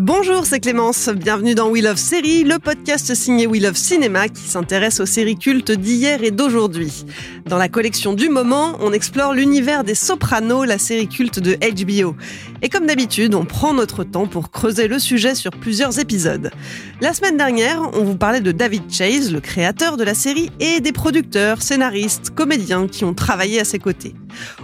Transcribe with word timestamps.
Bonjour, 0.00 0.46
c'est 0.46 0.60
Clémence. 0.60 1.08
Bienvenue 1.08 1.56
dans 1.56 1.70
We 1.70 1.82
Love 1.82 1.96
Série, 1.96 2.44
le 2.44 2.60
podcast 2.60 3.16
signé 3.16 3.48
We 3.48 3.60
Love 3.60 3.74
Cinéma 3.74 4.28
qui 4.28 4.42
s'intéresse 4.42 5.00
aux 5.00 5.06
séries 5.06 5.36
cultes 5.36 5.72
d'hier 5.72 6.22
et 6.22 6.30
d'aujourd'hui. 6.30 7.04
Dans 7.46 7.58
la 7.58 7.68
collection 7.68 8.12
du 8.12 8.28
moment, 8.28 8.76
on 8.78 8.92
explore 8.92 9.34
l'univers 9.34 9.82
des 9.82 9.96
Sopranos, 9.96 10.66
la 10.66 10.78
série 10.78 11.08
culte 11.08 11.40
de 11.40 11.56
HBO. 11.56 12.14
Et 12.60 12.68
comme 12.68 12.86
d'habitude, 12.86 13.34
on 13.34 13.44
prend 13.44 13.72
notre 13.72 14.02
temps 14.02 14.26
pour 14.26 14.50
creuser 14.50 14.88
le 14.88 14.98
sujet 14.98 15.34
sur 15.34 15.52
plusieurs 15.52 16.00
épisodes. 16.00 16.50
La 17.00 17.14
semaine 17.14 17.36
dernière, 17.36 17.82
on 17.94 18.02
vous 18.02 18.16
parlait 18.16 18.40
de 18.40 18.50
David 18.50 18.90
Chase, 18.90 19.32
le 19.32 19.40
créateur 19.40 19.96
de 19.96 20.04
la 20.04 20.14
série, 20.14 20.50
et 20.58 20.80
des 20.80 20.92
producteurs, 20.92 21.62
scénaristes, 21.62 22.30
comédiens 22.30 22.88
qui 22.88 23.04
ont 23.04 23.14
travaillé 23.14 23.60
à 23.60 23.64
ses 23.64 23.78
côtés. 23.78 24.14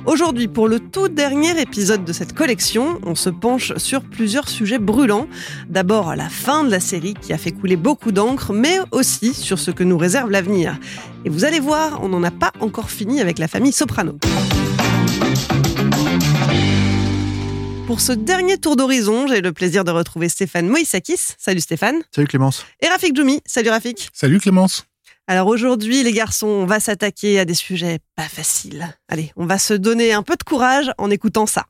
Aujourd'hui, 0.06 0.48
pour 0.48 0.66
le 0.66 0.80
tout 0.80 1.08
dernier 1.08 1.60
épisode 1.60 2.04
de 2.04 2.12
cette 2.12 2.32
collection, 2.32 2.98
on 3.04 3.14
se 3.14 3.30
penche 3.30 3.76
sur 3.76 4.02
plusieurs 4.02 4.48
sujets 4.48 4.78
brûlants. 4.78 5.28
D'abord, 5.68 6.16
la 6.16 6.28
fin 6.28 6.64
de 6.64 6.70
la 6.70 6.80
série 6.80 7.14
qui 7.14 7.32
a 7.32 7.38
fait 7.38 7.52
couler 7.52 7.76
beaucoup 7.76 8.10
d'encre, 8.10 8.52
mais 8.52 8.78
aussi 8.90 9.34
sur 9.34 9.58
ce 9.58 9.70
que 9.70 9.84
nous 9.84 9.98
réserve 9.98 10.30
l'avenir. 10.30 10.78
Et 11.24 11.30
vous 11.30 11.44
allez 11.44 11.60
voir, 11.60 12.00
on 12.02 12.08
n'en 12.08 12.22
a 12.22 12.30
pas 12.30 12.52
encore 12.60 12.90
fini 12.90 13.20
avec 13.20 13.38
la 13.38 13.48
famille 13.48 13.72
Soprano. 13.72 14.18
Pour 17.94 18.00
ce 18.00 18.10
dernier 18.10 18.58
tour 18.58 18.74
d'horizon, 18.74 19.28
j'ai 19.28 19.40
le 19.40 19.52
plaisir 19.52 19.84
de 19.84 19.92
retrouver 19.92 20.28
Stéphane 20.28 20.66
Moïsakis. 20.66 21.36
Salut 21.38 21.60
Stéphane. 21.60 22.02
Salut 22.12 22.26
Clémence. 22.26 22.66
Et 22.82 22.88
Rafik 22.88 23.14
Djoumi. 23.14 23.40
Salut 23.46 23.68
Rafik. 23.70 24.10
Salut 24.12 24.40
Clémence. 24.40 24.84
Alors 25.28 25.46
aujourd'hui, 25.46 26.02
les 26.02 26.10
garçons, 26.10 26.48
on 26.48 26.66
va 26.66 26.80
s'attaquer 26.80 27.38
à 27.38 27.44
des 27.44 27.54
sujets 27.54 28.00
pas 28.16 28.24
faciles. 28.24 28.88
Allez, 29.08 29.30
on 29.36 29.46
va 29.46 29.58
se 29.58 29.74
donner 29.74 30.12
un 30.12 30.24
peu 30.24 30.34
de 30.34 30.42
courage 30.42 30.90
en 30.98 31.08
écoutant 31.08 31.46
ça. 31.46 31.66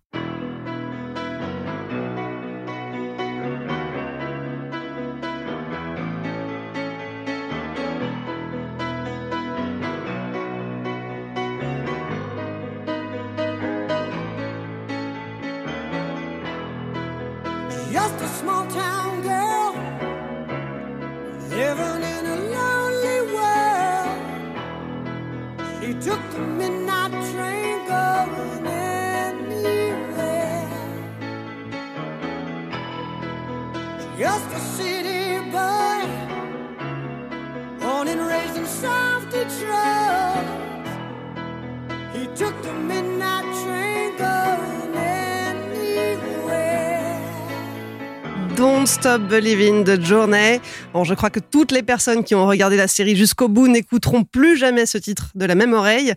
Don't 48.85 48.87
Stop 48.87 49.23
Believing 49.23 49.83
de 49.83 49.99
Journey. 49.99 50.61
Bon, 50.93 51.05
je 51.05 51.15
crois 51.15 51.31
que 51.31 51.41
toutes 51.41 51.73
les 51.73 51.83
personnes 51.83 52.23
qui 52.23 52.35
ont 52.35 52.47
regardé 52.47 52.77
la 52.77 52.87
série 52.87 53.17
jusqu'au 53.17 53.49
bout 53.49 53.67
n'écouteront 53.67 54.25
plus 54.25 54.59
jamais 54.59 54.85
ce 54.85 54.99
titre 54.99 55.31
de 55.35 55.47
la 55.47 55.55
même 55.55 55.73
oreille. 55.73 56.13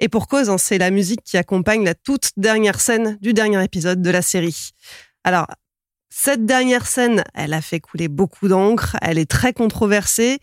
Et 0.00 0.08
pour 0.08 0.26
cause, 0.26 0.50
hein, 0.50 0.58
c'est 0.58 0.78
la 0.78 0.90
musique 0.90 1.22
qui 1.22 1.36
accompagne 1.36 1.84
la 1.84 1.94
toute 1.94 2.30
dernière 2.36 2.80
scène 2.80 3.18
du 3.20 3.34
dernier 3.34 3.62
épisode 3.62 4.02
de 4.02 4.10
la 4.10 4.20
série. 4.20 4.70
Alors, 5.22 5.46
cette 6.10 6.44
dernière 6.44 6.86
scène, 6.86 7.22
elle 7.34 7.52
a 7.52 7.62
fait 7.62 7.78
couler 7.78 8.08
beaucoup 8.08 8.48
d'encre, 8.48 8.96
elle 9.00 9.18
est 9.18 9.30
très 9.30 9.52
controversée. 9.52 10.40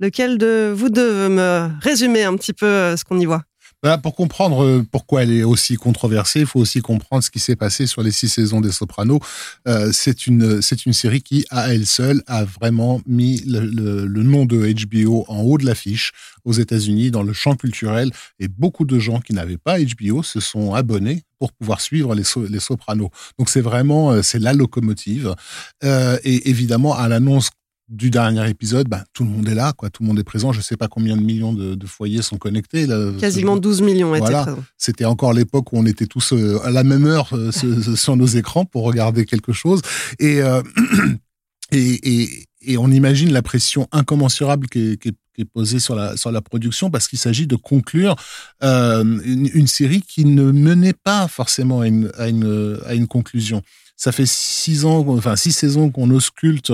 Lequel 0.00 0.38
de 0.38 0.72
vous 0.74 0.88
deux 0.88 1.08
veut 1.08 1.28
me 1.28 1.68
résumer 1.80 2.24
un 2.24 2.34
petit 2.34 2.52
peu 2.52 2.66
euh, 2.66 2.96
ce 2.96 3.04
qu'on 3.04 3.20
y 3.20 3.26
voit? 3.26 3.44
Voilà, 3.82 3.98
pour 3.98 4.14
comprendre 4.14 4.62
euh, 4.62 4.86
pourquoi 4.88 5.24
elle 5.24 5.32
est 5.32 5.42
aussi 5.42 5.74
controversée, 5.74 6.40
il 6.40 6.46
faut 6.46 6.60
aussi 6.60 6.80
comprendre 6.80 7.24
ce 7.24 7.32
qui 7.32 7.40
s'est 7.40 7.56
passé 7.56 7.88
sur 7.88 8.04
les 8.04 8.12
six 8.12 8.28
saisons 8.28 8.60
des 8.60 8.70
Sopranos. 8.70 9.18
Euh, 9.66 9.90
c'est 9.92 10.28
une 10.28 10.62
c'est 10.62 10.86
une 10.86 10.92
série 10.92 11.20
qui, 11.20 11.44
à 11.50 11.74
elle 11.74 11.84
seule, 11.84 12.22
a 12.28 12.44
vraiment 12.44 13.00
mis 13.06 13.42
le, 13.44 14.22
nom 14.22 14.46
de 14.46 14.72
HBO 14.86 15.24
en 15.26 15.40
haut 15.40 15.58
de 15.58 15.66
l'affiche 15.66 16.12
aux 16.44 16.52
États-Unis 16.52 17.10
dans 17.10 17.24
le 17.24 17.32
champ 17.32 17.56
culturel. 17.56 18.12
Et 18.38 18.46
beaucoup 18.46 18.84
de 18.84 19.00
gens 19.00 19.18
qui 19.18 19.32
n'avaient 19.32 19.58
pas 19.58 19.78
HBO 19.80 20.22
se 20.22 20.38
sont 20.38 20.74
abonnés 20.74 21.24
pour 21.40 21.52
pouvoir 21.52 21.80
suivre 21.80 22.14
les, 22.14 22.22
les 22.48 22.60
Sopranos. 22.60 23.10
Donc 23.36 23.50
c'est 23.50 23.60
vraiment 23.60 24.12
euh, 24.12 24.22
c'est 24.22 24.38
la 24.38 24.52
locomotive. 24.52 25.34
Et 25.82 26.48
évidemment, 26.48 26.94
à 26.94 27.08
l'annonce 27.08 27.50
du 27.92 28.10
dernier 28.10 28.48
épisode, 28.48 28.88
bah, 28.88 29.04
tout 29.12 29.22
le 29.22 29.30
monde 29.30 29.46
est 29.48 29.54
là, 29.54 29.74
quoi. 29.76 29.90
Tout 29.90 30.02
le 30.02 30.08
monde 30.08 30.18
est 30.18 30.24
présent. 30.24 30.50
Je 30.52 30.60
sais 30.62 30.76
pas 30.78 30.88
combien 30.88 31.14
de 31.16 31.22
millions 31.22 31.52
de, 31.52 31.74
de 31.74 31.86
foyers 31.86 32.22
sont 32.22 32.38
connectés. 32.38 32.86
Là, 32.86 33.12
Quasiment 33.20 33.56
12 33.58 33.82
millions 33.82 34.14
étaient 34.14 34.20
Voilà. 34.24 34.42
présents. 34.44 34.64
C'était 34.78 35.04
encore 35.04 35.34
l'époque 35.34 35.72
où 35.72 35.78
on 35.78 35.84
était 35.84 36.06
tous 36.06 36.32
euh, 36.32 36.58
à 36.64 36.70
la 36.70 36.84
même 36.84 37.04
heure 37.04 37.28
euh, 37.34 37.52
sur 37.96 38.16
nos 38.16 38.26
écrans 38.26 38.64
pour 38.64 38.84
regarder 38.84 39.26
quelque 39.26 39.52
chose. 39.52 39.82
Et, 40.18 40.40
euh, 40.40 40.62
et, 41.70 42.22
et, 42.22 42.46
et 42.62 42.78
on 42.78 42.90
imagine 42.90 43.30
la 43.32 43.42
pression 43.42 43.88
incommensurable 43.92 44.68
qui 44.68 44.92
est, 44.92 44.96
qui 44.96 45.08
est- 45.08 45.16
qui 45.34 45.40
est 45.40 45.46
posée 45.46 45.78
sur 45.78 45.94
la, 45.94 46.14
sur 46.18 46.30
la 46.30 46.42
production 46.42 46.90
parce 46.90 47.08
qu'il 47.08 47.18
s'agit 47.18 47.46
de 47.46 47.56
conclure 47.56 48.16
une, 48.60 49.48
une 49.54 49.66
série 49.66 50.02
qui 50.02 50.26
ne 50.26 50.52
menait 50.52 50.92
pas 50.92 51.26
forcément 51.26 51.80
à 51.80 51.86
une, 51.88 52.12
à 52.18 52.28
une, 52.28 52.78
à 52.84 52.92
une 52.94 53.06
conclusion. 53.06 53.62
Ça 54.02 54.10
fait 54.10 54.26
six 54.26 54.84
ans, 54.84 55.06
enfin 55.10 55.36
six 55.36 55.52
saisons 55.52 55.88
qu'on 55.88 56.10
ausculte 56.10 56.72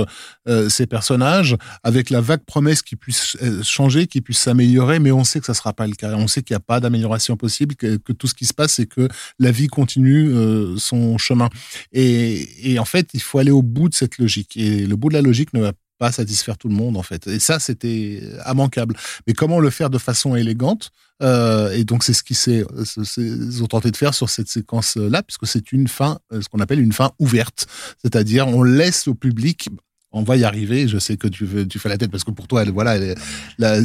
euh, 0.49 0.71
ces 0.71 0.87
personnages 0.87 1.59
avec 1.83 2.09
la 2.09 2.23
vague 2.23 2.43
promesse 2.47 2.81
qu'ils 2.81 2.97
puissent 2.97 3.37
euh, 3.43 3.63
changer, 3.63 4.07
qu'ils 4.07 4.23
puissent 4.23 4.39
s'améliorer, 4.39 4.99
mais 4.99 5.13
on 5.13 5.25
sait 5.25 5.39
que 5.39 5.45
ça 5.45 5.53
sera 5.53 5.75
pas 5.75 5.87
le 5.87 5.93
cas. 5.93 6.15
On 6.15 6.27
sait 6.27 6.41
qu'il 6.43 6.55
n'y 6.55 6.57
a 6.57 6.61
pas 6.61 6.81
d'amélioration 6.81 7.37
possible, 7.37 7.75
que, 7.75 7.99
que 7.99 8.15
tout 8.15 8.29
ce 8.29 8.35
qui 8.35 8.47
se 8.47 8.55
passe, 8.55 8.77
c'est 8.77 8.87
que 8.87 9.11
la 9.39 9.51
vie 9.51 9.67
continue 9.67 10.31
euh, 10.31 10.79
son 10.79 11.19
chemin. 11.19 11.51
Et, 11.93 12.73
et 12.73 12.79
en 12.79 12.87
fait, 12.87 13.11
il 13.13 13.21
faut 13.21 13.39
aller 13.39 13.51
au 13.51 13.61
bout 13.61 13.91
de 13.91 13.95
cette 13.95 14.17
logique. 14.17 14.57
Et 14.57 14.87
le 14.87 14.97
bout 14.97 15.11
de 15.11 15.15
la 15.15 15.21
logique 15.21 15.53
ne 15.53 15.61
va 15.61 15.73
pas 15.99 16.13
satisfaire 16.13 16.57
tout 16.59 16.69
le 16.69 16.75
monde 16.75 16.97
en 16.97 17.03
fait. 17.03 17.27
Et 17.27 17.39
ça, 17.41 17.59
c'était 17.59 18.23
immanquable. 18.51 18.97
Mais 19.27 19.33
comment 19.33 19.61
le 19.61 19.71
faire 19.71 19.91
de 19.91 19.99
façon 19.99 20.37
élégante 20.37 20.91
euh, 21.23 21.71
Et 21.73 21.85
donc 21.85 22.05
c'est 22.05 22.13
ce 22.13 22.23
qui 22.23 22.35
s'est, 22.35 22.65
ce- 22.85 23.05
ce- 23.05 23.21
ils 23.21 23.63
ont 23.63 23.67
tenté 23.67 23.91
de 23.91 23.97
faire 23.97 24.15
sur 24.15 24.31
cette 24.31 24.49
séquence-là, 24.49 25.23
puisque 25.23 25.47
c'est 25.47 25.73
une 25.73 25.89
fin, 25.89 26.19
euh, 26.33 26.41
ce 26.41 26.49
qu'on 26.49 26.61
appelle 26.61 26.81
une 26.81 26.93
fin 26.93 27.11
ouverte, 27.19 27.67
c'est-à-dire 28.03 28.47
on 28.49 28.63
laisse 28.63 29.09
au 29.09 29.15
public. 29.15 29.69
On 30.11 30.23
va 30.23 30.37
y 30.37 30.45
arriver. 30.45 30.89
Je 30.89 30.99
sais 30.99 31.17
que 31.19 31.29
tu, 31.29 31.45
veux, 31.45 31.67
tu 31.69 31.79
fais 31.79 31.91
la 31.91 31.99
tête 31.99 32.11
parce 32.11 32.25
que 32.25 32.31
pour 32.31 32.49
toi, 32.49 32.65
voilà, 32.65 33.15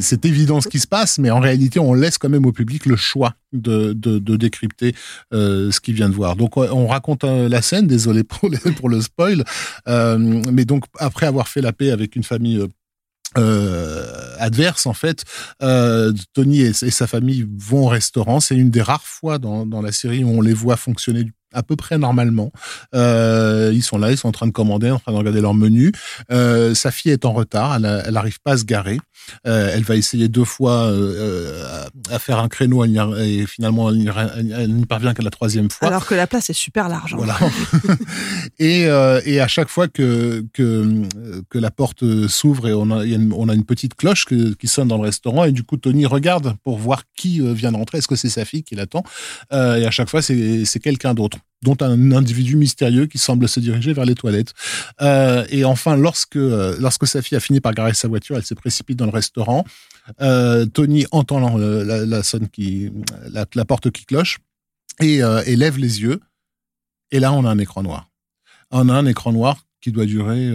c'est 0.02 0.26
évident 0.26 0.62
ce 0.62 0.70
qui 0.70 0.80
se 0.80 0.88
passe, 0.88 1.20
mais 1.20 1.30
en 1.30 1.40
réalité, 1.40 1.80
on 1.80 1.94
laisse 1.94 2.18
quand 2.18 2.30
même 2.30 2.46
au 2.46 2.54
public 2.54 2.86
le 2.86 2.96
choix 2.96 3.34
de, 3.52 3.94
décrypter 4.38 4.96
euh, 5.34 5.70
ce 5.72 5.82
qu'il 5.82 5.96
vient 5.96 6.10
de 6.10 6.16
voir. 6.16 6.36
Donc, 6.38 6.56
on 6.56 6.88
raconte 6.88 7.26
euh, 7.26 7.50
la 7.50 7.62
scène. 7.62 7.88
Désolé 7.88 8.24
pour, 8.24 8.90
le 8.90 9.02
spoil, 9.02 9.44
euh, 9.88 10.18
mais 10.18 10.66
donc 10.66 10.86
après 10.98 11.26
avoir 11.26 11.48
fait 11.48 11.62
la 11.62 11.74
paix 11.74 11.92
avec 11.92 12.16
une 12.16 12.24
famille. 12.24 12.66
adverse 14.40 14.86
en 14.86 14.94
fait 14.94 15.24
Tony 16.34 16.62
et, 16.62 16.70
et 16.70 16.92
sa 16.92 17.08
famille 17.08 17.48
vont 17.58 17.86
au 17.86 17.88
restaurant 17.88 18.40
c'est 18.40 18.56
une 18.56 18.70
des 18.70 18.84
rares 18.84 19.08
fois 19.08 19.40
dans, 19.40 19.66
dans 19.66 19.82
la 19.82 19.92
série 19.92 20.24
où 20.24 20.30
on 20.30 20.42
les 20.42 20.54
voit 20.54 20.78
fonctionner 20.78 21.26
à 21.54 21.64
peu 21.64 21.76
près 21.76 21.98
normalement. 21.98 22.52
Euh, 22.96 23.72
ils 23.74 23.84
sont 23.84 23.98
là, 23.98 24.12
ils 24.12 24.18
sont 24.18 24.28
en 24.28 24.34
train 24.34 24.48
de 24.48 24.52
commander, 24.52 24.92
en 24.92 25.00
train 25.00 25.12
de 25.12 25.18
regarder 25.18 25.42
leur 25.42 25.54
menu. 25.54 25.92
Euh, 26.32 26.74
sa 26.76 26.92
fille 26.92 27.12
est 27.12 27.26
en 27.26 27.34
retard, 27.34 27.76
elle 27.76 28.14
n'arrive 28.14 28.40
pas 28.42 28.54
à 28.54 28.58
se 28.58 28.66
garer. 28.66 29.00
Euh, 29.48 29.72
elle 29.74 29.84
va 29.84 29.96
essayer 29.96 30.28
deux 30.28 30.46
fois 30.46 30.84
euh, 30.84 31.86
à 32.10 32.20
faire 32.20 32.40
un 32.40 32.48
créneau 32.48 32.86
et 32.86 33.46
finalement 33.46 33.90
elle 33.90 34.74
n'y 34.74 34.86
parvient 34.86 35.14
qu'à 35.14 35.24
la 35.24 35.30
troisième 35.30 35.70
fois. 35.70 35.88
Alors 35.88 36.06
que 36.06 36.16
la 36.16 36.28
place 36.28 36.50
est 36.50 36.54
super 36.54 36.90
large. 36.90 37.14
Hein. 37.14 37.18
Voilà. 37.18 37.38
et, 38.60 38.86
euh, 38.88 39.22
et 39.26 39.40
à 39.40 39.48
chaque 39.48 39.70
fois 39.70 39.88
que 39.88 40.46
que, 40.54 41.04
que 41.50 41.58
la 41.58 41.72
porte 41.72 42.28
s'ouvre 42.28 42.68
et 42.68 42.74
on 42.74 42.92
a, 42.92 43.04
une, 43.06 43.34
on 43.34 43.50
a 43.50 43.54
une 43.54 43.66
petite 43.66 43.96
cloche 43.96 44.26
qui 44.26 44.68
sonne 44.68 44.88
dans 44.88 44.98
le 44.98 45.04
restaurant 45.04 45.46
et 45.46 45.52
du 45.52 45.64
coup 45.64 45.78
Tony 45.78 46.06
regarde 46.06 46.56
pour 46.64 46.78
voir 46.78 47.04
qui 47.16 47.40
vient 47.54 47.72
d'entrer. 47.72 48.00
Est-ce 48.00 48.08
que 48.08 48.16
c'est 48.16 48.30
sa 48.30 48.46
fille 48.46 48.64
qui 48.64 48.76
l'attend? 48.76 49.04
Et 49.52 49.56
à 49.86 49.92
chaque 49.92 50.10
fois 50.10 50.22
c'est 50.22 50.80
quelqu'un 50.82 51.14
d'autre 51.14 51.38
dont 51.62 51.78
un 51.80 52.12
individu 52.12 52.58
mystérieux 52.58 53.06
qui 53.06 53.18
semble 53.18 53.48
se 53.48 53.60
diriger 53.60 53.94
vers 53.94 54.06
les 54.06 54.16
toilettes. 54.16 54.54
Euh, 55.02 55.46
et 55.50 55.64
enfin, 55.64 55.96
lorsque 55.96 56.36
lorsque 56.36 57.08
sa 57.08 57.22
fille 57.22 57.38
a 57.38 57.40
fini 57.40 57.62
par 57.62 57.74
garer 57.74 57.94
sa 57.94 58.08
voiture, 58.08 58.36
elle 58.36 58.44
se 58.44 58.54
précipite 58.54 58.98
dans 58.98 59.06
le 59.06 59.12
restaurant. 59.12 59.64
Euh, 60.22 60.66
Tony 60.66 61.06
entend 61.12 61.58
la, 61.58 62.24
sonne 62.24 62.50
qui 62.50 62.92
la, 63.30 63.66
porte 63.66 63.90
qui 63.92 64.06
cloche 64.06 64.40
et, 65.00 65.24
euh, 65.24 65.42
lève 65.46 65.78
les 65.78 66.02
yeux. 66.02 66.20
Et 67.12 67.20
là, 67.20 67.32
on 67.32 67.46
a 67.46 67.50
un 67.50 67.60
écran 67.60 67.84
noir. 67.84 68.10
On 68.72 68.90
a 68.90 68.94
un 68.94 69.06
écran 69.06 69.32
noir 69.32 69.66
qui 69.80 69.92
doit 69.92 70.06
durer 70.06 70.52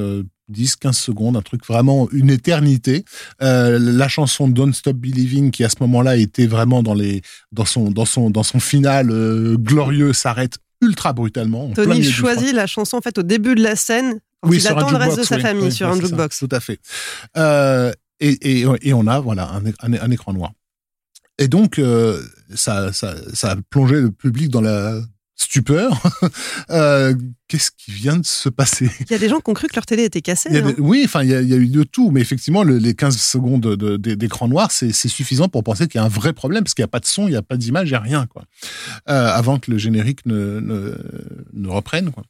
10, 0.48 0.76
15 0.76 0.96
secondes, 0.96 1.36
un 1.36 1.42
truc 1.42 1.64
vraiment 1.66 2.08
une 2.10 2.30
éternité. 2.30 3.04
Euh, 3.42 3.78
la 3.78 4.08
chanson 4.08 4.48
Don't 4.48 4.72
Stop 4.72 4.96
Believing, 4.96 5.50
qui 5.50 5.64
à 5.64 5.68
ce 5.68 5.76
moment-là 5.80 6.16
était 6.16 6.46
vraiment 6.46 6.82
dans 6.82 6.94
les, 6.94 7.22
dans 7.52 7.64
son, 7.64 7.90
dans 7.90 8.04
son, 8.04 8.30
dans 8.30 8.42
son 8.42 8.60
final 8.60 9.10
euh, 9.10 9.56
glorieux, 9.56 10.12
s'arrête 10.12 10.58
ultra 10.80 11.12
brutalement. 11.12 11.70
Tony 11.70 12.02
choisit 12.02 12.52
la 12.52 12.66
chanson 12.66 12.96
en 12.96 13.00
fait 13.00 13.18
au 13.18 13.22
début 13.22 13.54
de 13.54 13.62
la 13.62 13.76
scène. 13.76 14.20
oui, 14.44 14.58
il 14.58 14.68
attend 14.68 14.90
le 14.90 14.96
reste 14.96 15.18
de 15.18 15.22
sa 15.24 15.38
famille 15.38 15.72
sur 15.72 15.88
un 15.88 16.00
jukebox. 16.00 16.38
tout 16.38 16.48
à 16.50 16.60
fait. 16.60 16.78
Euh, 17.36 17.92
et, 18.20 18.60
et, 18.60 18.66
et, 18.82 18.92
on 18.92 19.06
a 19.06 19.20
voilà 19.20 19.50
un, 19.52 19.92
un, 19.92 20.10
écran 20.10 20.32
noir. 20.32 20.52
Et 21.38 21.46
donc 21.48 21.78
euh, 21.78 22.20
ça, 22.54 22.92
ça, 22.92 23.14
ça 23.32 23.52
a 23.52 23.56
plongé 23.70 24.00
le 24.00 24.10
public 24.10 24.50
dans 24.50 24.60
la 24.60 25.00
stupeur. 25.38 26.02
euh, 26.70 27.14
Qu'est-ce 27.46 27.70
qui 27.70 27.92
vient 27.92 28.18
de 28.18 28.26
se 28.26 28.50
passer? 28.50 28.90
Il 29.00 29.10
y 29.10 29.14
a 29.14 29.18
des 29.18 29.30
gens 29.30 29.40
qui 29.40 29.48
ont 29.50 29.54
cru 29.54 29.68
que 29.68 29.74
leur 29.74 29.86
télé 29.86 30.04
était 30.04 30.20
cassée. 30.20 30.50
Hein. 30.54 30.74
oui, 30.76 31.02
enfin, 31.06 31.22
il, 31.22 31.30
y, 31.30 31.34
a, 31.34 31.40
eu 31.40 31.68
de 31.68 31.82
tout, 31.82 32.10
mais 32.10 32.20
effectivement, 32.20 32.62
le, 32.62 32.76
les 32.76 32.94
15 32.94 33.16
secondes 33.16 33.66
d'écran 33.76 34.48
noir, 34.48 34.70
c'est 34.70 34.92
suffisant 34.92 35.48
pour 35.48 35.64
penser 35.64 35.88
qu'il 35.88 35.98
y 35.98 36.02
a 36.02 36.04
un 36.04 36.10
vrai 36.10 36.34
problème, 36.34 36.62
parce 36.62 36.74
qu'il 36.74 36.82
n'y 36.82 36.88
a 36.88 36.90
pas 36.90 37.00
de 37.00 37.06
son, 37.06 37.26
il 37.26 37.30
n'y 37.30 37.36
a 37.36 37.42
pas 37.42 37.56
d'image, 37.56 37.88
il 37.88 37.92
n'y 37.92 37.96
a 37.96 38.00
rien, 38.00 38.26
quoi. 38.26 38.44
Euh, 39.08 39.28
avant 39.28 39.58
que 39.58 39.70
le 39.70 39.78
générique 39.78 40.26
ne, 40.26 40.60
ne, 40.60 40.94
ne 41.54 41.68
reprenne, 41.68 42.10
quoi, 42.10 42.24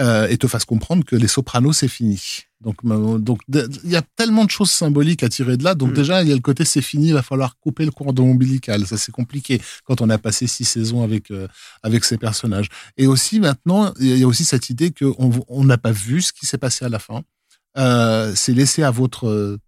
euh, 0.00 0.26
et 0.26 0.38
te 0.38 0.48
fasse 0.48 0.64
comprendre 0.64 1.04
que 1.04 1.14
les 1.14 1.28
sopranos, 1.28 1.74
c'est 1.74 1.86
fini. 1.86 2.20
Donc, 2.64 2.84
donc, 3.22 3.40
il 3.48 3.90
y 3.90 3.96
a 3.96 4.02
tellement 4.16 4.44
de 4.44 4.50
choses 4.50 4.70
symboliques 4.70 5.22
à 5.22 5.28
tirer 5.28 5.56
de 5.56 5.64
là. 5.64 5.74
Donc, 5.74 5.90
mm. 5.90 5.94
déjà, 5.94 6.22
il 6.22 6.28
y 6.28 6.32
a 6.32 6.34
le 6.34 6.40
côté 6.40 6.64
c'est 6.64 6.82
fini, 6.82 7.08
il 7.08 7.14
va 7.14 7.22
falloir 7.22 7.58
couper 7.58 7.84
le 7.84 7.90
cordon 7.90 8.30
ombilical. 8.30 8.86
Ça, 8.86 8.96
c'est 8.96 9.12
compliqué 9.12 9.60
quand 9.84 10.00
on 10.00 10.10
a 10.10 10.18
passé 10.18 10.46
six 10.46 10.64
saisons 10.64 11.02
avec, 11.02 11.30
euh, 11.30 11.46
avec 11.82 12.04
ces 12.04 12.18
personnages. 12.18 12.68
Et 12.96 13.06
aussi, 13.06 13.40
maintenant, 13.40 13.92
il 14.00 14.18
y 14.18 14.24
a 14.24 14.26
aussi 14.26 14.44
cette 14.44 14.70
idée 14.70 14.92
qu'on 14.92 15.64
n'a 15.64 15.78
pas 15.78 15.92
vu 15.92 16.22
ce 16.22 16.32
qui 16.32 16.46
s'est 16.46 16.58
passé 16.58 16.84
à 16.84 16.88
la 16.88 16.98
fin. 16.98 17.22
Euh, 17.76 18.32
c'est 18.34 18.54
laissé 18.54 18.82
à 18.82 18.90
votre 18.90 19.58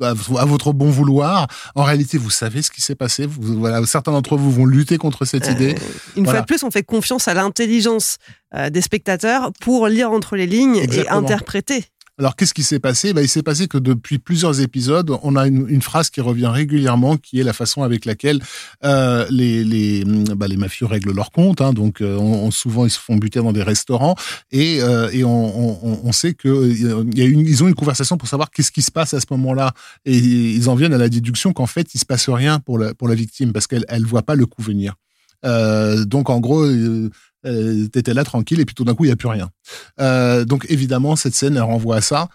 à 0.00 0.14
votre 0.14 0.72
bon 0.72 0.90
vouloir. 0.90 1.48
En 1.74 1.84
réalité, 1.84 2.18
vous 2.18 2.30
savez 2.30 2.62
ce 2.62 2.70
qui 2.70 2.80
s'est 2.80 2.94
passé. 2.94 3.26
Vous, 3.26 3.58
voilà, 3.58 3.84
certains 3.86 4.12
d'entre 4.12 4.36
vous 4.36 4.50
vont 4.50 4.66
lutter 4.66 4.98
contre 4.98 5.24
cette 5.24 5.48
euh, 5.48 5.52
idée. 5.52 5.74
Une 6.16 6.24
fois 6.24 6.40
de 6.40 6.46
plus, 6.46 6.62
on 6.62 6.70
fait 6.70 6.82
confiance 6.82 7.28
à 7.28 7.34
l'intelligence 7.34 8.18
euh, 8.54 8.70
des 8.70 8.80
spectateurs 8.80 9.52
pour 9.60 9.88
lire 9.88 10.10
entre 10.10 10.36
les 10.36 10.46
lignes 10.46 10.76
et 10.76 11.08
interpréter. 11.08 11.84
Alors, 12.18 12.34
qu'est-ce 12.34 12.52
qui 12.52 12.64
s'est 12.64 12.80
passé? 12.80 13.12
Bah, 13.12 13.22
Il 13.22 13.28
s'est 13.28 13.44
passé 13.44 13.68
que 13.68 13.78
depuis 13.78 14.18
plusieurs 14.18 14.60
épisodes, 14.60 15.16
on 15.22 15.36
a 15.36 15.46
une, 15.46 15.66
une, 15.68 15.82
phrase 15.82 16.10
qui 16.10 16.20
revient 16.20 16.48
régulièrement, 16.48 17.16
qui 17.16 17.38
est 17.38 17.44
la 17.44 17.52
façon 17.52 17.84
avec 17.84 18.04
laquelle 18.04 18.42
euh, 18.84 19.24
les, 19.30 19.62
les, 19.62 20.04
bah, 20.04 20.48
les 20.48 20.56
mafieux 20.56 20.86
règlent 20.86 21.12
leur 21.12 21.30
compte. 21.30 21.60
Hein, 21.60 21.72
donc, 21.72 22.00
euh, 22.00 22.16
on, 22.16 22.50
souvent, 22.50 22.86
ils 22.86 22.90
se 22.90 22.98
font 22.98 23.16
buter 23.16 23.38
dans 23.38 23.52
des 23.52 23.62
restaurants. 23.62 24.16
Et, 24.50 24.82
euh, 24.82 25.10
et 25.12 25.22
on, 25.22 25.84
on, 25.84 26.00
on, 26.02 26.12
sait 26.12 26.34
que 26.34 26.48
euh, 26.48 27.62
ont 27.62 27.68
une 27.68 27.74
conversation 27.76 28.16
pour 28.16 28.28
savoir 28.28 28.50
qu'est-ce 28.50 28.72
qui 28.72 28.82
se 28.82 28.90
passe 28.90 29.14
à 29.14 29.20
ce 29.20 29.26
moment-là. 29.30 29.72
Et 30.04 30.16
ils 30.16 30.68
en 30.68 30.74
viennent 30.74 30.94
à 30.94 30.98
la 30.98 31.08
déduction 31.08 31.52
qu'en 31.52 31.66
fait, 31.66 31.94
il 31.94 31.98
se 31.98 32.04
passe 32.04 32.28
rien 32.28 32.58
pour 32.58 32.78
la, 32.78 32.94
pour 32.94 33.06
la 33.06 33.14
victime, 33.14 33.52
parce 33.52 33.68
qu'elle 33.68 33.84
elle 33.88 34.04
voit 34.04 34.22
pas 34.22 34.34
le 34.34 34.46
coup 34.46 34.62
venir. 34.62 34.96
Euh, 35.44 36.04
donc 36.04 36.30
en 36.30 36.40
gros, 36.40 36.64
euh, 36.64 37.10
euh, 37.46 37.86
t'étais 37.88 38.14
là 38.14 38.24
tranquille 38.24 38.60
et 38.60 38.64
puis 38.64 38.74
tout 38.74 38.84
d'un 38.84 38.94
coup 38.94 39.04
il 39.04 39.08
y 39.08 39.12
a 39.12 39.16
plus 39.16 39.28
rien. 39.28 39.50
Euh, 40.00 40.44
donc 40.44 40.66
évidemment 40.68 41.16
cette 41.16 41.34
scène 41.34 41.56
elle 41.56 41.62
renvoie 41.62 41.96
à 41.96 42.00
ça. 42.00 42.28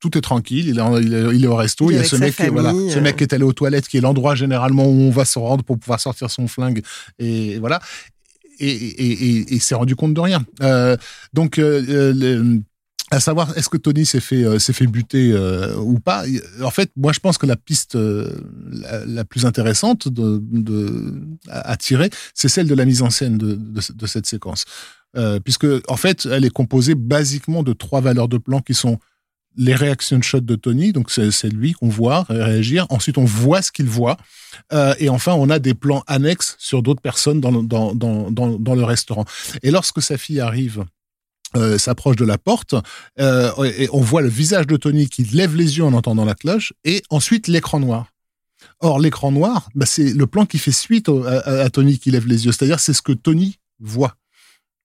Tout 0.00 0.16
est 0.16 0.22
tranquille, 0.22 0.68
il 0.68 0.78
est, 0.78 1.34
il 1.34 1.44
est, 1.44 1.46
au 1.46 1.56
resto, 1.56 1.90
il, 1.90 1.96
y 1.96 1.98
a 1.98 2.04
ce 2.04 2.16
mec, 2.16 2.34
qui, 2.34 2.46
voilà, 2.48 2.70
ce 2.72 2.98
mec 2.98 3.16
qui 3.16 3.22
est 3.22 3.34
allé 3.34 3.44
aux 3.44 3.52
toilettes, 3.52 3.86
qui 3.86 3.98
est 3.98 4.00
l'endroit 4.00 4.34
généralement 4.34 4.86
où 4.86 4.98
on 4.98 5.10
va 5.10 5.26
se 5.26 5.38
rendre 5.38 5.62
pour 5.62 5.78
pouvoir 5.78 6.00
sortir 6.00 6.30
son 6.30 6.48
flingue, 6.48 6.82
et 7.18 7.58
voilà. 7.58 7.80
Et, 8.58 8.70
et, 8.70 9.54
et, 9.54 9.58
s'est 9.58 9.74
rendu 9.74 9.94
compte 9.96 10.14
de 10.14 10.20
rien. 10.20 10.42
Euh, 10.62 10.96
donc, 11.34 11.58
euh, 11.58 12.58
à 13.10 13.20
savoir 13.20 13.56
est-ce 13.56 13.68
que 13.68 13.76
Tony 13.76 14.04
s'est 14.04 14.20
fait 14.20 14.44
euh, 14.44 14.58
s'est 14.58 14.72
fait 14.72 14.86
buter 14.86 15.30
euh, 15.32 15.76
ou 15.76 16.00
pas? 16.00 16.24
En 16.62 16.70
fait, 16.70 16.90
moi 16.96 17.12
je 17.12 17.20
pense 17.20 17.38
que 17.38 17.46
la 17.46 17.56
piste 17.56 17.94
euh, 17.94 18.32
la, 19.06 19.24
plus 19.24 19.46
intéressante 19.46 20.08
de, 20.08 20.40
de 20.42 21.14
à, 21.48 21.76
tirer, 21.76 22.10
c'est 22.34 22.48
celle 22.48 22.66
de 22.66 22.74
la 22.74 22.84
mise 22.84 23.02
en 23.02 23.10
scène 23.10 23.38
de, 23.38 23.54
de, 23.54 23.80
de 23.92 24.06
cette 24.06 24.26
séquence, 24.26 24.64
puisque 25.44 25.66
en 25.88 25.96
fait, 25.96 26.26
elle 26.26 26.44
est 26.44 26.50
composée 26.50 26.94
basiquement 26.94 27.62
de 27.62 27.72
trois 27.72 28.00
valeurs 28.00 28.28
de 28.28 28.38
plan 28.38 28.60
qui 28.60 28.74
sont 28.74 28.98
les 29.56 29.74
réactions 29.74 30.20
shots 30.20 30.40
de 30.40 30.54
Tony, 30.54 30.92
donc 30.92 31.10
c'est 31.10 31.48
lui 31.48 31.72
qu'on 31.72 31.88
voit 31.88 32.26
réagir. 32.28 32.86
Ensuite, 32.90 33.16
on 33.16 33.24
voit 33.24 33.62
ce 33.62 33.72
qu'il 33.72 33.86
voit, 33.86 34.18
et 34.98 35.08
enfin, 35.08 35.32
on 35.32 35.48
a 35.48 35.58
des 35.58 35.72
plans 35.74 36.02
annexes 36.06 36.56
sur 36.58 36.82
d'autres 36.82 37.00
personnes 37.00 37.40
dans, 37.40 37.62
dans, 37.62 37.94
dans, 37.94 38.30
dans 38.30 38.74
le 38.74 38.84
restaurant. 38.84 39.24
Et 39.62 39.70
lorsque 39.70 40.02
sa 40.02 40.18
fille 40.18 40.40
arrive 40.40 40.84
euh, 41.56 41.78
s'approche 41.78 42.16
de 42.16 42.24
la 42.24 42.38
porte 42.38 42.74
euh, 43.18 43.50
et 43.64 43.88
on 43.92 44.00
voit 44.00 44.22
le 44.22 44.28
visage 44.28 44.66
de 44.66 44.76
Tony 44.76 45.08
qui 45.08 45.24
lève 45.24 45.56
les 45.56 45.78
yeux 45.78 45.84
en 45.84 45.92
entendant 45.92 46.24
la 46.24 46.34
cloche 46.34 46.72
et 46.84 47.02
ensuite 47.10 47.48
l'écran 47.48 47.80
noir. 47.80 48.12
Or 48.80 48.98
l'écran 48.98 49.32
noir, 49.32 49.68
bah, 49.74 49.86
c'est 49.86 50.12
le 50.12 50.26
plan 50.26 50.46
qui 50.46 50.58
fait 50.58 50.72
suite 50.72 51.08
à, 51.08 51.68
Tony 51.70 51.98
qui 51.98 52.10
lève 52.10 52.26
les 52.26 52.46
yeux, 52.46 52.52
c'est-à-dire 52.52 52.80
c'est 52.80 52.92
ce 52.92 53.02
que 53.02 53.12
Tony 53.12 53.58
voit. 53.80 54.16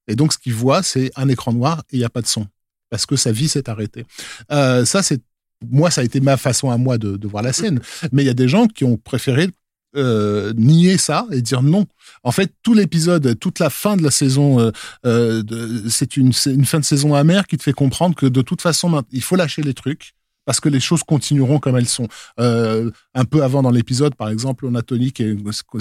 Et 0.08 0.16
donc 0.16 0.34
ce 0.34 0.38
qu'il 0.38 0.54
voit, 0.54 0.84
c'est 0.84 1.12
un 1.16 1.30
écran 1.30 1.54
noir 1.54 1.84
et 1.92 1.98
il 1.98 2.00
n'y 2.00 2.06
a 2.06 2.10
pas 2.10 2.22
de 2.22 2.28
son 2.28 2.48
parce 2.90 3.06
que 3.06 3.16
sa 3.16 3.32
vie 3.32 3.48
s'est 3.48 3.70
arrêtée. 3.70 4.06
Euh, 4.52 4.86
ça 4.86 5.04
c'est 5.04 5.22
moi, 5.70 5.92
ça 5.92 6.02
a 6.02 6.04
été 6.04 6.20
ma 6.22 6.38
façon 6.38 6.72
à 6.72 6.78
moi 6.78 6.98
de, 6.98 7.18
de 7.18 7.28
voir 7.28 7.44
la 7.44 7.54
scène. 7.54 7.82
Mais 8.12 8.24
il 8.24 8.26
y 8.26 8.30
a 8.30 8.34
des 8.34 8.48
gens 8.48 8.66
qui 8.66 8.84
ont 8.84 8.98
préféré 8.98 9.50
euh, 9.96 10.54
nier 10.56 10.98
ça 10.98 11.26
et 11.32 11.42
dire 11.42 11.62
non. 11.62 11.86
En 12.24 12.32
fait, 12.32 12.54
tout 12.64 12.74
l'épisode, 12.74 13.38
toute 13.40 13.60
la 13.60 13.70
fin 13.70 13.98
de 13.98 14.04
la 14.04 14.12
saison, 14.12 14.60
euh, 14.60 14.72
euh 15.06 15.44
c'est 15.90 16.18
une, 16.18 16.32
une, 16.46 16.66
fin 16.66 16.80
de 16.80 16.86
saison 16.86 17.16
amère 17.16 17.48
qui 17.48 17.58
te 17.58 17.64
fait 17.64 17.74
comprendre 17.74 18.16
que 18.16 18.26
de 18.26 18.42
toute 18.42 18.62
façon, 18.62 19.04
il 19.12 19.24
faut 19.24 19.36
lâcher 19.36 19.62
les 19.62 19.74
trucs 19.74 20.14
parce 20.46 20.60
que 20.60 20.70
les 20.70 20.80
choses 20.80 21.04
continueront 21.04 21.60
comme 21.60 21.78
elles 21.78 21.88
sont. 21.88 22.08
Euh, 22.40 22.90
un 23.14 23.26
peu 23.26 23.44
avant 23.44 23.62
dans 23.62 23.72
l'épisode, 23.72 24.16
par 24.16 24.30
exemple, 24.30 24.66
on 24.66 24.76
a 24.76 24.82
Tony 24.82 25.12
qui, 25.12 25.36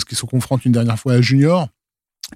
qui, 0.06 0.14
se 0.14 0.26
confronte 0.26 0.64
une 0.64 0.72
dernière 0.72 0.98
fois 0.98 1.14
à 1.14 1.20
Junior 1.20 1.68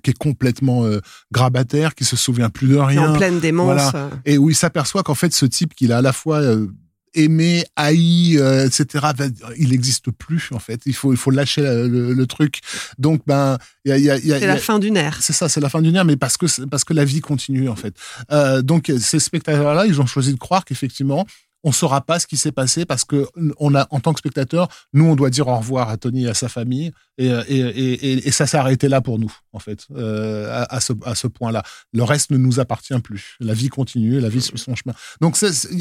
qui 0.02 0.10
est 0.10 0.18
complètement 0.18 0.84
euh, 0.84 1.00
grabataire, 1.30 1.94
qui 1.94 2.04
se 2.04 2.16
souvient 2.16 2.50
plus 2.50 2.66
de 2.66 2.76
rien. 2.76 3.12
En 3.12 3.16
pleine 3.16 3.38
démence. 3.38 3.66
Voilà. 3.66 4.10
Et 4.24 4.38
où 4.38 4.50
il 4.50 4.56
s'aperçoit 4.56 5.04
qu'en 5.04 5.14
fait, 5.14 5.32
ce 5.32 5.46
type 5.46 5.74
qu'il 5.74 5.92
a 5.92 5.98
à 5.98 6.02
la 6.02 6.12
fois 6.12 6.38
euh, 6.38 6.66
aimé, 7.14 7.64
haï, 7.76 8.36
euh, 8.38 8.66
etc. 8.66 9.06
Ben, 9.16 9.32
il 9.56 9.70
n'existe 9.70 10.10
plus 10.10 10.50
en 10.52 10.58
fait. 10.58 10.80
Il 10.86 10.94
faut 10.94 11.12
il 11.12 11.16
faut 11.16 11.30
lâcher 11.30 11.62
le, 11.62 12.26
truc. 12.26 12.60
Donc 12.98 13.22
ben 13.26 13.58
il 13.84 13.90
y 13.90 13.92
a, 13.92 13.98
y 13.98 14.10
a, 14.10 14.18
y 14.18 14.32
a 14.32 14.40
c'est 14.40 14.46
la 14.46 14.56
fin 14.56 14.78
d'une 14.78 14.96
ère. 14.96 15.18
C'est 15.22 15.32
ça, 15.32 15.48
c'est 15.48 15.60
la 15.60 15.68
fin 15.68 15.82
d'une 15.82 15.96
ère, 15.96 16.04
mais 16.04 16.16
parce 16.16 16.36
que 16.36 16.46
parce 16.66 16.84
que 16.84 16.94
la 16.94 17.04
vie 17.04 17.20
continue 17.20 17.68
en 17.68 17.76
fait. 17.76 17.94
Euh, 18.32 18.62
donc 18.62 18.90
ces 18.98 19.20
spectateurs-là, 19.20 19.86
ils 19.86 20.00
ont 20.00 20.06
choisi 20.06 20.32
de 20.32 20.38
croire 20.38 20.64
qu'effectivement 20.64 21.26
on 21.64 21.72
saura 21.72 22.02
pas 22.02 22.18
ce 22.18 22.26
qui 22.26 22.36
s'est 22.36 22.52
passé 22.52 22.84
parce 22.84 23.04
que 23.04 23.26
on 23.58 23.74
a, 23.74 23.86
en 23.90 23.98
tant 23.98 24.12
que 24.12 24.20
spectateur, 24.20 24.68
nous, 24.92 25.06
on 25.06 25.16
doit 25.16 25.30
dire 25.30 25.48
au 25.48 25.56
revoir 25.56 25.88
à 25.88 25.96
Tony 25.96 26.26
et 26.26 26.28
à 26.28 26.34
sa 26.34 26.48
famille, 26.48 26.92
et, 27.18 28.30
ça 28.30 28.46
s'est 28.46 28.56
arrêté 28.56 28.88
là 28.88 29.00
pour 29.00 29.18
nous, 29.18 29.32
en 29.52 29.58
fait, 29.58 29.86
euh, 29.96 30.64
à, 30.68 30.80
ce, 30.80 31.26
point-là. 31.26 31.62
Le 31.92 32.02
reste 32.02 32.30
ne 32.30 32.36
nous 32.36 32.60
appartient 32.60 32.98
plus. 33.00 33.36
La 33.40 33.54
vie 33.54 33.68
continue, 33.68 34.20
la 34.20 34.28
vie 34.28 34.42
suit 34.42 34.58
son 34.58 34.74
chemin. 34.74 34.94
Donc, 35.20 35.36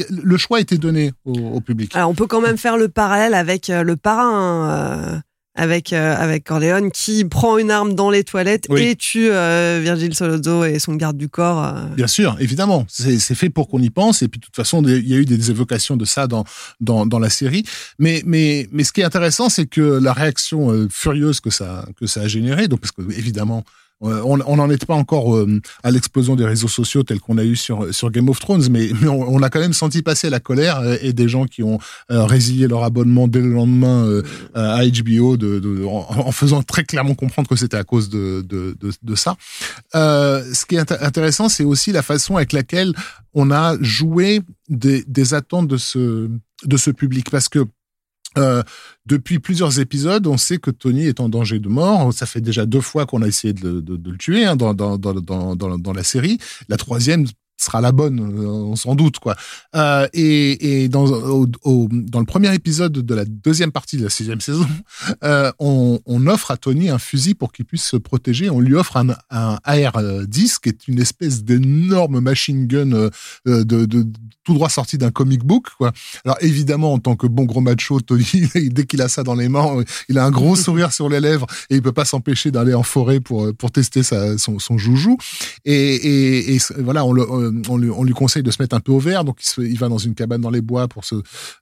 le 0.09 0.37
choix 0.37 0.57
a 0.57 0.61
été 0.61 0.77
donné 0.77 1.11
au, 1.25 1.33
au, 1.33 1.61
public. 1.61 1.95
Alors, 1.95 2.09
on 2.09 2.15
peut 2.15 2.27
quand 2.27 2.41
même 2.41 2.57
faire 2.57 2.77
le 2.77 2.87
parallèle 2.87 3.33
avec 3.33 3.69
euh, 3.69 3.83
le 3.83 3.97
parrain. 3.97 4.69
Euh 4.69 5.19
avec 5.55 5.93
euh, 5.93 6.15
avec 6.15 6.43
Corleone 6.43 6.91
qui 6.91 7.25
prend 7.25 7.57
une 7.57 7.69
arme 7.69 7.93
dans 7.93 8.09
les 8.09 8.23
toilettes 8.23 8.67
et 8.75 8.95
tue 8.95 9.29
euh, 9.29 9.79
Virgil 9.83 10.13
Solozzo 10.13 10.63
et 10.63 10.79
son 10.79 10.95
garde 10.95 11.17
du 11.17 11.29
corps. 11.29 11.63
Euh. 11.63 11.85
Bien 11.95 12.07
sûr, 12.07 12.35
évidemment, 12.39 12.85
c'est 12.89 13.19
fait 13.35 13.49
pour 13.49 13.67
qu'on 13.67 13.81
y 13.81 13.89
pense 13.89 14.21
et 14.21 14.27
puis 14.27 14.39
de 14.39 14.45
toute 14.45 14.55
façon 14.55 14.83
il 14.83 15.07
y 15.07 15.13
a 15.13 15.17
eu 15.17 15.25
des 15.25 15.51
évocations 15.51 15.97
de 15.97 16.05
ça 16.05 16.27
dans 16.27 16.43
dans, 16.81 17.05
dans 17.05 17.19
la 17.19 17.29
série. 17.29 17.63
Mais 17.99 18.23
mais 18.25 18.67
mais 18.71 18.83
ce 18.83 18.91
qui 18.91 19.01
est 19.01 19.05
intéressant, 19.05 19.49
c'est 19.49 19.67
que 19.67 19.81
la 19.81 20.13
réaction 20.13 20.87
furieuse 20.89 21.39
que 21.39 21.49
ça 21.49 21.85
que 21.99 22.07
ça 22.07 22.21
a 22.21 22.27
généré, 22.27 22.67
donc 22.67 22.81
parce 22.81 22.91
que 22.91 23.01
évidemment 23.17 23.63
Euh, 23.63 23.82
on 24.03 24.55
n'en 24.55 24.69
est 24.69 24.85
pas 24.85 24.93
encore 24.93 25.35
euh, 25.35 25.61
à 25.83 25.91
l'explosion 25.91 26.35
des 26.35 26.45
réseaux 26.45 26.67
sociaux 26.67 27.03
tels 27.03 27.19
qu'on 27.19 27.37
a 27.37 27.43
eu 27.43 27.55
sur, 27.55 27.93
sur 27.93 28.11
Game 28.11 28.29
of 28.29 28.39
Thrones, 28.39 28.67
mais, 28.69 28.89
mais 29.01 29.07
on, 29.07 29.41
a 29.41 29.49
quand 29.49 29.59
même 29.59 29.73
senti 29.73 30.01
passer 30.01 30.29
la 30.29 30.39
colère 30.39 30.79
euh, 30.79 30.97
et 31.01 31.13
des 31.13 31.27
gens 31.27 31.45
qui 31.45 31.63
ont 31.63 31.79
résilié 32.09 32.67
leur 32.67 32.83
abonnement 32.83 33.27
dès 33.27 33.41
le 33.41 33.49
lendemain 33.49 34.21
à 34.53 34.81
HBO 34.85 35.37
de, 35.37 35.85
en, 35.85 36.31
faisant 36.31 36.63
très 36.63 36.83
clairement 36.83 37.15
comprendre 37.15 37.47
que 37.47 37.55
c'était 37.55 37.77
à 37.77 37.83
cause 37.83 38.09
de, 38.09 38.45
de, 38.47 38.75
de 38.79 39.15
ça. 39.15 39.35
ce 39.93 40.65
qui 40.65 40.75
est 40.75 40.91
intéressant, 40.91 41.49
c'est 41.49 41.63
aussi 41.63 41.91
la 41.91 42.01
façon 42.01 42.37
avec 42.37 42.53
laquelle 42.53 42.93
on 43.33 43.51
a 43.51 43.75
joué 43.81 44.41
des, 44.69 45.03
des 45.07 45.33
attentes 45.33 45.67
de 45.67 45.77
ce, 45.77 46.29
de 46.65 46.77
ce 46.77 46.91
public, 46.91 47.29
parce 47.29 47.49
que 47.49 47.65
euh, 48.37 48.63
depuis 49.05 49.39
plusieurs 49.39 49.79
épisodes, 49.79 50.25
on 50.27 50.37
sait 50.37 50.57
que 50.57 50.71
Tony 50.71 51.05
est 51.05 51.19
en 51.19 51.29
danger 51.29 51.59
de 51.59 51.69
mort. 51.69 52.13
Ça 52.13 52.25
fait 52.25 52.41
déjà 52.41 52.65
deux 52.65 52.81
fois 52.81 53.05
qu'on 53.05 53.21
a 53.21 53.27
essayé 53.27 53.53
de, 53.53 53.83
le 53.87 54.17
tuer 54.17 54.45
hein, 54.45 54.55
dans 54.55 55.93
la 55.93 56.03
série. 56.03 56.37
La 56.69 56.77
troisième, 56.77 57.25
sera 57.63 57.81
la 57.81 57.91
bonne, 57.91 58.19
euh, 58.19 58.47
on 58.47 58.75
s'en 58.75 58.95
doute 58.95 59.19
quoi. 59.19 59.35
Euh, 59.75 60.07
et, 60.13 60.83
et 60.83 60.89
dans, 60.89 61.05
au, 61.05 61.47
dans 61.91 62.19
le 62.19 62.25
premier 62.25 62.53
épisode 62.53 62.93
de 62.93 63.15
la 63.15 63.25
deuxième 63.25 63.71
partie 63.71 63.97
de 63.97 64.03
la 64.03 64.09
sixième 64.09 64.41
saison, 64.41 64.67
euh, 65.23 65.51
on, 65.59 65.99
on, 66.05 66.27
offre 66.27 66.51
à 66.51 66.57
Tony 66.57 66.89
un 66.89 66.99
fusil 66.99 67.33
pour 67.33 67.51
qu'il 67.51 67.65
puisse 67.65 67.83
se 67.83 67.97
protéger. 67.97 68.49
On 68.49 68.59
lui 68.59 68.75
offre 68.75 68.97
un, 68.97 69.09
un 69.29 69.57
AR-10 69.63 70.59
qui 70.61 70.69
est 70.69 70.87
une 70.87 70.99
espèce 70.99 71.43
d'énorme 71.43 72.19
machine 72.19 72.67
gun 72.67 73.09
de, 73.45 73.63
de, 73.63 74.05
tout 74.43 74.53
droit 74.53 74.69
sorti 74.69 74.97
d'un 74.97 75.11
comic 75.11 75.43
book 75.43 75.67
quoi. 75.77 75.91
Alors 76.25 76.37
évidemment 76.41 76.93
en 76.93 76.99
tant 76.99 77.15
que 77.15 77.27
bon 77.27 77.43
gros 77.43 77.61
macho, 77.61 77.99
Tony 78.01 78.47
dès 78.71 78.85
qu'il 78.85 79.01
a 79.01 79.07
ça 79.07 79.23
dans 79.23 79.35
les 79.35 79.49
mains, 79.49 79.83
il 80.09 80.17
a 80.17 80.25
un 80.25 80.31
gros 80.31 80.55
sourire 80.57 80.93
sur 80.93 81.09
les 81.09 81.19
lèvres 81.19 81.47
et 81.69 81.75
il 81.75 81.81
peut 81.81 81.91
pas 81.91 82.05
s'empêcher 82.05 82.51
d'aller 82.51 82.73
en 82.73 82.83
forêt 82.83 83.19
pour 83.19 83.53
pour 83.55 83.71
tester 83.71 84.03
sa, 84.03 84.37
son, 84.37 84.59
son 84.59 84.77
joujou. 84.77 85.17
Et, 85.65 85.73
et, 85.73 86.55
et 86.55 86.59
voilà, 86.79 87.05
on 87.05 87.13
le 87.13 87.23
on 87.69 87.77
lui, 87.77 87.89
on 87.89 88.03
lui, 88.03 88.13
conseille 88.13 88.43
de 88.43 88.51
se 88.51 88.61
mettre 88.61 88.75
un 88.75 88.79
peu 88.79 88.91
au 88.91 88.99
vert, 88.99 89.23
donc 89.23 89.39
il, 89.57 89.77
va 89.77 89.89
dans 89.89 89.97
une 89.97 90.15
cabane 90.15 90.41
dans 90.41 90.49
les 90.49 90.61
bois 90.61 90.87
pour 90.87 91.05
se, 91.05 91.15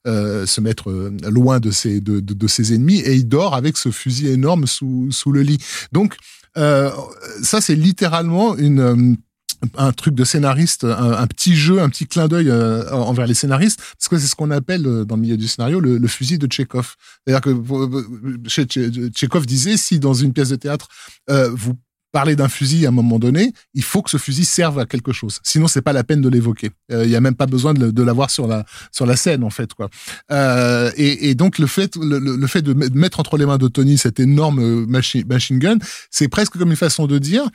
euh, 0.07 0.45
se 0.45 0.61
mettre 0.61 0.89
euh, 0.89 1.15
loin 1.29 1.59
de 1.59 1.71
ses, 1.71 2.01
de, 2.01 2.19
de, 2.19 2.47
ses 2.47 2.73
ennemis, 2.73 2.99
et 2.99 3.15
il 3.15 3.27
dort 3.27 3.55
avec 3.55 3.77
ce 3.77 3.89
fusil 3.89 4.27
énorme 4.27 4.67
sous, 4.67 5.11
sous 5.11 5.31
le 5.31 5.41
lit. 5.41 5.59
Donc 5.91 6.15
euh, 6.57 6.91
ça, 7.41 7.61
c'est 7.61 7.75
littéralement 7.75 8.55
une 8.57 8.79
euh, 8.79 9.15
un 9.77 9.91
truc 9.91 10.15
de 10.15 10.23
scénariste, 10.23 10.85
un, 10.85 11.27
petit 11.27 11.55
jeu, 11.55 11.81
un 11.81 11.89
petit 11.89 12.07
clin 12.07 12.27
d'œil 12.27 12.49
euh, 12.49 12.89
envers 12.91 13.27
les 13.27 13.35
scénaristes, 13.35 13.79
parce 13.79 14.07
que 14.09 14.17
c'est 14.17 14.25
ce 14.25 14.35
qu'on 14.35 14.49
appelle 14.49 14.81
dans 14.81 15.15
le 15.15 15.21
milieu 15.21 15.37
du 15.37 15.47
scénario 15.47 15.79
le, 15.79 16.07
fusil 16.07 16.39
de 16.39 16.47
Tchekhov. 16.47 16.95
C'est-à-dire 17.25 17.41
que 17.41 19.09
Tchekhov 19.09 19.45
disait 19.45 19.77
si 19.77 19.99
dans 19.99 20.15
une 20.15 20.33
pièce 20.33 20.49
de 20.49 20.55
théâtre 20.55 20.87
euh, 21.29 21.51
vous 21.53 21.75
parler 22.11 22.35
d'un 22.35 22.49
fusil 22.49 22.85
à 22.85 22.89
un 22.89 22.91
moment 22.91 23.19
donné, 23.19 23.53
il 23.73 23.83
faut 23.83 24.01
que 24.01 24.09
ce 24.09 24.17
fusil 24.17 24.45
serve 24.45 24.79
à 24.79 24.85
quelque 24.85 25.11
chose. 25.11 25.39
Sinon, 25.43 25.67
c'est 25.67 25.81
pas 25.81 25.93
la 25.93 26.03
peine 26.03 26.21
de 26.21 26.29
l'évoquer. 26.29 26.71
Euh, 26.91 27.05
il 27.05 27.11
y 27.11 27.15
a 27.15 27.21
même 27.21 27.35
pas 27.35 27.45
besoin 27.45 27.73
de, 27.73 28.03
l'avoir 28.03 28.29
sur 28.29 28.47
la 28.47 28.65
sur 28.91 29.05
la 29.05 29.15
scène 29.15 29.43
en 29.43 29.49
fait 29.49 29.73
quoi. 29.73 29.89
Euh, 30.31 30.91
et, 30.97 31.35
donc 31.35 31.59
le 31.59 31.67
fait 31.67 31.95
le, 31.95 32.47
fait 32.47 32.61
de 32.61 32.73
mettre 32.73 33.19
entre 33.19 33.37
les 33.37 33.45
mains 33.45 33.57
de 33.57 33.67
Tony 33.67 33.97
cette 33.97 34.19
énorme 34.19 34.85
machine, 34.85 35.23
machine 35.27 35.59
gun, 35.59 35.77
c'est 36.09 36.27
presque 36.27 36.57
comme 36.57 36.71
une 36.71 36.75
façon 36.75 37.07
de 37.07 37.17
dire 37.19 37.47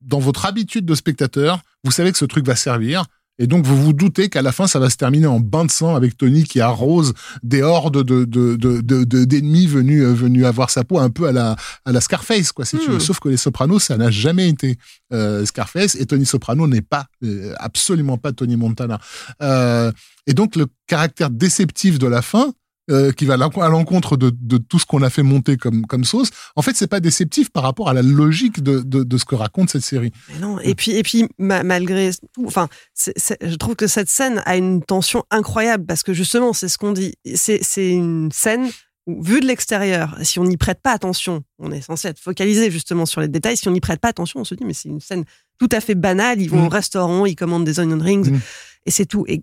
dans 0.00 0.18
votre 0.18 0.46
habitude 0.46 0.84
de 0.84 0.94
spectateur, 0.94 1.60
vous 1.84 1.92
savez 1.92 2.12
que 2.12 2.18
ce 2.18 2.24
truc 2.24 2.44
va 2.46 2.56
servir. 2.56 3.04
Et 3.42 3.48
donc, 3.48 3.66
vous 3.66 3.76
vous 3.76 3.92
doutez 3.92 4.28
qu'à 4.28 4.40
la 4.40 4.52
fin, 4.52 4.68
ça 4.68 4.78
va 4.78 4.88
se 4.88 4.96
terminer 4.96 5.26
en 5.26 5.40
bain 5.40 5.64
de 5.64 5.70
sang 5.70 5.96
avec 5.96 6.16
Tony 6.16 6.44
qui 6.44 6.60
arrose 6.60 7.12
des 7.42 7.60
hordes 7.60 8.04
de, 8.04 8.24
de, 8.24 8.54
de, 8.54 9.24
d'ennemis 9.24 9.66
venus, 9.66 10.04
euh, 10.04 10.14
venus 10.14 10.44
avoir 10.44 10.70
sa 10.70 10.84
peau 10.84 11.00
un 11.00 11.10
peu 11.10 11.26
à 11.26 11.32
la, 11.32 11.56
à 11.84 11.90
la 11.90 12.00
Scarface, 12.00 12.52
quoi, 12.52 12.64
si 12.64 12.78
tu 12.78 12.88
veux. 12.88 12.98
Hmm. 12.98 13.00
Sauf 13.00 13.18
que 13.18 13.28
les 13.28 13.36
Sopranos, 13.36 13.80
ça 13.80 13.96
n'a 13.96 14.12
jamais 14.12 14.48
été 14.48 14.78
euh, 15.12 15.44
Scarface 15.44 15.96
et 15.96 16.06
Tony 16.06 16.24
Soprano 16.24 16.68
n'est 16.68 16.82
pas, 16.82 17.06
euh, 17.24 17.52
absolument 17.58 18.16
pas 18.16 18.30
Tony 18.30 18.54
Montana. 18.54 19.00
Euh, 19.42 19.90
et 20.28 20.34
donc, 20.34 20.54
le 20.54 20.66
caractère 20.86 21.28
déceptif 21.28 21.98
de 21.98 22.06
la 22.06 22.22
fin, 22.22 22.52
euh, 22.90 23.12
qui 23.12 23.26
va 23.26 23.34
à 23.34 23.68
l'encontre 23.68 24.16
de, 24.16 24.32
de, 24.36 24.58
tout 24.58 24.78
ce 24.80 24.86
qu'on 24.86 25.02
a 25.02 25.10
fait 25.10 25.22
monter 25.22 25.56
comme, 25.56 25.86
comme 25.86 26.04
sauce, 26.04 26.30
en 26.56 26.62
fait, 26.62 26.74
c'est 26.74 26.88
pas 26.88 26.98
déceptif 26.98 27.50
par 27.50 27.62
rapport 27.62 27.88
à 27.88 27.94
la 27.94 28.02
logique 28.02 28.60
de, 28.60 28.80
de, 28.80 29.04
de 29.04 29.18
ce 29.18 29.24
que 29.24 29.36
raconte 29.36 29.70
cette 29.70 29.82
série. 29.82 30.10
non, 30.40 30.58
et 30.58 30.74
puis, 30.74 30.90
et 30.92 31.04
puis 31.04 31.28
malgré 31.38 32.10
tout, 32.32 32.44
enfin, 32.44 32.68
je 32.96 33.54
trouve 33.54 33.76
que 33.76 33.86
cette 33.86 34.08
scène 34.08 34.42
a 34.46 34.56
une 34.56 34.82
tension 34.82 35.22
incroyable 35.30 35.86
parce 35.86 36.02
que 36.02 36.12
justement, 36.12 36.52
c'est 36.52 36.68
ce 36.68 36.76
qu'on 36.76 36.90
dit. 36.90 37.14
C'est 37.36 37.60
une 37.76 38.32
scène 38.32 38.68
où, 39.06 39.22
vue 39.22 39.40
de 39.40 39.46
l'extérieur, 39.46 40.16
si 40.22 40.40
on 40.40 40.44
n'y 40.44 40.56
prête 40.56 40.80
pas 40.82 40.92
attention, 40.92 41.44
on 41.60 41.70
est 41.70 41.82
censé 41.82 42.08
être 42.08 42.18
focalisé 42.18 42.70
justement 42.72 43.06
sur 43.06 43.20
les 43.20 43.28
détails. 43.28 43.56
Si 43.56 43.68
on 43.68 43.72
n'y 43.72 43.80
prête 43.80 44.00
pas 44.00 44.08
attention, 44.08 44.40
on 44.40 44.44
se 44.44 44.56
dit, 44.56 44.64
mais 44.64 44.74
c'est 44.74 44.88
une 44.88 45.00
scène 45.00 45.24
tout 45.58 45.68
à 45.70 45.80
fait 45.80 45.94
banale. 45.94 46.40
Ils 46.40 46.50
vont 46.50 46.62
mm. 46.62 46.66
au 46.66 46.68
restaurant, 46.68 47.26
ils 47.26 47.36
commandent 47.36 47.64
des 47.64 47.78
onion 47.78 48.02
rings. 48.02 48.30
Mm. 48.30 48.40
Et 48.86 48.90
c'est 48.90 49.06
tout. 49.06 49.24
Et 49.28 49.42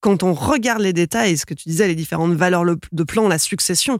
quand 0.00 0.22
on 0.22 0.32
regarde 0.32 0.80
les 0.80 0.92
détails, 0.92 1.36
ce 1.36 1.46
que 1.46 1.54
tu 1.54 1.68
disais, 1.68 1.86
les 1.86 1.94
différentes 1.94 2.34
valeurs 2.34 2.64
de 2.64 3.02
plan, 3.04 3.28
la 3.28 3.38
succession, 3.38 3.98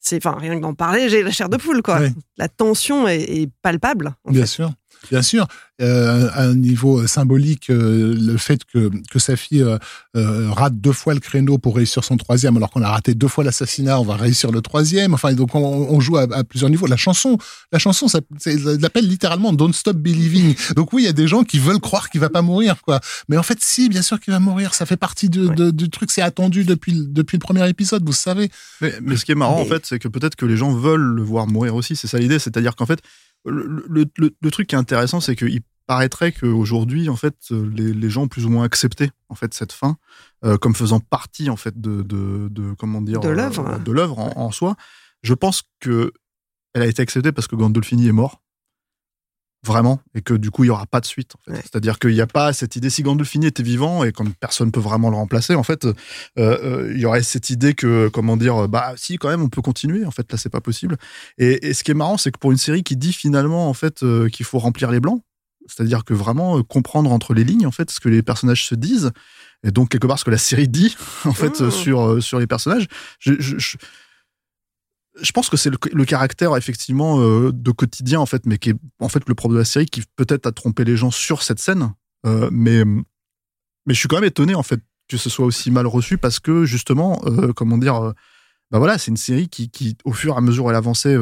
c'est, 0.00 0.24
enfin, 0.24 0.36
rien 0.38 0.56
que 0.56 0.60
d'en 0.60 0.74
parler, 0.74 1.08
j'ai 1.08 1.22
la 1.22 1.30
chair 1.30 1.48
de 1.48 1.56
poule, 1.56 1.82
quoi. 1.82 2.00
La 2.36 2.48
tension 2.48 3.08
est, 3.08 3.50
palpable. 3.62 4.14
Bien 4.28 4.46
sûr. 4.46 4.72
Bien 5.10 5.22
sûr, 5.22 5.46
euh, 5.82 6.28
à 6.32 6.44
un 6.44 6.54
niveau 6.54 7.04
symbolique, 7.06 7.68
euh, 7.70 8.14
le 8.16 8.36
fait 8.36 8.64
que, 8.64 8.90
que 9.10 9.18
sa 9.18 9.34
fille 9.34 9.62
euh, 9.62 9.76
euh, 10.16 10.50
rate 10.50 10.80
deux 10.80 10.92
fois 10.92 11.14
le 11.14 11.20
créneau 11.20 11.58
pour 11.58 11.74
réussir 11.74 12.04
son 12.04 12.16
troisième, 12.16 12.56
alors 12.56 12.70
qu'on 12.70 12.82
a 12.82 12.90
raté 12.90 13.14
deux 13.14 13.26
fois 13.26 13.42
l'assassinat, 13.42 13.98
on 13.98 14.04
va 14.04 14.16
réussir 14.16 14.52
le 14.52 14.60
troisième. 14.60 15.14
Enfin, 15.14 15.32
donc 15.32 15.54
on, 15.54 15.60
on 15.60 16.00
joue 16.00 16.16
à, 16.16 16.22
à, 16.32 16.44
plusieurs 16.44 16.70
niveaux. 16.70 16.86
La 16.86 16.96
chanson, 16.96 17.38
la 17.72 17.80
chanson, 17.80 18.06
ça, 18.06 18.20
l'appelle 18.80 19.08
littéralement 19.08 19.52
Don't 19.52 19.72
Stop 19.72 19.96
Believing. 19.96 20.54
Donc 20.76 20.92
oui, 20.92 21.02
il 21.02 21.06
y 21.06 21.08
a 21.08 21.12
des 21.12 21.26
gens 21.26 21.42
qui 21.42 21.58
veulent 21.58 21.80
croire 21.80 22.08
qu'il 22.08 22.20
va 22.20 22.30
pas 22.30 22.42
mourir, 22.42 22.76
quoi. 22.82 23.00
Mais 23.28 23.36
en 23.36 23.42
fait, 23.42 23.58
si, 23.60 23.88
bien 23.88 24.02
sûr 24.02 24.20
qu'il 24.20 24.32
va 24.32 24.40
mourir. 24.40 24.74
Ça 24.74 24.86
fait 24.86 24.96
partie 24.96 25.28
de, 25.28 25.48
de, 25.48 25.70
du 25.70 25.90
truc. 25.90 26.10
C'est 26.10 26.22
attendu 26.22 26.64
depuis 26.64 26.92
depuis 26.94 27.36
le 27.36 27.40
premier 27.40 27.68
épisode, 27.68 28.04
vous 28.04 28.12
savez. 28.12 28.48
Mais, 28.80 28.94
mais 29.02 29.16
ce 29.16 29.24
qui 29.24 29.32
est 29.32 29.36
marrant, 29.36 29.60
en 29.60 29.64
fait, 29.64 29.86
c'est 29.86 29.98
que 29.98 30.08
peut-être 30.08 30.36
que 30.36 30.46
les 30.46 30.56
gens 30.56 30.72
veulent 30.72 31.00
le 31.00 31.22
voir 31.22 31.46
mourir 31.46 31.74
aussi. 31.74 31.96
C'est 31.96 32.06
ça 32.06 32.18
l'idée. 32.18 32.38
C'est-à-dire 32.38 32.76
qu'en 32.76 32.86
fait, 32.86 33.00
le, 33.44 34.06
le, 34.16 34.50
truc 34.50 34.68
qui 34.68 34.74
est 34.74 34.78
intéressant, 34.78 35.20
c'est 35.20 35.36
qu'il 35.36 35.60
paraîtrait 35.86 36.32
qu'aujourd'hui, 36.32 37.08
en 37.08 37.16
fait, 37.16 37.36
les, 37.50 37.92
les, 37.92 38.10
gens 38.10 38.22
ont 38.22 38.28
plus 38.28 38.46
ou 38.46 38.50
moins 38.50 38.64
accepté 38.64 39.10
en 39.28 39.34
fait 39.34 39.52
cette 39.52 39.72
fin 39.72 39.96
euh, 40.44 40.58
comme 40.58 40.74
faisant 40.74 41.00
partie 41.00 41.48
en 41.48 41.56
fait 41.56 41.80
de, 41.80 42.02
de, 42.02 42.48
de 42.50 42.74
comment 42.74 43.00
dire 43.00 43.20
de 43.20 43.28
l'œuvre, 43.28 43.66
euh, 43.66 43.78
de 43.78 43.92
l'œuvre 43.92 44.18
en, 44.18 44.50
soi. 44.50 44.76
Je 45.22 45.34
pense 45.34 45.62
que 45.80 46.12
elle 46.74 46.82
a 46.82 46.86
été 46.86 47.00
acceptée 47.00 47.32
parce 47.32 47.46
que 47.46 47.56
Gandolfini 47.56 48.08
est 48.08 48.12
mort 48.12 48.42
vraiment, 49.64 50.00
et 50.14 50.20
que 50.20 50.34
du 50.34 50.50
coup, 50.50 50.64
il 50.64 50.68
y 50.68 50.70
aura 50.70 50.86
pas 50.86 51.00
de 51.00 51.06
suite. 51.06 51.32
En 51.36 51.52
fait. 51.52 51.60
C'est-à-dire 51.62 51.98
qu'il 51.98 52.12
n'y 52.12 52.20
a 52.20 52.26
pas 52.26 52.52
cette 52.52 52.76
idée, 52.76 52.90
si 52.90 53.02
Gandolfini 53.02 53.46
était 53.46 53.62
vivant, 53.62 54.04
et 54.04 54.12
comme 54.12 54.32
personne 54.34 54.70
peut 54.70 54.80
vraiment 54.80 55.10
le 55.10 55.16
remplacer, 55.16 55.54
en 55.54 55.62
fait, 55.62 55.84
euh, 55.84 55.94
euh, 56.38 56.92
il 56.94 57.00
y 57.00 57.06
aurait 57.06 57.22
cette 57.22 57.50
idée 57.50 57.74
que, 57.74 58.08
comment 58.08 58.36
dire, 58.36 58.68
bah 58.68 58.92
si, 58.96 59.16
quand 59.16 59.28
même, 59.28 59.42
on 59.42 59.48
peut 59.48 59.62
continuer, 59.62 60.04
en 60.04 60.10
fait, 60.10 60.30
là, 60.30 60.38
c'est 60.38 60.50
pas 60.50 60.60
possible. 60.60 60.96
Et, 61.38 61.68
et, 61.68 61.74
ce 61.74 61.82
qui 61.82 61.90
est 61.90 61.94
marrant, 61.94 62.18
c'est 62.18 62.30
que 62.30 62.38
pour 62.38 62.52
une 62.52 62.58
série 62.58 62.82
qui 62.82 62.96
dit 62.96 63.12
finalement, 63.12 63.68
en 63.68 63.74
fait, 63.74 64.02
euh, 64.02 64.28
qu'il 64.28 64.46
faut 64.46 64.58
remplir 64.58 64.90
les 64.90 65.00
blancs, 65.00 65.22
c'est-à-dire 65.66 66.04
que 66.04 66.12
vraiment 66.12 66.62
comprendre 66.62 67.10
entre 67.10 67.32
les 67.32 67.44
lignes, 67.44 67.66
en 67.66 67.72
fait, 67.72 67.90
ce 67.90 68.00
que 68.00 68.10
les 68.10 68.22
personnages 68.22 68.66
se 68.66 68.74
disent, 68.74 69.12
et 69.66 69.70
donc 69.70 69.88
quelque 69.88 70.06
part 70.06 70.18
ce 70.18 70.24
que 70.26 70.30
la 70.30 70.38
série 70.38 70.68
dit, 70.68 70.94
en 71.24 71.32
fait, 71.32 71.60
mmh. 71.60 71.70
sur, 71.70 72.22
sur 72.22 72.38
les 72.38 72.46
personnages, 72.46 72.86
je, 73.18 73.32
je 73.38 73.56
je 73.58 73.76
pense 75.32 75.48
que 75.48 75.56
c'est 75.56 75.70
le, 75.70 76.04
caractère 76.04 76.56
effectivement 76.56 77.20
euh, 77.20 77.52
de 77.52 77.70
quotidien 77.70 78.20
en 78.20 78.26
fait, 78.26 78.46
mais 78.46 78.58
qui 78.58 78.70
est 78.70 78.76
en 79.00 79.08
fait 79.08 79.22
le 79.28 79.34
problème 79.34 79.56
de 79.56 79.60
la 79.60 79.64
série 79.64 79.86
qui 79.86 80.02
peut-être 80.16 80.46
a 80.46 80.52
trompé 80.52 80.84
les 80.84 80.96
gens 80.96 81.10
sur 81.10 81.42
cette 81.42 81.60
scène. 81.60 81.92
Euh, 82.26 82.48
mais 82.52 82.84
mais 82.84 83.92
je 83.92 83.98
suis 83.98 84.08
quand 84.08 84.16
même 84.16 84.24
étonné 84.24 84.54
en 84.54 84.62
fait 84.62 84.80
que 85.08 85.16
ce 85.16 85.28
soit 85.28 85.44
aussi 85.44 85.70
mal 85.70 85.86
reçu 85.86 86.16
parce 86.16 86.40
que 86.40 86.64
justement, 86.64 87.20
euh, 87.26 87.52
comment 87.52 87.76
dire, 87.76 88.14
bah 88.70 88.78
voilà, 88.78 88.96
c'est 88.96 89.10
une 89.10 89.18
série 89.18 89.48
qui, 89.48 89.70
qui, 89.70 89.96
au 90.04 90.12
fur 90.12 90.34
et 90.34 90.38
à 90.38 90.40
mesure 90.40 90.68
elle 90.70 90.76
avançait, 90.76 91.16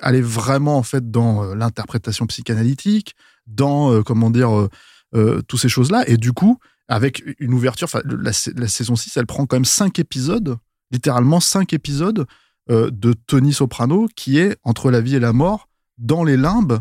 allait 0.00 0.22
vraiment 0.22 0.78
en 0.78 0.82
fait 0.82 1.10
dans 1.10 1.54
l'interprétation 1.54 2.26
psychanalytique, 2.26 3.14
dans 3.46 4.02
comment 4.02 4.30
dire, 4.30 4.68
toutes 5.12 5.60
ces 5.60 5.68
choses-là, 5.68 6.08
et 6.08 6.16
du 6.16 6.32
coup, 6.32 6.58
avec 6.88 7.22
une 7.38 7.52
ouverture, 7.52 7.88
la, 8.04 8.32
la 8.56 8.68
saison 8.68 8.96
6, 8.96 9.18
elle 9.18 9.26
prend 9.26 9.44
quand 9.44 9.56
même 9.56 9.66
cinq 9.66 9.98
épisodes, 9.98 10.56
littéralement 10.90 11.40
cinq 11.40 11.74
épisodes 11.74 12.26
euh, 12.70 12.90
de 12.92 13.12
Tony 13.12 13.52
Soprano 13.52 14.06
qui 14.14 14.38
est 14.38 14.56
entre 14.62 14.90
la 14.92 15.00
vie 15.00 15.16
et 15.16 15.20
la 15.20 15.32
mort 15.32 15.68
dans 15.98 16.22
les 16.22 16.36
limbes, 16.36 16.78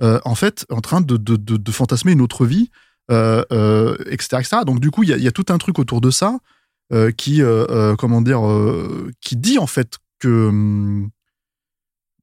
euh, 0.00 0.20
en 0.24 0.36
fait, 0.36 0.64
en 0.70 0.80
train 0.80 1.00
de, 1.00 1.16
de, 1.16 1.72
fantasmer 1.72 2.12
une 2.12 2.20
autre 2.20 2.46
vie, 2.46 2.70
etc., 3.08 3.46
euh, 3.52 3.96
etc. 4.14 4.56
Donc 4.64 4.78
du 4.78 4.90
coup, 4.90 5.02
il 5.02 5.08
y 5.08 5.26
a, 5.26 5.32
tout 5.32 5.46
un 5.48 5.58
truc 5.58 5.78
autour 5.78 6.00
de 6.00 6.10
ça 6.10 6.38
qui, 7.16 7.42
comment 7.98 8.22
dire, 8.22 8.42
qui 9.20 9.36
dit 9.36 9.58
en 9.58 9.66
fait 9.66 9.98
que, 10.20 10.48
hum, 10.48 11.10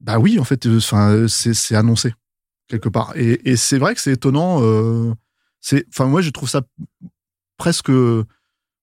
bah 0.00 0.18
oui, 0.18 0.38
en 0.38 0.44
fait, 0.44 0.66
c'est 1.28 1.76
annoncé 1.76 2.14
quelque 2.68 2.88
part. 2.88 3.12
Et, 3.16 3.50
et 3.50 3.56
c'est 3.56 3.78
vrai 3.78 3.94
que 3.94 4.00
c'est 4.00 4.12
étonnant. 4.12 4.56
enfin, 4.56 6.06
moi, 6.06 6.22
je 6.22 6.30
trouve 6.30 6.48
ça 6.48 6.62
presque 7.58 7.90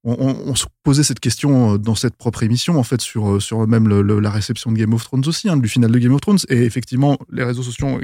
on, 0.07 0.55
se 0.55 0.65
posait 0.83 1.03
cette 1.03 1.19
question 1.19 1.73
euh, 1.73 1.77
dans 1.77 1.95
cette 1.95 2.15
propre 2.15 2.43
émission, 2.43 2.79
en 2.79 2.83
fait, 2.83 3.01
sur, 3.01 3.29
euh, 3.29 3.39
sur 3.39 3.67
même 3.67 3.87
la 3.89 4.31
réception 4.31 4.71
de 4.71 4.77
Game 4.77 4.93
of 4.93 5.03
Thrones 5.03 5.27
aussi, 5.27 5.49
hein, 5.49 5.57
du 5.57 5.67
final 5.67 5.91
de 5.91 5.99
Game 5.99 6.13
of 6.13 6.21
Thrones. 6.21 6.39
Et 6.49 6.63
effectivement, 6.63 7.17
les 7.29 7.43
réseaux 7.43 7.63
sociaux 7.63 7.99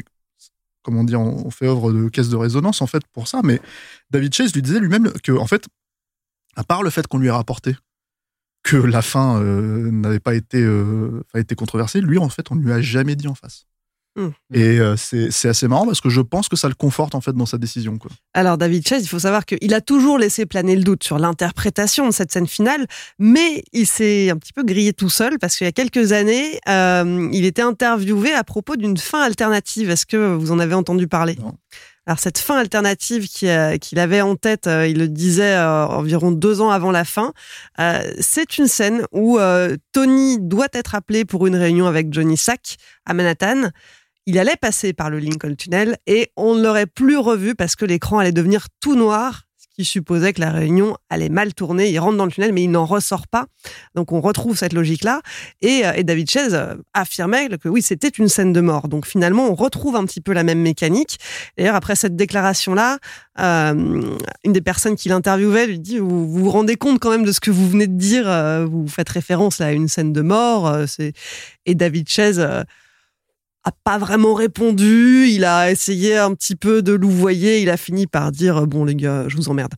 comment 0.81 1.05
dire, 1.05 1.21
on 1.21 1.49
fait 1.49 1.65
œuvre 1.65 1.93
de 1.93 2.09
caisse 2.09 2.27
de 2.27 2.35
résonance 2.35 2.81
en 2.81 2.87
fait 2.87 3.03
pour 3.13 3.29
ça. 3.29 3.39
Mais 3.41 3.61
David 4.11 4.33
Chase 4.33 4.53
lui 4.53 4.61
disait 4.61 4.81
lui-même 4.81 5.13
que 5.23 5.31
en 5.31 5.47
fait, 5.47 5.65
à 6.57 6.65
part 6.65 6.83
le 6.83 6.89
fait 6.89 7.07
qu'on 7.07 7.19
lui 7.19 7.29
ait 7.29 7.31
rapporté 7.31 7.77
que 8.63 8.75
la 8.75 9.01
fin 9.01 9.41
euh, 9.41 9.89
n'avait 9.91 10.19
pas 10.19 10.35
été, 10.35 10.61
été 11.35 11.55
controversée, 11.55 12.01
lui 12.01 12.17
en 12.17 12.27
fait, 12.27 12.51
on 12.51 12.55
ne 12.55 12.63
lui 12.63 12.73
a 12.73 12.81
jamais 12.81 13.15
dit 13.15 13.29
en 13.29 13.35
face. 13.35 13.65
Hmm. 14.15 14.29
Et 14.53 14.79
euh, 14.79 14.95
c'est 14.95 15.47
assez 15.47 15.67
marrant 15.67 15.87
parce 15.87 15.99
que 15.99 16.09
je 16.09 16.21
pense 16.21 16.47
que 16.47 16.55
ça 16.55 16.67
le 16.67 16.75
conforte 16.75 17.15
en 17.15 17.21
fait 17.21 17.33
dans 17.33 17.47
sa 17.47 17.57
décision. 17.57 17.97
Quoi. 17.97 18.11
Alors 18.35 18.59
David 18.59 18.87
Chase, 18.87 19.03
il 19.03 19.07
faut 19.07 19.19
savoir 19.19 19.43
qu'il 19.45 19.73
a 19.73 19.81
toujours 19.81 20.19
laissé 20.19 20.45
planer 20.45 20.75
le 20.75 20.83
doute 20.83 21.03
sur 21.03 21.17
l'interprétation 21.17 22.05
de 22.05 22.11
cette 22.11 22.31
scène 22.31 22.45
finale, 22.45 22.85
mais 23.17 23.63
il 23.73 23.87
s'est 23.87 24.29
un 24.29 24.37
petit 24.37 24.53
peu 24.53 24.63
grillé 24.63 24.93
tout 24.93 25.09
seul 25.09 25.39
parce 25.39 25.55
qu'il 25.57 25.65
y 25.65 25.67
a 25.67 25.71
quelques 25.71 26.11
années, 26.11 26.59
euh, 26.69 27.27
il 27.33 27.43
était 27.45 27.63
interviewé 27.63 28.33
à 28.33 28.43
propos 28.43 28.75
d'une 28.75 28.97
fin 28.97 29.21
alternative. 29.21 29.89
Est-ce 29.89 30.05
que 30.05 30.35
vous 30.35 30.51
en 30.51 30.59
avez 30.59 30.75
entendu 30.75 31.07
parler? 31.07 31.35
Non. 31.41 31.55
Alors 32.05 32.19
cette 32.19 32.37
fin 32.37 32.57
alternative 32.57 33.27
euh, 33.43 33.77
qu'il 33.77 33.97
avait 33.97 34.21
en 34.21 34.35
tête, 34.35 34.67
euh, 34.67 34.85
il 34.85 34.99
le 34.99 35.07
disait 35.07 35.57
environ 35.57 36.31
deux 36.31 36.61
ans 36.61 36.69
avant 36.69 36.91
la 36.91 37.05
fin, 37.05 37.33
c'est 38.19 38.59
une 38.59 38.67
scène 38.67 39.05
où 39.11 39.39
Tony 39.91 40.37
doit 40.39 40.67
être 40.73 40.93
appelé 40.93 41.25
pour 41.25 41.47
une 41.47 41.55
réunion 41.55 41.87
avec 41.87 42.13
Johnny 42.13 42.37
Sack 42.37 42.75
à 43.05 43.15
Manhattan. 43.15 43.71
Il 44.25 44.39
allait 44.39 44.55
passer 44.55 44.93
par 44.93 45.09
le 45.09 45.19
Lincoln 45.19 45.53
Tunnel 45.55 45.97
et 46.07 46.31
on 46.37 46.55
ne 46.55 46.63
l'aurait 46.63 46.85
plus 46.85 47.17
revu 47.17 47.55
parce 47.55 47.75
que 47.75 47.83
l'écran 47.83 48.19
allait 48.19 48.31
devenir 48.31 48.67
tout 48.79 48.95
noir, 48.95 49.41
ce 49.57 49.67
qui 49.75 49.83
supposait 49.83 50.31
que 50.31 50.39
la 50.39 50.51
réunion 50.51 50.95
allait 51.09 51.27
mal 51.27 51.53
tourner. 51.53 51.89
Il 51.89 51.99
rentre 51.99 52.15
dans 52.15 52.23
le 52.23 52.31
tunnel, 52.31 52.53
mais 52.53 52.63
il 52.63 52.71
n'en 52.71 52.85
ressort 52.85 53.27
pas. 53.27 53.47
Donc 53.95 54.13
on 54.13 54.21
retrouve 54.21 54.57
cette 54.57 54.71
logique-là. 54.71 55.21
Et, 55.61 55.85
euh, 55.85 55.91
et 55.97 56.05
David 56.05 56.29
Chase 56.29 56.53
euh, 56.53 56.75
affirmait 56.93 57.49
que 57.57 57.67
oui, 57.67 57.81
c'était 57.81 58.07
une 58.07 58.29
scène 58.29 58.53
de 58.53 58.61
mort. 58.61 58.87
Donc 58.87 59.05
finalement, 59.05 59.49
on 59.49 59.55
retrouve 59.55 59.97
un 59.97 60.05
petit 60.05 60.21
peu 60.21 60.31
la 60.31 60.43
même 60.43 60.61
mécanique. 60.61 61.19
D'ailleurs, 61.57 61.75
après 61.75 61.97
cette 61.97 62.15
déclaration-là, 62.15 62.99
euh, 63.41 64.17
une 64.45 64.53
des 64.53 64.61
personnes 64.61 64.95
qui 64.95 65.09
l'interviewait 65.09 65.67
lui 65.67 65.79
dit 65.79 65.97
vous, 65.97 66.29
vous 66.29 66.45
vous 66.45 66.49
rendez 66.49 66.77
compte 66.77 66.99
quand 66.99 67.11
même 67.11 67.25
de 67.25 67.33
ce 67.33 67.41
que 67.41 67.51
vous 67.51 67.67
venez 67.67 67.87
de 67.87 67.97
dire 67.97 68.23
euh, 68.29 68.65
Vous 68.65 68.87
faites 68.87 69.09
référence 69.09 69.59
à 69.59 69.73
une 69.73 69.89
scène 69.89 70.13
de 70.13 70.21
mort. 70.21 70.73
Et 71.65 71.75
David 71.75 72.07
Chase 72.07 72.65
a 73.63 73.71
pas 73.83 73.97
vraiment 73.97 74.33
répondu. 74.33 75.27
Il 75.29 75.45
a 75.45 75.71
essayé 75.71 76.17
un 76.17 76.33
petit 76.33 76.55
peu 76.55 76.81
de 76.81 76.93
louvoyer. 76.93 77.61
Il 77.61 77.69
a 77.69 77.77
fini 77.77 78.07
par 78.07 78.31
dire 78.31 78.67
bon 78.67 78.85
les 78.85 78.95
gars, 78.95 79.25
je 79.27 79.35
vous 79.35 79.49
emmerde. 79.49 79.73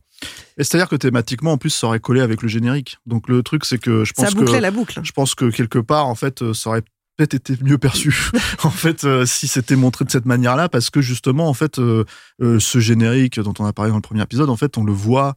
Et 0.58 0.64
c'est-à-dire 0.64 0.88
que 0.88 0.96
thématiquement, 0.96 1.52
en 1.52 1.58
plus, 1.58 1.70
ça 1.70 1.86
aurait 1.86 2.00
collé 2.00 2.20
avec 2.20 2.42
le 2.42 2.48
générique. 2.48 2.98
Donc 3.06 3.28
le 3.28 3.42
truc, 3.42 3.64
c'est 3.64 3.78
que 3.78 4.04
je 4.04 4.12
pense 4.12 4.26
Ça 4.26 4.32
que 4.32 4.38
bouclait 4.38 4.60
la 4.60 4.70
boucle. 4.70 5.00
je 5.02 5.12
pense 5.12 5.34
que 5.34 5.50
quelque 5.50 5.78
part, 5.78 6.06
en 6.06 6.14
fait, 6.14 6.42
euh, 6.42 6.54
ça 6.54 6.70
aurait 6.70 6.82
peut-être 7.16 7.34
été 7.34 7.56
mieux 7.62 7.78
perçu 7.78 8.14
en 8.62 8.70
fait 8.70 9.04
euh, 9.04 9.26
si 9.26 9.48
c'était 9.48 9.76
montré 9.76 10.04
de 10.04 10.10
cette 10.10 10.26
manière-là 10.26 10.68
parce 10.68 10.90
que 10.90 11.00
justement 11.00 11.48
en 11.48 11.54
fait 11.54 11.78
euh, 11.78 12.04
euh, 12.42 12.60
ce 12.60 12.78
générique 12.78 13.40
dont 13.40 13.54
on 13.58 13.64
a 13.64 13.72
parlé 13.72 13.90
dans 13.90 13.96
le 13.96 14.02
premier 14.02 14.22
épisode 14.22 14.50
en 14.50 14.56
fait 14.56 14.76
on 14.76 14.84
le 14.84 14.92
voit 14.92 15.34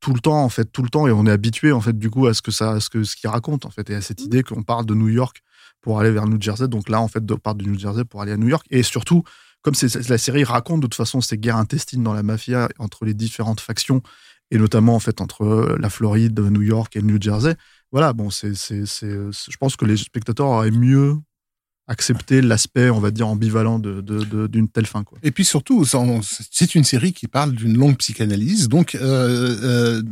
tout 0.00 0.12
le 0.12 0.20
temps 0.20 0.42
en 0.42 0.48
fait 0.48 0.64
tout 0.64 0.82
le 0.82 0.88
temps 0.88 1.06
et 1.06 1.12
on 1.12 1.26
est 1.26 1.30
habitué 1.30 1.72
en 1.72 1.80
fait 1.80 1.96
du 1.96 2.10
coup 2.10 2.26
à 2.26 2.34
ce 2.34 2.42
que 2.42 2.50
ça 2.50 2.72
à 2.72 2.80
ce 2.80 2.90
que 2.90 3.04
ce 3.04 3.16
qu'il 3.16 3.30
raconte 3.30 3.64
en 3.64 3.70
fait 3.70 3.88
et 3.90 3.94
à 3.94 4.00
cette 4.00 4.22
idée 4.22 4.42
qu'on 4.42 4.62
parle 4.62 4.86
de 4.86 4.94
New 4.94 5.08
York 5.08 5.42
pour 5.80 6.00
aller 6.00 6.10
vers 6.10 6.26
New 6.26 6.40
Jersey 6.40 6.68
donc 6.68 6.88
là 6.88 7.00
en 7.00 7.08
fait 7.08 7.22
on 7.30 7.36
part 7.38 7.54
de 7.54 7.64
New 7.64 7.78
Jersey 7.78 8.04
pour 8.04 8.22
aller 8.22 8.32
à 8.32 8.36
New 8.36 8.48
York 8.48 8.66
et 8.70 8.82
surtout 8.82 9.22
comme 9.62 9.74
la 10.08 10.18
série 10.18 10.44
raconte 10.44 10.80
de 10.80 10.86
toute 10.86 10.94
façon 10.94 11.20
ces 11.20 11.36
guerres 11.38 11.56
intestines 11.56 12.02
dans 12.02 12.14
la 12.14 12.22
mafia 12.22 12.68
entre 12.78 13.04
les 13.04 13.14
différentes 13.14 13.60
factions 13.60 14.02
et 14.50 14.58
notamment 14.58 14.94
en 14.96 15.00
fait 15.00 15.20
entre 15.20 15.42
euh, 15.44 15.76
la 15.78 15.90
Floride, 15.90 16.40
New 16.40 16.62
York 16.62 16.96
et 16.96 17.02
New 17.02 17.20
Jersey. 17.20 17.54
Voilà, 17.92 18.12
bon, 18.12 18.30
c'est, 18.30 18.48
euh, 18.72 19.30
je 19.32 19.56
pense 19.60 19.76
que 19.76 19.84
les 19.84 19.96
spectateurs 19.96 20.46
auraient 20.48 20.72
mieux 20.72 21.16
accepté 21.86 22.40
l'aspect, 22.40 22.90
on 22.90 23.00
va 23.00 23.10
dire, 23.10 23.28
ambivalent 23.28 23.78
de, 23.78 24.00
de- 24.00 24.24
de- 24.24 24.46
d'une 24.46 24.68
telle 24.68 24.86
fin. 24.86 25.02
Quoi. 25.04 25.18
Et 25.22 25.30
puis 25.30 25.44
surtout, 25.44 25.84
c'est 25.84 26.74
une 26.74 26.84
série 26.84 27.12
qui 27.12 27.26
parle 27.28 27.52
d'une 27.52 27.76
longue 27.76 27.96
psychanalyse, 27.96 28.68
donc 28.68 28.94
euh, 28.96 29.56
euh, 29.62 30.02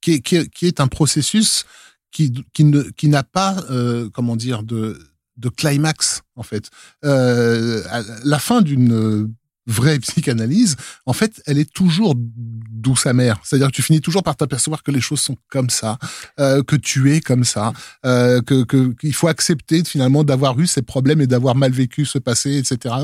qui, 0.00 0.22
qui 0.22 0.48
qui 0.50 0.66
est 0.66 0.80
un 0.80 0.86
processus 0.88 1.64
qui, 2.10 2.32
qui 2.52 2.64
ne 2.64 2.82
qui 2.82 3.08
n'a 3.08 3.22
pas 3.22 3.56
euh, 3.70 4.08
comment 4.12 4.36
dire 4.36 4.62
de 4.62 4.98
de 5.36 5.48
climax 5.48 6.22
en 6.36 6.42
fait. 6.42 6.70
Euh, 7.04 7.82
la 8.24 8.38
fin 8.38 8.60
d'une 8.60 9.28
vraie 9.68 9.98
psychanalyse, 10.00 10.76
en 11.06 11.12
fait, 11.12 11.42
elle 11.46 11.58
est 11.58 11.70
toujours 11.72 12.14
douce 12.16 13.06
amère. 13.06 13.38
C'est-à-dire 13.44 13.68
que 13.68 13.72
tu 13.72 13.82
finis 13.82 14.00
toujours 14.00 14.22
par 14.22 14.34
t'apercevoir 14.34 14.82
que 14.82 14.90
les 14.90 15.00
choses 15.00 15.20
sont 15.20 15.36
comme 15.50 15.70
ça, 15.70 15.98
euh, 16.40 16.62
que 16.62 16.74
tu 16.74 17.12
es 17.14 17.20
comme 17.20 17.44
ça, 17.44 17.72
euh, 18.04 18.40
que 18.40 18.64
qu'il 18.94 19.14
faut 19.14 19.28
accepter 19.28 19.84
finalement 19.84 20.24
d'avoir 20.24 20.58
eu 20.58 20.66
ces 20.66 20.82
problèmes 20.82 21.20
et 21.20 21.26
d'avoir 21.26 21.54
mal 21.54 21.70
vécu 21.70 22.04
ce 22.06 22.18
passé, 22.18 22.56
etc. 22.56 22.94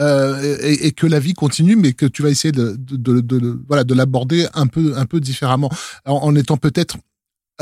Euh, 0.00 0.58
et, 0.62 0.86
et 0.86 0.92
que 0.92 1.06
la 1.06 1.18
vie 1.18 1.34
continue, 1.34 1.76
mais 1.76 1.92
que 1.92 2.06
tu 2.06 2.22
vas 2.22 2.30
essayer 2.30 2.52
de, 2.52 2.76
de, 2.78 3.20
de, 3.20 3.60
voilà 3.66 3.84
de 3.84 3.94
l'aborder 3.94 4.46
un 4.54 4.66
peu 4.66 4.94
un 4.96 5.06
peu 5.06 5.20
différemment, 5.20 5.70
en, 6.06 6.14
en 6.14 6.36
étant 6.36 6.56
peut-être 6.56 6.96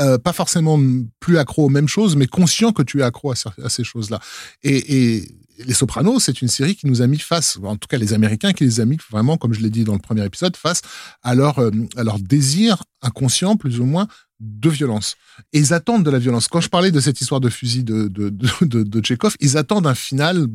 euh, 0.01 0.17
pas 0.17 0.33
forcément 0.33 0.79
plus 1.19 1.37
accro 1.37 1.65
aux 1.65 1.69
mêmes 1.69 1.87
choses, 1.87 2.15
mais 2.15 2.27
conscient 2.27 2.71
que 2.71 2.83
tu 2.83 2.99
es 2.99 3.03
accro 3.03 3.31
à, 3.31 3.69
ces 3.69 3.83
choses-là. 3.83 4.19
Et, 4.63 5.23
Les 5.65 5.73
Sopranos, 5.75 6.19
c'est 6.19 6.41
une 6.41 6.47
série 6.47 6.75
qui 6.75 6.87
nous 6.87 7.03
a 7.03 7.07
mis 7.07 7.19
face, 7.19 7.59
en 7.63 7.75
tout 7.75 7.87
cas 7.87 7.97
les 7.97 8.13
Américains, 8.13 8.51
qui 8.51 8.63
les 8.63 8.79
a 8.79 8.85
mis 8.85 8.97
vraiment, 9.11 9.37
comme 9.37 9.53
je 9.53 9.59
l'ai 9.59 9.69
dit 9.69 9.83
dans 9.83 9.93
le 9.93 9.99
premier 9.99 10.25
épisode, 10.25 10.57
face 10.57 10.81
à 11.21 11.35
leur, 11.35 11.59
euh, 11.59 11.71
à 11.95 12.03
leur 12.03 12.17
désir 12.19 12.83
inconscient, 13.03 13.57
plus 13.57 13.79
ou 13.79 13.85
moins, 13.85 14.07
de 14.39 14.69
violence. 14.69 15.17
Et 15.53 15.59
ils 15.59 15.73
attendent 15.73 16.03
de 16.03 16.09
la 16.09 16.17
violence. 16.17 16.47
Quand 16.47 16.61
je 16.61 16.69
parlais 16.69 16.91
de 16.91 16.99
cette 16.99 17.21
histoire 17.21 17.41
de 17.41 17.49
fusil 17.49 17.83
de, 17.83 18.07
de, 18.07 18.29
de, 18.29 18.47
de, 18.61 18.83
de 18.83 18.99
Tchekhov, 19.01 19.35
ils 19.39 19.55
attendent 19.55 19.85
un 19.85 19.95
final 19.95 20.47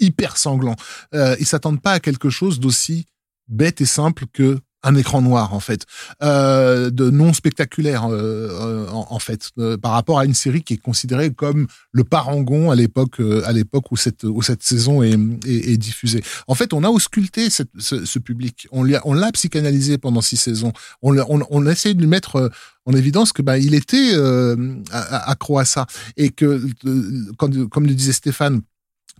hyper 0.00 0.38
sanglant. 0.38 0.76
Euh, 1.14 1.36
ils 1.38 1.46
s'attendent 1.46 1.82
pas 1.82 1.92
à 1.92 2.00
quelque 2.00 2.30
chose 2.30 2.58
d'aussi 2.58 3.06
bête 3.48 3.80
et 3.80 3.86
simple 3.86 4.24
que 4.32 4.58
un 4.84 4.94
écran 4.94 5.22
noir 5.22 5.54
en 5.54 5.60
fait, 5.60 5.86
euh, 6.22 6.90
de 6.90 7.10
non 7.10 7.32
spectaculaire 7.32 8.04
euh, 8.06 8.48
euh, 8.50 8.88
en, 8.90 9.06
en, 9.10 9.18
fait, 9.18 9.50
euh, 9.58 9.76
par 9.76 9.92
rapport 9.92 10.18
à 10.18 10.24
une 10.24 10.34
série 10.34 10.62
qui 10.62 10.74
est 10.74 10.82
considérée 10.82 11.30
comme 11.32 11.66
le 11.92 12.04
parangon 12.04 12.70
à 12.70 12.76
l'époque, 12.76 13.20
euh, 13.20 13.42
à 13.46 13.52
l'époque 13.52 13.90
où 13.90 13.96
cette 13.96 14.24
où 14.24 14.42
cette 14.42 14.62
saison 14.62 15.02
est, 15.02 15.18
est, 15.46 15.72
est 15.72 15.76
diffusée. 15.76 16.22
En 16.46 16.54
fait, 16.54 16.72
on 16.72 16.84
a 16.84 16.88
ausculté 16.88 17.48
ce, 17.50 17.62
ce, 17.78 18.18
public, 18.18 18.68
on 18.70 18.84
l'a 18.84 19.00
on 19.04 19.14
l'a 19.14 19.32
psychanalysé 19.32 19.98
pendant 19.98 20.20
six 20.20 20.36
saisons, 20.36 20.72
on 21.02 21.12
l'a 21.12 21.24
on, 21.28 21.40
on 21.50 21.66
a 21.66 21.72
essayé 21.72 21.94
de 21.94 22.00
lui 22.00 22.06
mettre 22.06 22.36
euh, 22.36 22.48
en 22.86 22.92
évidence 22.92 23.32
que 23.32 23.40
bah 23.40 23.56
il 23.56 23.74
était 23.74 24.12
accro 24.92 25.58
à 25.58 25.64
ça. 25.64 25.86
Et 26.18 26.28
que 26.28 26.62
comme, 27.38 27.68
comme 27.70 27.86
le 27.86 27.94
disait 27.94 28.12
Stéphane 28.12 28.60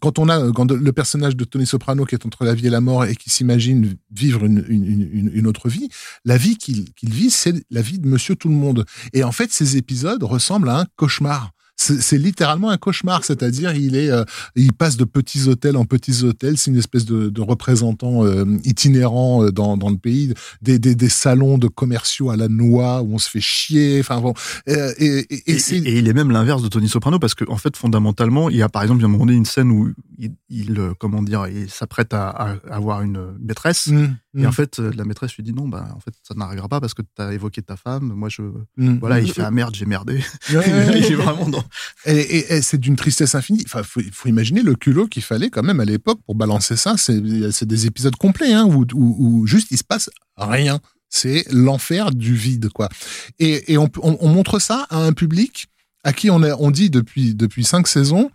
quand 0.05 0.19
on 0.19 0.29
a 0.29 0.53
quand 0.53 0.71
le 0.71 0.93
personnage 0.93 1.35
de 1.35 1.45
Tony 1.45 1.65
Soprano 1.65 2.05
qui 2.05 2.15
est 2.15 2.27
entre 2.27 2.45
la 2.45 2.53
vie 2.53 2.67
et 2.67 2.71
la 2.71 2.83
mort 2.83 3.07
et 3.07 3.17
qui 3.17 3.31
s'imagine 3.31 3.95
vivre 4.13 4.45
une, 4.45 4.63
une, 4.69 5.47
autre 5.47 5.71
vie, 5.71 5.89
la 6.27 6.37
vie 6.37 6.59
qu'il 6.59 6.93
qu'il 6.93 7.11
vit, 7.11 7.31
c'est 7.31 7.55
la 7.71 7.81
vie 7.81 7.99
de 7.99 8.07
Monsieur 8.07 8.37
Tout 8.37 8.51
le 8.51 8.55
Monde. 8.55 8.85
Et 9.15 9.25
en 9.25 9.33
fait, 9.33 9.51
ces 9.51 9.79
épisodes 9.79 10.23
ressemblent 10.23 10.69
à 10.69 10.81
un 10.81 10.87
cauchemar 10.97 11.54
c'est 11.77 12.19
littéralement 12.19 12.71
un 12.71 12.77
cauchemar, 12.77 13.25
c'est-à-dire 13.25 13.75
il 13.75 13.97
est, 13.97 14.11
euh, 14.11 14.25
il 14.55 14.73
passe 14.73 14.97
de 14.97 15.05
petits 15.05 15.49
hôtels 15.49 15.77
en 15.77 15.85
petits 15.85 16.23
hôtels, 16.23 16.57
c'est 16.57 16.71
une 16.71 16.79
espèce 16.79 17.05
de, 17.05 17.29
de 17.29 17.41
représentant 17.41 18.25
euh, 18.25 18.45
itinérant 18.65 19.45
euh, 19.45 19.51
dans, 19.51 19.77
dans 19.77 19.91
le 19.91 19.97
pays, 19.97 20.33
des, 20.63 20.79
des, 20.79 20.95
des, 20.95 21.09
salons 21.09 21.59
de 21.59 21.69
commerciaux 21.69 22.31
à 22.31 22.37
la 22.37 22.49
noix 22.49 23.03
où 23.03 23.15
on 23.15 23.19
se 23.19 23.29
fait 23.29 23.41
chier, 23.41 23.99
enfin 24.01 24.21
bon. 24.21 24.35
Euh, 24.69 24.93
et, 24.99 25.27
et, 25.31 25.53
et, 25.53 25.57
et, 25.57 25.99
il 25.99 26.09
est 26.09 26.13
même 26.13 26.31
l'inverse 26.31 26.63
de 26.63 26.69
Tony 26.69 26.89
Soprano 26.89 27.19
parce 27.19 27.35
qu'en 27.35 27.53
en 27.53 27.57
fait 27.57 27.77
fondamentalement, 27.77 28.51
il 28.51 28.57
y 28.57 28.63
a 28.63 28.69
par 28.69 28.83
exemple, 28.83 29.01
il 29.01 29.03
y 29.03 29.07
a 29.07 29.09
un 29.09 29.13
moment 29.13 29.27
donné 29.27 29.37
une 29.37 29.45
scène 29.45 29.71
où 29.71 29.93
il, 30.19 30.33
il 30.49 30.81
comment 30.99 31.23
dire, 31.23 31.47
il 31.49 31.71
s'apprête 31.71 32.15
à, 32.15 32.29
à, 32.29 32.57
avoir 32.71 33.03
une 33.03 33.35
maîtresse 33.41 33.91
mmh, 34.35 34.43
et 34.43 34.47
en 34.47 34.53
fait 34.53 34.79
la 34.79 35.05
maîtresse 35.05 35.35
lui 35.37 35.43
dit 35.43 35.53
non, 35.53 35.69
bah 35.69 35.89
en 35.95 36.01
fait 36.01 36.15
ça 36.23 36.35
n'arrivera 36.35 36.69
pas 36.69 36.81
parce 36.81 36.95
que 36.95 37.03
tu 37.03 37.23
as 37.23 37.33
évoqué 37.33 37.63
ta 37.63 37.77
femme, 37.77 38.13
moi 38.15 38.29
je, 38.29 38.43
mmh. 38.77 38.99
voilà, 38.99 39.21
il 39.21 39.33
fait 39.33 39.43
ah 39.43 39.51
merde, 39.51 39.75
j'ai 39.75 39.87
merdé, 39.87 40.15
ouais, 40.53 40.99
il 40.99 41.05
est 41.05 41.15
vraiment 41.15 41.49
dans 41.49 41.65
et, 42.07 42.17
et, 42.17 42.55
et 42.55 42.63
c'est 42.63 42.79
d'une 42.79 42.97
tristesse 42.97 43.35
infinie. 43.35 43.63
Enfin, 43.67 43.83
faut, 43.83 44.01
faut 44.13 44.29
imaginer 44.29 44.63
le 44.63 44.75
culot 44.75 45.07
qu'il 45.07 45.23
fallait 45.23 45.51
quand 45.51 45.63
même 45.63 45.81
à 45.81 45.85
l'époque 45.85 46.21
pour 46.27 46.35
balancer 46.35 46.77
ça. 46.77 46.97
C'est 46.97 47.65
des 47.65 47.87
épisodes 47.87 48.17
complets 48.17 48.53
hein, 48.53 48.65
où, 48.65 48.85
où, 48.95 49.17
où, 49.19 49.47
juste 49.47 49.71
il 49.71 49.79
se 49.79 49.85
passe 49.85 50.11
rien. 50.37 50.81
C'est 51.09 51.45
l'enfer 51.53 52.11
du 52.11 52.35
vide, 52.35 52.71
quoi. 52.71 52.89
Et, 53.39 53.73
et 53.73 53.79
on, 53.79 53.89
on, 54.03 54.17
on, 54.21 54.29
montre 54.29 54.59
ça 54.59 54.87
à 54.91 54.99
un 54.99 55.13
public 55.13 55.69
à 56.03 56.13
qui 56.13 56.29
on, 56.29 56.43
a, 56.43 56.57
on 56.57 56.71
dit 56.71 56.91
depuis 56.91 57.35
depuis 57.35 57.65
cinq 57.65 57.87
saisons. 57.87 58.31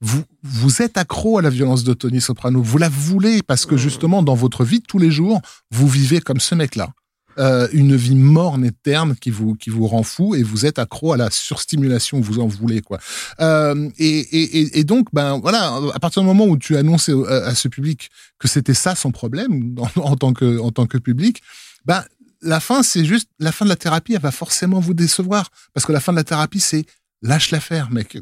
Vous, 0.00 0.22
vous 0.42 0.82
êtes 0.82 0.98
accro 0.98 1.38
à 1.38 1.42
la 1.42 1.50
violence 1.50 1.84
de 1.84 1.94
Tony 1.94 2.20
Soprano. 2.20 2.60
Vous 2.62 2.78
la 2.78 2.88
voulez 2.88 3.42
parce 3.42 3.64
que 3.66 3.76
justement, 3.76 4.22
dans 4.22 4.34
votre 4.34 4.64
vie 4.64 4.80
de 4.80 4.86
tous 4.86 4.98
les 4.98 5.10
jours, 5.10 5.40
vous 5.70 5.88
vivez 5.88 6.20
comme 6.20 6.40
ce 6.40 6.54
mec-là. 6.54 6.90
Euh, 7.38 7.66
une 7.72 7.96
vie 7.96 8.14
morne 8.14 8.64
et 8.64 8.70
terne 8.70 9.16
qui 9.16 9.30
vous 9.30 9.56
qui 9.56 9.68
vous 9.68 9.88
rend 9.88 10.04
fou 10.04 10.36
et 10.36 10.44
vous 10.44 10.66
êtes 10.66 10.78
accro 10.78 11.12
à 11.12 11.16
la 11.16 11.32
surstimulation 11.32 12.20
vous 12.20 12.38
en 12.38 12.46
voulez 12.46 12.80
quoi 12.80 13.00
euh, 13.40 13.90
et, 13.98 14.20
et, 14.20 14.78
et 14.78 14.84
donc 14.84 15.08
ben 15.12 15.40
voilà 15.40 15.80
à 15.94 15.98
partir 15.98 16.22
du 16.22 16.28
moment 16.28 16.44
où 16.44 16.56
tu 16.56 16.76
annonces 16.76 17.08
à, 17.08 17.46
à 17.46 17.54
ce 17.56 17.66
public 17.66 18.08
que 18.38 18.46
c'était 18.46 18.72
ça 18.72 18.94
son 18.94 19.10
problème 19.10 19.74
en, 19.96 20.00
en, 20.00 20.16
tant 20.16 20.32
que 20.32 20.60
en 20.60 20.70
tant 20.70 20.86
que 20.86 20.96
public 20.96 21.42
ben 21.84 22.04
la 22.40 22.60
fin 22.60 22.84
c'est 22.84 23.04
juste 23.04 23.28
la 23.40 23.50
fin 23.50 23.64
de 23.64 23.70
la 23.70 23.76
thérapie 23.76 24.14
elle 24.14 24.20
va 24.20 24.30
forcément 24.30 24.78
vous 24.78 24.94
décevoir 24.94 25.50
parce 25.72 25.84
que 25.84 25.92
la 25.92 25.98
fin 25.98 26.12
de 26.12 26.18
la 26.18 26.24
thérapie 26.24 26.60
c'est 26.60 26.86
lâche 27.22 27.50
l'affaire, 27.50 27.90
mec. 27.90 28.16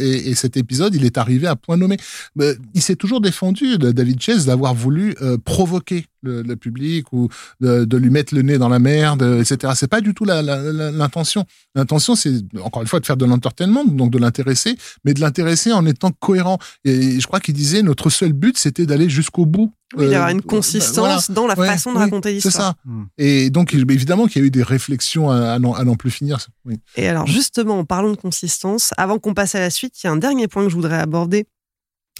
Et, 0.00 0.30
et 0.30 0.34
cet 0.34 0.56
épisode, 0.56 0.94
il 0.94 1.04
est 1.04 1.18
arrivé 1.18 1.46
à 1.46 1.56
point 1.56 1.76
nommé. 1.76 1.96
Il 2.74 2.82
s'est 2.82 2.96
toujours 2.96 3.20
défendu, 3.20 3.78
David 3.78 4.20
Chase, 4.20 4.46
d'avoir 4.46 4.74
voulu 4.74 5.14
euh, 5.20 5.36
provoquer 5.38 6.06
le, 6.22 6.42
le 6.42 6.56
public 6.56 7.12
ou 7.12 7.28
de, 7.60 7.84
de 7.84 7.96
lui 7.96 8.10
mettre 8.10 8.34
le 8.34 8.42
nez 8.42 8.58
dans 8.58 8.68
la 8.68 8.78
merde, 8.78 9.22
etc. 9.40 9.72
C'est 9.76 9.88
pas 9.88 10.00
du 10.00 10.14
tout 10.14 10.24
l'intention. 10.24 11.44
L'intention, 11.74 12.14
c'est 12.14 12.32
encore 12.62 12.82
une 12.82 12.88
fois 12.88 13.00
de 13.00 13.06
faire 13.06 13.16
de 13.16 13.24
l'entertainment, 13.24 13.84
donc 13.84 14.10
de 14.10 14.18
l'intéresser, 14.18 14.76
mais 15.04 15.14
de 15.14 15.20
l'intéresser 15.20 15.72
en 15.72 15.84
étant 15.86 16.10
cohérent. 16.12 16.58
Et 16.84 17.20
je 17.20 17.26
crois 17.26 17.40
qu'il 17.40 17.54
disait 17.54 17.82
notre 17.82 18.10
seul 18.10 18.32
but, 18.32 18.56
c'était 18.58 18.86
d'aller 18.86 19.08
jusqu'au 19.08 19.46
bout. 19.46 19.72
Oui, 19.96 20.04
il 20.06 20.12
y 20.12 20.16
aura 20.16 20.26
Euh, 20.26 20.32
une 20.32 20.40
voilà. 20.42 20.56
consistance 20.58 21.30
dans 21.30 21.46
la 21.46 21.58
Ouais, 21.58 21.66
façon 21.66 21.92
de 21.92 21.96
oui, 21.96 22.02
raconter 22.04 22.28
C'est 22.40 22.48
l'histoire. 22.48 22.74
ça. 22.74 22.74
Hmm. 22.84 23.04
Et 23.16 23.48
donc, 23.48 23.72
évidemment 23.72 24.26
qu'il 24.26 24.42
y 24.42 24.44
a 24.44 24.46
eu 24.46 24.50
des 24.50 24.62
réflexions 24.62 25.30
à, 25.30 25.52
à 25.52 25.58
n'en 25.58 25.72
à 25.72 25.82
n'en 25.84 25.96
plus 25.96 26.10
finir. 26.10 26.38
Oui. 26.66 26.76
Et 26.96 27.08
alors 27.08 27.26
justement, 27.26 27.78
en 27.78 27.84
parlant 27.86 28.10
de 28.10 28.16
consistance, 28.16 28.92
avant 28.98 29.18
qu'on 29.18 29.32
passe 29.32 29.54
à 29.54 29.60
la 29.60 29.70
suite, 29.70 29.94
il 30.02 30.06
y 30.06 30.10
a 30.10 30.12
un 30.12 30.16
dernier 30.18 30.46
point 30.46 30.62
que 30.64 30.68
je 30.68 30.74
voudrais 30.74 30.98
aborder 30.98 31.46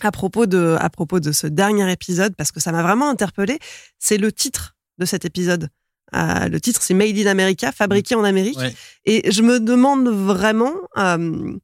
à 0.03 0.13
propos 0.13 0.47
de, 0.47 0.77
à 0.81 0.91
propos 0.91 1.21
de 1.21 1.33
ce 1.33 1.47
dernier 1.47 1.91
épisode, 1.91 2.35
parce 2.37 2.53
que 2.53 2.61
ça 2.61 2.73
m'a 2.73 2.83
vraiment 2.83 3.09
interpellé. 3.09 3.59
C'est 3.99 4.19
le 4.19 4.33
titre 4.33 4.77
de 4.99 5.05
cet 5.05 5.25
épisode. 5.25 5.69
Euh, 6.15 6.49
le 6.49 6.61
titre, 6.61 6.81
c'est 6.83 6.95
Made 6.95 7.19
in 7.19 7.27
America, 7.27 7.71
fabriqué 7.71 8.15
en 8.15 8.25
Amérique. 8.25 8.59
Ouais. 8.59 8.75
Et 9.05 9.31
je 9.31 9.43
me 9.43 9.61
demande 9.61 10.09
vraiment 10.09 10.75
euh, 10.97 11.57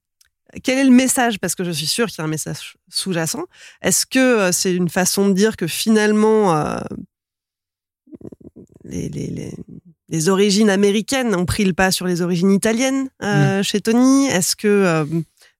quel 0.63 0.79
est 0.79 0.85
le 0.85 0.91
message, 0.91 1.39
parce 1.41 1.55
que 1.55 1.65
je 1.65 1.71
suis 1.71 1.87
sûre 1.87 2.09
qu'il 2.09 2.19
y 2.19 2.21
a 2.21 2.25
un 2.25 2.29
message 2.29 2.77
sous-jacent. 2.89 3.45
Est-ce 3.81 4.05
que 4.07 4.19
euh, 4.19 4.53
c'est 4.53 4.75
une 4.75 4.91
façon 4.91 5.29
de 5.29 5.33
dire 5.33 5.57
que 5.57 5.67
finalement 5.67 6.55
euh, 6.55 6.79
les, 8.85 9.09
les, 9.09 9.29
les, 9.29 9.53
les 10.11 10.29
origines 10.29 10.69
américaines 10.69 11.35
ont 11.35 11.47
pris 11.47 11.65
le 11.65 11.73
pas 11.73 11.91
sur 11.91 12.07
les 12.07 12.21
origines 12.21 12.51
italiennes 12.51 13.09
euh, 13.23 13.63
chez 13.63 13.81
Tony? 13.81 14.27
Est-ce 14.27 14.55
que 14.55 15.07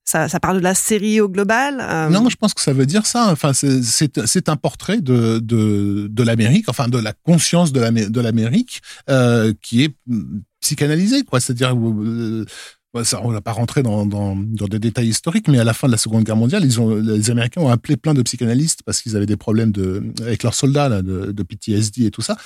ça, 0.05 0.29
parle 0.41 0.59
de 0.59 0.63
la 0.63 0.75
série 0.75 1.21
au 1.21 1.29
global 1.29 1.79
Euh, 1.81 2.09
Non, 2.11 2.29
je 2.29 2.37
pense 2.37 2.55
que 2.55 2.61
ça 2.61 2.73
veut 2.73 2.87
dire 2.87 3.07
ça. 3.07 3.31
Enfin, 3.33 3.53
c'est- 3.53 4.49
un 4.49 4.57
portrait 4.57 5.01
de 5.01 5.39
de, 5.39 6.23
l'Amérique, 6.23 6.69
enfin 6.69 6.89
de 6.89 6.99
la 6.99 7.13
conscience 7.13 7.73
de 7.73 7.81
l'Amé- 7.81 8.09
de 8.11 8.21
l'Amérique 8.21 8.83
euh, 9.09 9.53
qui 9.63 9.83
est 9.85 9.95
psychanalysée, 10.61 11.25
quoi. 11.25 11.41
C'est-à-dire, 11.41 11.75
euh, 11.77 12.45
on 13.23 13.31
va 13.31 13.41
pas 13.41 13.53
rentrer 13.53 13.83
dans, 13.83 14.07
dans, 14.07 14.37
des 14.37 14.79
détails 14.79 15.09
historiques, 15.09 15.49
mais 15.49 15.59
à 15.59 15.65
la 15.65 15.73
fin 15.75 15.89
de 15.89 15.93
la 15.93 15.99
Seconde 15.99 16.25
Guerre 16.25 16.37
mondiale, 16.37 16.65
les 16.65 17.31
Américains 17.31 17.61
ont 17.63 17.69
appelé 17.71 17.97
plein 17.97 18.15
de 18.15 18.23
psychanalystes 18.23 18.83
parce 18.85 19.03
qu'ils 19.03 19.17
avaient 19.17 19.27
des 19.27 19.37
problèmes 19.37 19.73
avec 20.21 20.43
leurs 20.43 20.55
soldats, 20.55 21.03
de, 21.03 21.33
de 21.33 21.43
PTSD 21.43 22.07
et 22.07 22.11
tout 22.11 22.23
ça, 22.23 22.37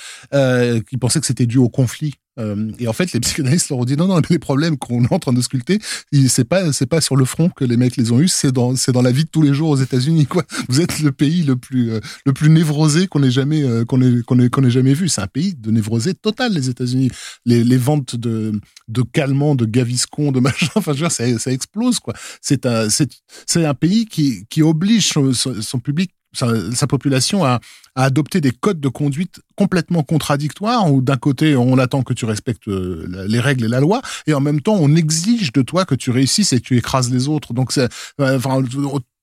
qui 0.89 0.97
pensaient 0.97 1.19
que 1.19 1.27
c'était 1.27 1.45
dû 1.45 1.57
au 1.57 1.69
conflit. 1.69 2.15
Euh, 2.39 2.71
et 2.79 2.87
en 2.87 2.93
fait, 2.93 3.11
les 3.13 3.19
psychanalystes 3.19 3.69
leur 3.69 3.79
ont 3.79 3.85
dit 3.85 3.97
non, 3.97 4.07
non, 4.07 4.21
les 4.29 4.39
problèmes 4.39 4.77
qu'on 4.77 5.03
est 5.03 5.13
en 5.13 5.19
train 5.19 5.33
de 5.33 5.41
sculpter, 5.41 5.79
c'est 6.27 6.45
pas, 6.45 6.71
c'est 6.73 6.85
pas 6.85 7.01
sur 7.01 7.15
le 7.15 7.25
front 7.25 7.49
que 7.49 7.65
les 7.65 7.77
mecs 7.77 7.97
les 7.97 8.11
ont 8.11 8.19
eus, 8.19 8.27
c'est 8.27 8.51
dans, 8.51 8.75
c'est 8.75 8.91
dans 8.91 9.01
la 9.01 9.11
vie 9.11 9.25
de 9.25 9.29
tous 9.29 9.41
les 9.41 9.53
jours 9.53 9.69
aux 9.69 9.77
États-Unis, 9.77 10.25
quoi. 10.25 10.43
Vous 10.69 10.81
êtes 10.81 10.99
le 10.99 11.11
pays 11.11 11.43
le 11.43 11.55
plus, 11.55 11.91
euh, 11.91 11.99
le 12.25 12.33
plus 12.33 12.49
névrosé 12.49 13.07
qu'on 13.07 13.23
ait 13.23 13.31
jamais, 13.31 13.63
euh, 13.63 13.85
qu'on 13.85 14.01
ait, 14.01 14.21
qu'on 14.23 14.39
ait, 14.39 14.49
qu'on 14.49 14.63
ait 14.63 14.71
jamais 14.71 14.93
vu. 14.93 15.09
C'est 15.09 15.21
un 15.21 15.27
pays 15.27 15.53
de 15.55 15.71
névrosé 15.71 16.13
total, 16.13 16.53
les 16.53 16.69
États-Unis. 16.69 17.11
Les, 17.45 17.77
ventes 17.77 18.15
de, 18.15 18.59
de 18.87 19.01
calmants, 19.01 19.55
de 19.55 19.65
gaviscons, 19.65 20.31
de 20.31 20.39
machin, 20.39 20.71
enfin, 20.75 20.93
je 20.93 21.07
ça, 21.09 21.51
explose, 21.51 21.99
quoi. 21.99 22.13
C'est 22.41 22.65
un, 22.65 22.89
c'est, 22.89 23.09
c'est 23.45 23.65
un 23.65 23.73
pays 23.73 24.05
qui, 24.05 24.45
qui 24.49 24.61
oblige 24.61 25.13
son 25.13 25.79
public, 25.79 26.11
sa, 26.33 26.71
sa 26.71 26.87
population 26.87 27.43
à, 27.43 27.59
à 27.95 28.03
adopter 28.03 28.41
des 28.41 28.51
codes 28.51 28.79
de 28.79 28.87
conduite 28.87 29.41
complètement 29.55 30.03
contradictoires 30.03 30.91
où 30.91 31.01
d'un 31.01 31.17
côté 31.17 31.55
on 31.55 31.77
attend 31.77 32.03
que 32.03 32.13
tu 32.13 32.25
respectes 32.25 32.67
euh, 32.67 33.25
les 33.27 33.39
règles 33.39 33.65
et 33.65 33.67
la 33.67 33.79
loi 33.79 34.01
et 34.27 34.33
en 34.33 34.39
même 34.39 34.61
temps 34.61 34.75
on 34.75 34.95
exige 34.95 35.51
de 35.51 35.61
toi 35.61 35.85
que 35.85 35.95
tu 35.95 36.11
réussisses 36.11 36.53
et 36.53 36.59
que 36.59 36.65
tu 36.65 36.77
écrases 36.77 37.11
les 37.11 37.27
autres. 37.27 37.53
Donc 37.53 37.71
c'est 37.71 37.89
euh, 38.21 38.37
enfin 38.37 38.63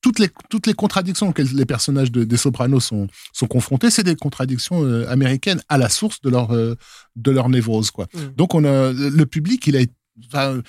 toutes 0.03 0.19
les 0.19 0.29
toutes 0.51 0.67
les 0.67 0.75
contradictions 0.75 1.29
auxquelles 1.29 1.53
les 1.53 1.67
personnages 1.67 2.13
de, 2.13 2.25
des 2.25 2.37
Sopranos 2.37 2.81
sont 2.81 3.09
sont 3.33 3.47
confrontés, 3.47 3.91
c'est 3.91 4.05
des 4.05 4.15
contradictions 4.15 4.85
euh, 4.85 5.09
américaines 5.09 5.61
à 5.69 5.79
la 5.79 5.89
source 5.89 6.21
de 6.21 6.31
leur 6.31 6.53
euh, 6.53 6.77
de 7.17 7.31
leur 7.31 7.49
névrose 7.49 7.91
quoi. 7.91 8.07
Mm. 8.15 8.19
Donc 8.37 8.55
on 8.55 8.65
a 8.65 8.93
le 8.93 9.27
public, 9.27 9.67
il 9.67 9.77
a 9.77 9.81
enfin, 10.27 10.61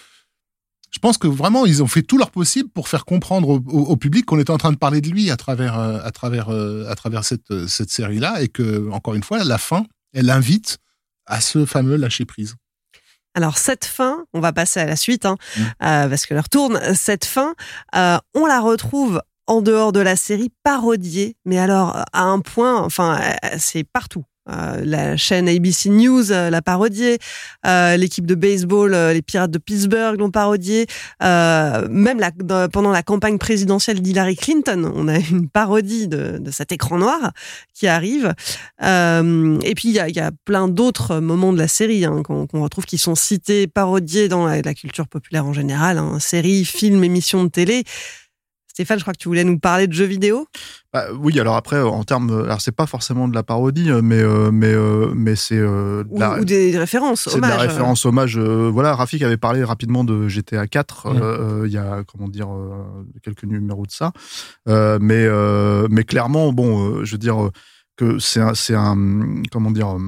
je 0.92 1.00
pense 1.00 1.18
que 1.18 1.28
vraiment 1.28 1.66
ils 1.66 1.84
ont 1.84 1.88
fait 1.88 2.02
tout 2.02 2.18
leur 2.18 2.32
possible 2.32 2.70
pour 2.70 2.88
faire 2.88 3.06
comprendre 3.06 3.50
au, 3.50 3.56
au- 3.68 3.86
au 3.86 3.96
public 3.98 4.26
qu'on 4.26 4.40
était 4.40 4.52
en 4.52 4.58
train 4.58 4.72
de 4.72 4.78
parler 4.78 5.02
de 5.02 5.10
lui 5.10 5.30
à 5.32 5.38
travers 5.38 5.78
euh, 5.78 6.00
à 6.04 6.12
travers 6.12 6.50
euh, 6.50 6.88
à 6.90 6.96
travers 6.96 7.24
cette 7.26 7.52
euh, 7.52 7.68
cette 7.68 7.90
série 7.92 8.20
là 8.20 8.42
et 8.42 8.48
que 8.48 8.90
encore 8.92 9.14
une 9.16 9.24
fois 9.24 9.44
la 9.44 9.58
fin 9.58 9.86
elle 10.14 10.30
invite 10.30 10.78
à 11.26 11.42
ce 11.42 11.66
fameux 11.66 11.98
lâcher 11.98 12.24
prise. 12.26 12.56
Alors 13.36 13.58
cette 13.58 13.86
fin, 13.86 14.26
on 14.34 14.40
va 14.40 14.52
passer 14.54 14.80
à 14.80 14.86
la 14.86 14.96
suite, 14.96 15.26
hein, 15.26 15.36
Mm. 15.58 15.62
euh, 15.62 16.10
parce 16.10 16.26
que 16.26 16.34
l'heure 16.34 16.50
tourne. 16.50 16.80
Cette 16.96 17.26
fin, 17.26 17.54
on 17.94 18.46
la 18.48 18.60
retrouve 18.62 19.22
en 19.46 19.62
dehors 19.62 19.92
de 19.92 20.00
la 20.00 20.16
série 20.16 20.52
parodiée, 20.64 21.36
mais 21.46 21.60
alors 21.60 21.96
à 22.14 22.24
un 22.24 22.40
point, 22.40 22.82
enfin 22.82 23.20
c'est 23.60 23.84
partout. 23.84 24.24
Euh, 24.50 24.82
la 24.84 25.18
chaîne 25.18 25.50
ABC 25.50 25.90
News 25.90 26.32
euh, 26.32 26.50
l'a 26.50 26.62
parodiée, 26.62 27.18
euh, 27.66 27.98
l'équipe 27.98 28.26
de 28.26 28.36
baseball, 28.36 28.94
euh, 28.94 29.14
les 29.14 29.22
Pirates 29.22 29.52
de 29.52 29.58
Pittsburgh 29.58 30.20
l'ont 30.20 30.32
parodiée, 30.32 30.88
euh, 31.24 31.88
même 31.90 32.20
pendant 32.72 32.92
la 32.92 33.04
campagne 33.04 33.38
présidentielle 33.38 34.02
d'Hillary 34.02 34.36
Clinton, 34.36 34.92
on 34.96 35.08
a 35.08 35.18
une 35.32 35.50
parodie 35.50 36.08
de, 36.08 36.38
de 36.40 36.52
cet 36.52 36.72
écran 36.72 36.98
noir 36.98 37.32
qui 37.74 37.88
arrive. 37.88 38.34
Et 38.82 39.74
puis 39.76 39.90
il 39.90 39.94
y 39.94 40.20
a, 40.20 40.32
plein 40.46 40.68
d'autres 40.68 41.20
moments 41.20 41.52
de 41.52 41.58
la 41.58 41.68
série 41.68 42.06
hein, 42.06 42.22
qu'on 42.24 42.62
retrouve 42.62 42.86
qui 42.86 42.98
sont 42.98 43.16
cités, 43.16 43.68
parodiés 43.68 44.28
dans 44.28 44.46
la, 44.46 44.62
la 44.62 44.74
culture 44.74 45.08
populaire 45.08 45.46
en 45.46 45.54
général, 45.54 45.98
hein, 45.98 46.20
séries, 46.20 46.64
films, 46.64 47.04
émissions 47.04 47.44
de 47.44 47.50
télé. 47.50 47.84
Stéphane, 48.78 49.00
je 49.00 49.04
crois 49.04 49.14
que 49.16 49.18
tu 49.18 49.28
voulais 49.28 49.44
nous 49.44 49.58
parler 49.58 49.88
de 49.88 49.94
jeux 49.94 50.06
vidéo. 50.06 50.46
Bah, 50.94 51.06
oui, 51.20 51.40
alors 51.40 51.56
après, 51.56 51.82
en 51.82 52.04
termes, 52.04 52.44
alors 52.44 52.62
c'est 52.62 52.72
pas 52.76 52.86
forcément 52.86 53.28
de 53.28 53.34
la 53.34 53.42
parodie, 53.42 53.90
euh, 53.90 54.04
mais 54.04 54.22
euh, 54.22 54.52
mais 54.52 54.72
euh, 54.72 55.12
mais 55.16 55.36
c'est 55.36 55.58
euh, 55.58 56.04
de 56.04 56.10
Ou, 56.12 56.20
la- 56.20 56.40
ou 56.40 56.46
des 56.46 56.78
références, 56.78 57.28
c'est 57.28 57.38
de 57.38 57.42
la 57.42 57.58
référence 57.58 58.06
hommage. 58.06 58.38
voilà, 58.38 58.94
Rafik 58.94 59.24
avait 59.24 59.36
parlé 59.38 59.64
rapidement 59.64 60.04
de 60.04 60.28
GTA 60.28 60.68
4 60.68 61.08
Mm. 61.10 61.66
il 61.66 61.72
y 61.72 61.78
a 61.80 62.04
comment 62.06 62.28
dire 62.28 62.50
quelques 63.24 63.46
numéros 63.46 63.88
de 63.88 63.92
ça, 63.92 64.12
mais 64.68 65.28
mais 65.90 66.04
clairement, 66.04 66.54
bon, 66.54 67.04
je 67.04 67.14
veux 67.14 67.18
dire 67.18 67.50
que 67.98 68.20
c'est 68.20 68.40
un 68.40 68.54
c'est 68.54 68.76
un 68.76 69.42
comment 69.52 69.72
dire 69.72 69.90
euh, 69.96 70.00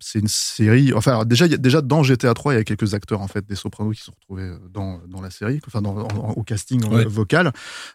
c'est 0.00 0.18
une 0.18 0.28
série. 0.28 0.92
Enfin, 0.92 1.12
alors, 1.12 1.26
déjà 1.26 1.46
y 1.46 1.54
a- 1.54 1.56
déjà 1.56 1.80
dans 1.80 2.02
GTA 2.02 2.34
3 2.34 2.54
il 2.54 2.56
y 2.56 2.60
a 2.60 2.64
quelques 2.64 2.92
acteurs 2.92 3.20
en 3.22 3.28
fait 3.28 3.46
des 3.46 3.54
Sopranos 3.54 3.92
qui 3.92 4.00
se 4.00 4.06
sont 4.06 4.12
retrouvés 4.20 4.42
euh, 4.50 4.58
dans 4.70 5.00
dans 5.08 5.20
la 5.20 5.30
série, 5.30 5.60
enfin 5.66 5.80
dans 5.80 5.96
en- 5.96 6.32
au 6.32 6.42
casting 6.42 6.84
Ouais. 6.92 7.04
vocal, 7.04 7.52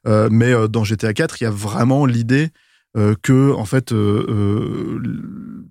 Euh, 0.07 0.29
mais 0.31 0.53
euh, 0.53 0.67
dans 0.67 0.83
GTA 0.85 1.13
4 1.13 1.41
il 1.41 1.43
y 1.43 1.47
a 1.47 1.51
vraiment 1.51 2.05
l'idée 2.05 2.49
euh, 2.97 3.13
que 3.21 3.51
en 3.53 3.65
fait 3.65 3.91
euh, 3.93 4.99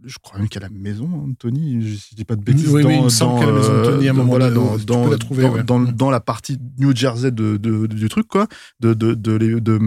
je 0.05 0.17
crois 0.23 0.39
même 0.39 0.49
qu'il 0.49 0.61
y 0.61 0.65
a 0.65 0.69
la 0.69 0.75
maison 0.75 1.09
hein, 1.29 1.33
Tony 1.39 1.81
je 1.83 2.15
dis 2.15 2.25
pas 2.25 2.37
de 2.37 2.43
bêtises 2.43 2.69
Oui, 2.69 2.83
oui, 2.83 2.83
dans, 2.83 2.91
il 3.01 3.05
me 3.05 3.09
semble 3.11 3.45
dans, 3.47 3.53
maison 3.53 3.79
de 3.81 3.85
Tony 3.85 4.09
à 4.09 4.11
un 4.11 4.15
moment 4.15 4.29
voilà, 4.31 4.51
dans, 4.51 4.77
dans, 4.79 5.07
la 5.09 5.19
trouver, 5.19 5.45
ouais. 5.47 5.63
dans, 5.63 5.79
Mm. 5.81 5.93
dans 5.93 6.11
la 6.11 6.21
partie 6.21 6.59
New 6.79 6.95
Jersey 6.97 7.31
de, 7.31 7.57
de- 7.59 7.87
du 7.87 8.09
truc 8.09 8.27
quoi 8.29 8.47
de 8.81 8.95
de 8.95 9.15
de, 9.15 9.37
de, 9.39 9.59
de, 9.59 9.79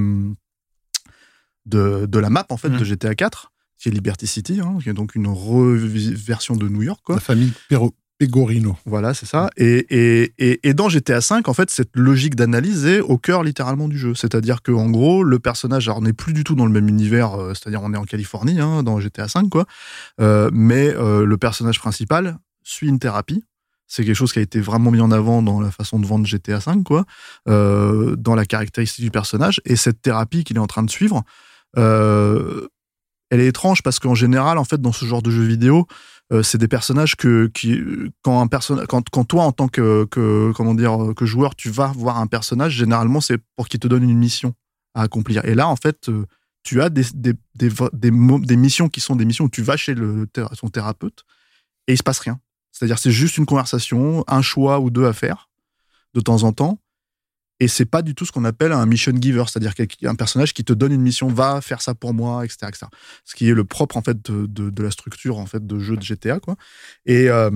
de, 1.65 2.05
de 2.05 2.19
la 2.19 2.29
map 2.29 2.45
en 2.49 2.57
fait 2.57 2.69
Mm. 2.69 2.77
de 2.79 2.83
GTA 2.83 3.15
4 3.15 3.51
qui 3.83 3.89
est 3.89 3.91
Liberty 3.91 4.27
City 4.27 4.61
hein, 4.61 4.77
qui 4.81 4.89
est 4.89 4.93
donc 4.93 5.13
une 5.13 5.27
reversion 5.27 6.55
de 6.55 6.69
New 6.69 6.83
York 6.83 7.01
quoi 7.03 7.15
La 7.15 7.21
famille 7.21 7.51
Pero- 7.69 7.93
Pegorino. 8.17 8.77
voilà, 8.85 9.13
c'est 9.13 9.25
ça. 9.25 9.49
Et, 9.57 9.85
et, 9.89 10.33
et, 10.37 10.69
et 10.69 10.73
dans 10.73 10.87
GTA 10.87 11.19
V, 11.19 11.41
en 11.45 11.53
fait, 11.53 11.69
cette 11.71 11.89
logique 11.95 12.35
d'analyse 12.35 12.85
est 12.85 13.01
au 13.01 13.17
cœur 13.17 13.43
littéralement 13.43 13.89
du 13.89 13.97
jeu. 13.97 14.13
C'est-à-dire 14.15 14.61
que 14.61 14.71
en 14.71 14.89
gros, 14.89 15.23
le 15.23 15.39
personnage, 15.39 15.89
alors 15.89 15.97
on 15.97 16.03
n'est 16.03 16.13
plus 16.13 16.31
du 16.31 16.43
tout 16.45 16.55
dans 16.55 16.65
le 16.67 16.71
même 16.71 16.87
univers, 16.87 17.33
euh, 17.33 17.49
c'est-à-dire 17.55 17.81
on 17.83 17.91
est 17.93 17.97
en 17.97 18.03
Californie, 18.05 18.59
hein, 18.61 18.83
dans 18.83 18.99
GTA 19.01 19.25
V, 19.25 19.49
quoi. 19.51 19.65
Euh, 20.21 20.49
mais 20.53 20.93
euh, 20.95 21.25
le 21.25 21.37
personnage 21.37 21.79
principal 21.79 22.37
suit 22.63 22.87
une 22.87 22.99
thérapie. 22.99 23.43
C'est 23.87 24.05
quelque 24.05 24.15
chose 24.15 24.31
qui 24.31 24.39
a 24.39 24.43
été 24.43 24.61
vraiment 24.61 24.91
mis 24.91 25.01
en 25.01 25.11
avant 25.11 25.41
dans 25.41 25.59
la 25.59 25.71
façon 25.71 25.99
de 25.99 26.05
vendre 26.05 26.25
GTA 26.25 26.59
V, 26.59 26.83
quoi, 26.85 27.05
dans 27.47 28.35
la 28.35 28.45
caractéristique 28.45 29.03
du 29.03 29.11
personnage. 29.11 29.59
Et 29.65 29.75
cette 29.75 30.01
thérapie 30.01 30.43
qu'il 30.45 30.55
est 30.55 30.61
en 30.61 30.67
train 30.67 30.83
de 30.83 30.89
suivre, 30.89 31.23
elle 33.33 33.41
est 33.41 33.47
étrange 33.47 33.81
parce 33.81 33.97
qu'en 33.97 34.13
général, 34.13 34.59
en 34.59 34.63
fait, 34.63 34.79
dans 34.79 34.91
ce 34.91 35.05
genre 35.05 35.23
de 35.23 35.31
jeux 35.31 35.43
vidéo, 35.43 35.87
euh, 36.31 36.43
c'est 36.43 36.59
des 36.59 36.67
personnages 36.67 37.15
que 37.15 37.51
quand 38.21 38.41
un 38.41 39.23
toi 39.23 39.43
en 39.43 39.51
tant 39.51 39.67
que, 39.67 40.07
joueur 41.23 41.55
tu 41.55 41.69
vas 41.69 41.87
voir 41.87 42.19
un 42.19 42.27
personnage 42.27 42.73
généralement 42.73 43.21
c'est 43.21 43.39
pour 43.55 43.67
qu'il 43.67 43.79
te 43.79 43.87
donne 43.87 44.03
une 44.03 44.17
mission 44.17 44.53
à 44.93 45.01
accomplir. 45.01 45.43
Et 45.45 45.55
là 45.55 45.67
en 45.67 45.75
fait 45.75 46.09
euh, 46.09 46.25
tu 46.63 46.81
as 46.81 46.89
des 46.89 48.55
missions 48.55 48.87
qui 48.87 48.99
sont 49.01 49.15
des 49.15 49.25
missions 49.25 49.45
où 49.45 49.49
tu 49.49 49.63
vas 49.63 49.77
chez 49.77 49.95
son 50.53 50.69
thérapeute 50.69 51.25
et 51.87 51.93
il 51.93 51.97
se 51.97 52.03
passe 52.03 52.19
rien. 52.19 52.39
C'est-à-dire 52.71 52.99
c'est 52.99 53.11
juste 53.11 53.37
une 53.37 53.45
conversation 53.45 54.23
un 54.27 54.41
choix 54.41 54.79
ou 54.79 54.91
deux 54.91 55.05
à 55.05 55.13
faire 55.13 55.49
de 56.13 56.21
temps 56.21 56.43
en 56.43 56.53
temps 56.53 56.79
Et 57.63 57.69
c'est 57.69 57.85
pas 57.85 58.01
du 58.01 58.13
tout 58.13 58.25
ce 58.25 58.33
qu'on 58.33 58.43
appelle 58.43 58.73
un 58.73 58.85
mission 58.85 59.13
giver, 59.17 59.41
c'est-à-dire 59.47 59.71
un 60.03 60.15
personnage 60.15 60.53
qui 60.53 60.65
te 60.65 60.73
donne 60.73 60.91
une 60.91 61.01
mission, 61.01 61.29
va 61.29 61.61
faire 61.61 61.81
ça 61.81 61.95
pour 61.95 62.13
moi, 62.13 62.43
etc., 62.43 62.65
etc. 62.67 62.87
Ce 63.23 63.35
qui 63.35 63.47
est 63.47 63.53
le 63.53 63.63
propre 63.63 63.95
en 63.95 64.01
fait 64.01 64.21
de, 64.21 64.83
la 64.83 64.91
structure 64.91 65.37
en 65.37 65.45
fait 65.45 65.65
de 65.65 65.79
jeu 65.79 65.95
de 65.95 66.01
GTA, 66.01 66.41
quoi. 66.41 66.57
Et 67.05 67.29
euh, 67.29 67.49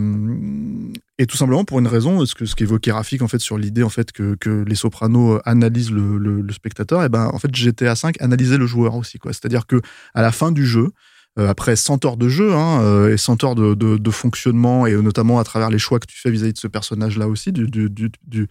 et 1.18 1.26
tout 1.26 1.36
simplement 1.36 1.66
pour 1.66 1.80
une 1.80 1.88
raison, 1.88 2.26
ce 2.26 2.36
que 2.36 2.46
ce 2.46 2.56
qu'évoquait 2.56 2.94
Rafik 2.94 3.22
en 3.22 3.28
fait 3.28 3.40
sur 3.40 3.58
l'idée 3.58 3.84
en 3.84 3.90
fait 3.90 4.14
que, 4.14 4.36
que 4.36 4.64
les 4.66 4.76
Sopranos 4.76 5.42
analysent 5.44 5.92
le, 5.92 6.18
le, 6.18 6.54
spectateur, 6.54 7.04
et 7.04 7.10
ben 7.10 7.30
en 7.34 7.38
fait 7.38 7.54
GTA 7.54 7.98
5 7.98 8.22
analysait 8.22 8.58
le 8.58 8.66
joueur 8.66 8.96
aussi, 8.96 9.20
quoi. 9.20 9.34
C'est-à-dire 9.34 9.68
que 9.68 9.82
à 10.14 10.22
la 10.22 10.32
fin 10.32 10.54
du 10.54 10.66
jeu, 10.66 10.92
euh, 11.38 11.50
après 11.50 11.76
100 11.76 12.06
heures 12.06 12.18
de 12.18 12.30
jeu 12.30 12.54
hein, 12.54 12.82
euh, 12.82 13.14
et 13.14 13.18
100 13.18 13.44
heures 13.44 13.56
de, 13.56 13.76
de, 13.76 14.12
fonctionnement 14.12 14.88
et 14.88 14.96
notamment 14.96 15.38
à 15.38 15.44
travers 15.44 15.70
les 15.70 15.80
choix 15.80 16.00
que 16.00 16.08
tu 16.08 16.18
fais 16.18 16.32
vis-à-vis 16.32 16.54
de 16.54 16.58
ce 16.58 16.68
personnage-là 16.68 17.28
aussi, 17.28 17.52
du, 17.52 17.68
du, 17.68 18.48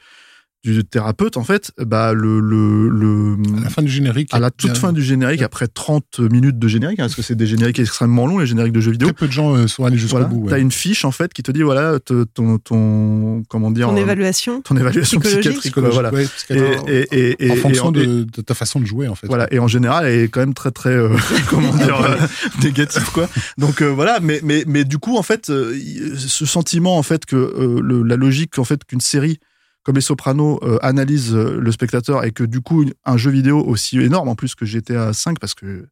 du 0.72 0.84
thérapeute, 0.84 1.36
en 1.36 1.44
fait, 1.44 1.72
bah, 1.78 2.12
le, 2.12 2.40
le, 2.40 2.88
le, 2.88 3.36
À 3.58 3.64
la 3.64 3.70
fin 3.70 3.82
du 3.82 3.88
générique. 3.90 4.28
à 4.32 4.38
la 4.38 4.50
toute 4.50 4.70
bien- 4.72 4.80
fin 4.80 4.92
du 4.92 5.02
générique, 5.02 5.42
après 5.42 5.66
30 5.68 6.18
minutes 6.20 6.58
de 6.58 6.68
générique, 6.68 6.98
hein, 7.00 7.04
parce 7.04 7.14
que 7.14 7.22
c'est 7.22 7.34
des 7.34 7.46
génériques 7.46 7.78
extrêmement 7.78 8.26
longs, 8.26 8.38
les 8.38 8.46
génériques 8.46 8.72
de 8.72 8.80
jeux 8.80 8.92
vidéo. 8.92 9.08
Très 9.08 9.14
peu 9.14 9.26
de 9.26 9.32
gens 9.32 9.54
euh, 9.56 9.66
sont 9.66 9.84
allés 9.84 9.96
jusqu'au 9.98 10.16
Voilà, 10.18 10.26
bout. 10.26 10.44
ouais. 10.44 10.50
t'as 10.50 10.58
une 10.58 10.72
fiche, 10.72 11.04
en 11.04 11.10
fait, 11.12 11.32
qui 11.32 11.42
te 11.42 11.50
dit, 11.52 11.62
voilà, 11.62 11.98
te- 12.00 12.24
ton, 12.24 12.58
ton, 12.58 13.42
comment 13.48 13.70
dire, 13.70 13.88
Ton 13.88 13.96
euh, 13.96 14.00
évaluation. 14.00 14.60
ton 14.62 14.76
évaluation 14.76 15.20
psychologique. 15.20 15.52
psychiatrique, 15.60 15.74
quoi, 15.74 15.88
voilà. 15.90 16.12
Ouais, 16.12 16.26
Et, 16.50 16.58
et, 16.88 17.06
et, 17.12 17.46
et- 17.46 17.50
en 17.52 17.56
fonction 17.56 17.86
en- 17.86 17.92
de, 17.92 18.24
de 18.24 18.40
ta 18.42 18.54
façon 18.54 18.80
de 18.80 18.86
jouer, 18.86 19.08
en 19.08 19.14
fait. 19.14 19.26
voilà, 19.26 19.46
et 19.52 19.58
en 19.58 19.68
général, 19.68 20.06
elle 20.06 20.20
est 20.24 20.28
quand 20.28 20.40
même 20.40 20.54
très 20.54 20.70
très 20.70 20.90
euh, 20.90 21.08
comment 21.50 21.74
dire 21.74 22.00
euh, 22.00 22.16
négative 22.62 23.10
quoi. 23.12 23.28
Donc 23.58 23.82
euh, 23.82 23.86
voilà, 23.86 24.20
mais 24.20 24.40
mais 24.42 24.64
mais 24.66 24.84
du 24.84 24.98
coup 24.98 25.16
en 25.16 25.22
fait, 25.22 25.50
euh, 25.50 25.76
ce 26.16 26.46
sentiment 26.46 26.96
en 26.98 27.02
fait 27.02 27.24
que 27.26 27.36
euh, 27.36 27.80
le- 27.82 28.02
la 28.02 28.16
logique 28.16 28.58
en 28.58 28.64
fait 28.64 28.84
qu'une 28.84 29.00
série 29.00 29.38
comme 29.86 29.94
les 29.94 30.00
Sopranos 30.00 30.58
euh, 30.64 30.78
analyse 30.82 31.32
euh, 31.32 31.60
le 31.60 31.70
spectateur 31.70 32.24
et 32.24 32.32
que 32.32 32.42
du 32.42 32.60
coup 32.60 32.84
un 33.04 33.16
jeu 33.16 33.30
vidéo 33.30 33.62
aussi 33.64 34.00
énorme 34.00 34.28
en 34.28 34.34
plus 34.34 34.56
que 34.56 34.66
GTA 34.66 35.12
5 35.12 35.38
parce 35.38 35.54
que 35.54 35.86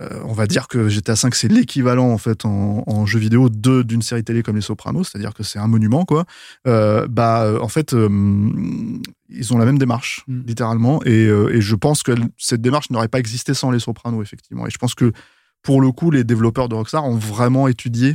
euh, 0.00 0.20
on 0.24 0.32
va 0.32 0.46
dire 0.46 0.68
que 0.68 0.88
GTA 0.88 1.16
5 1.16 1.34
c'est 1.34 1.48
l'équivalent 1.48 2.10
en 2.12 2.16
fait 2.18 2.44
en, 2.44 2.84
en 2.86 3.04
jeu 3.04 3.18
vidéo 3.18 3.48
de 3.48 3.82
d'une 3.82 4.02
série 4.02 4.22
télé 4.22 4.44
comme 4.44 4.54
les 4.54 4.62
Sopranos, 4.62 5.02
c'est-à-dire 5.02 5.34
que 5.34 5.42
c'est 5.42 5.58
un 5.58 5.66
monument 5.66 6.04
quoi. 6.04 6.26
Euh, 6.68 7.08
bah 7.08 7.52
en 7.60 7.66
fait 7.66 7.92
ils 9.28 9.52
ont 9.52 9.58
la 9.58 9.64
même 9.64 9.78
démarche 9.78 10.22
Mm. 10.28 10.42
littéralement 10.46 11.02
et, 11.04 11.24
et 11.24 11.60
je 11.60 11.74
pense 11.74 12.04
que 12.04 12.12
cette 12.38 12.62
démarche 12.62 12.90
n'aurait 12.90 13.08
pas 13.08 13.18
existé 13.18 13.52
sans 13.52 13.72
les 13.72 13.80
Sopranos 13.80 14.22
effectivement. 14.22 14.64
Et 14.68 14.70
je 14.70 14.78
pense 14.78 14.94
que 14.94 15.10
pour 15.62 15.80
le 15.80 15.90
coup 15.90 16.12
les 16.12 16.22
développeurs 16.22 16.68
de 16.68 16.76
Rockstar 16.76 17.04
ont 17.04 17.16
vraiment 17.16 17.66
étudié 17.66 18.14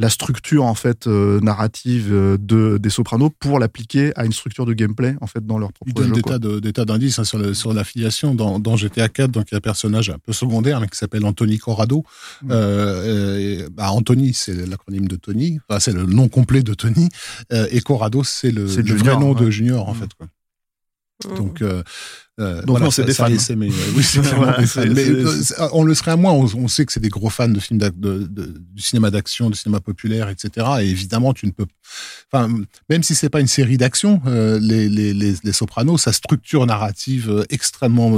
la 0.00 0.08
structure 0.08 0.64
en 0.64 0.74
fait 0.74 1.06
euh, 1.06 1.38
narrative 1.40 2.08
euh, 2.10 2.36
de 2.40 2.78
des 2.78 2.88
Sopranos 2.90 3.30
pour 3.38 3.58
l'appliquer 3.58 4.12
à 4.18 4.24
une 4.24 4.32
structure 4.32 4.64
de 4.64 4.72
gameplay 4.72 5.14
en 5.20 5.26
fait 5.26 5.44
dans 5.46 5.58
leur 5.58 5.68
Il 5.86 5.92
propre 5.92 5.92
donne 5.94 6.08
jeu. 6.08 6.14
des 6.14 6.22
quoi. 6.22 6.32
tas 6.32 6.38
de- 6.38 6.58
des 6.58 6.72
tas 6.72 6.84
d'indices 6.86 7.18
hein, 7.18 7.24
sur, 7.24 7.38
le- 7.38 7.52
sur 7.54 7.74
l'affiliation 7.74 8.34
dans, 8.34 8.58
dans 8.58 8.76
GTA 8.76 9.08
4. 9.10 9.30
Donc, 9.30 9.48
il 9.50 9.52
y 9.52 9.56
a 9.56 9.58
un 9.58 9.60
personnage 9.60 10.08
un 10.10 10.18
peu 10.18 10.32
secondaire 10.32 10.80
mais 10.80 10.88
qui 10.88 10.96
s'appelle 10.96 11.24
Anthony 11.26 11.58
Corrado. 11.58 12.02
Mm. 12.42 12.48
Euh, 12.50 13.38
et, 13.66 13.68
bah, 13.70 13.90
Anthony, 13.92 14.32
c'est 14.34 14.66
l'acronyme 14.66 15.06
de 15.06 15.16
Tony. 15.16 15.58
Enfin, 15.68 15.78
c'est 15.80 15.92
le 15.92 16.06
nom 16.06 16.28
complet 16.28 16.62
de 16.62 16.72
Tony. 16.74 17.08
Euh, 17.52 17.68
et 17.70 17.80
Corrado, 17.82 18.24
c'est 18.24 18.50
le, 18.52 18.66
C'est 18.68 18.80
le 18.82 18.96
Junior, 18.96 19.18
vrai 19.18 19.26
nom 19.26 19.34
ouais. 19.34 19.44
de 19.44 19.50
Junior, 19.50 19.88
en 19.88 19.92
Mm. 19.94 19.96
fait. 19.96 20.14
Quoi. 20.14 20.26
Mmh. 21.30 21.34
Donc, 21.36 21.60
euh, 21.60 21.82
euh, 22.40 22.62
Donc 22.62 22.80
non, 22.80 22.90
c'est 22.90 23.04
des 23.04 23.12
fans. 23.14 23.28
mais, 23.56 23.68
euh, 23.68 23.72
oui, 23.96 24.02
c'est 24.02 24.20
Voilà, 24.34 24.58
des 24.58 24.66
fans. 24.66 24.82
Mais, 24.88 25.06
euh, 25.08 25.34
on 25.72 25.84
le 25.84 25.94
serait 25.94 26.10
à 26.12 26.16
moins. 26.16 26.32
On, 26.32 26.44
on 26.56 26.68
sait 26.68 26.84
que 26.86 26.92
c'est 26.92 27.00
des 27.00 27.08
gros 27.08 27.30
fans 27.30 27.48
de 27.48 27.60
films 27.60 27.78
d'ac- 27.78 27.98
de, 28.00 28.26
de- 28.28 28.54
du 28.72 28.82
cinéma 28.82 29.10
d'action, 29.10 29.50
du 29.50 29.56
cinéma 29.56 29.80
populaire, 29.80 30.28
etc. 30.28 30.66
Et 30.80 30.88
évidemment, 30.88 31.32
tu 31.34 31.46
ne 31.46 31.50
peux, 31.52 31.66
enfin, 32.32 32.48
même 32.88 33.02
si 33.02 33.14
c'est 33.14 33.28
pas 33.28 33.40
une 33.40 33.46
série 33.46 33.76
d'action, 33.76 34.22
euh, 34.26 34.58
les, 34.60 34.88
les, 34.88 35.12
les, 35.14 35.34
les 35.44 35.52
Sopranos, 35.52 35.98
sa 35.98 36.12
structure 36.12 36.64
narrative 36.66 37.44
extrêmement 37.50 38.10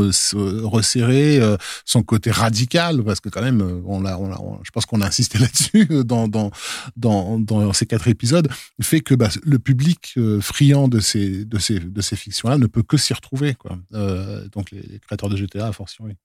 resserrée, 0.62 1.40
son 1.84 2.02
côté 2.02 2.30
radical, 2.30 3.02
parce 3.02 3.20
que 3.20 3.28
quand 3.28 3.42
même, 3.42 3.82
on 3.86 4.00
l'a, 4.00 4.18
je 4.62 4.70
pense 4.70 4.86
qu'on 4.86 5.00
a 5.00 5.06
insisté 5.06 5.38
là-dessus 5.44 5.86
dans, 6.04 6.28
dans, 6.28 6.50
dans, 6.96 7.38
dans 7.40 7.72
ces 7.72 7.86
quatre 7.86 8.08
épisodes, 8.08 8.48
fait 8.80 9.00
que 9.00 9.14
bah, 9.14 9.28
le 9.42 9.58
public 9.58 10.14
friand 10.40 10.88
de 10.88 11.00
ces, 11.00 11.44
de 11.44 11.58
ces, 11.58 11.78
de 11.80 12.00
ces 12.00 12.16
fictions-là 12.16 12.58
ne 12.58 12.66
peut 12.66 12.82
que 12.82 12.96
s'y 12.96 13.14
retrouver, 13.14 13.54
quoi. 13.54 13.78
Euh, 13.94 14.11
donc 14.52 14.70
les, 14.70 14.82
les 14.82 14.98
créateurs 14.98 15.28
de 15.28 15.36
GTA, 15.36 15.68
a 15.68 15.72
fortiori. 15.72 16.16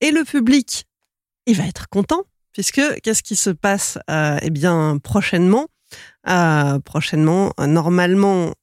Et 0.00 0.10
le 0.10 0.24
public, 0.24 0.86
il 1.46 1.56
va 1.56 1.66
être 1.66 1.88
content, 1.88 2.24
puisque 2.52 2.80
qu'est-ce 3.02 3.22
qui 3.22 3.36
se 3.36 3.50
passe 3.50 3.98
euh, 4.08 4.38
Eh 4.42 4.50
bien, 4.50 4.98
prochainement, 4.98 5.68
euh, 6.28 6.78
prochainement, 6.80 7.52
euh, 7.60 7.66
normalement, 7.66 8.54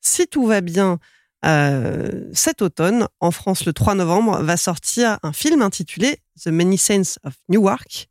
si 0.00 0.26
tout 0.26 0.46
va 0.46 0.60
bien, 0.60 0.98
euh, 1.44 2.28
cet 2.32 2.62
automne, 2.62 3.08
en 3.20 3.30
France, 3.30 3.66
le 3.66 3.72
3 3.72 3.94
novembre, 3.94 4.42
va 4.42 4.56
sortir 4.56 5.18
un 5.22 5.32
film 5.32 5.62
intitulé 5.62 6.18
The 6.42 6.48
Many 6.48 6.78
Saints 6.78 7.18
of 7.24 7.34
Newark, 7.48 8.08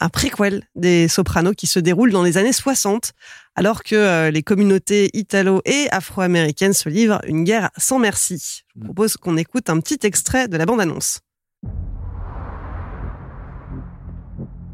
un 0.00 0.08
préquel 0.08 0.62
des 0.74 1.08
Sopranos 1.08 1.54
qui 1.54 1.66
se 1.66 1.78
déroule 1.78 2.10
dans 2.12 2.22
les 2.22 2.36
années 2.38 2.52
60, 2.52 3.12
alors 3.54 3.82
que 3.82 3.94
euh, 3.94 4.30
les 4.30 4.42
communautés 4.42 5.10
italo- 5.14 5.62
et 5.64 5.88
afro-américaines 5.90 6.72
se 6.74 6.88
livrent 6.88 7.20
une 7.26 7.44
guerre 7.44 7.70
sans 7.76 7.98
merci. 7.98 8.62
Je 8.74 8.80
vous 8.80 8.84
propose 8.86 9.16
qu'on 9.16 9.36
écoute 9.36 9.70
un 9.70 9.80
petit 9.80 9.98
extrait 10.06 10.48
de 10.48 10.56
la 10.56 10.66
bande-annonce. 10.66 11.20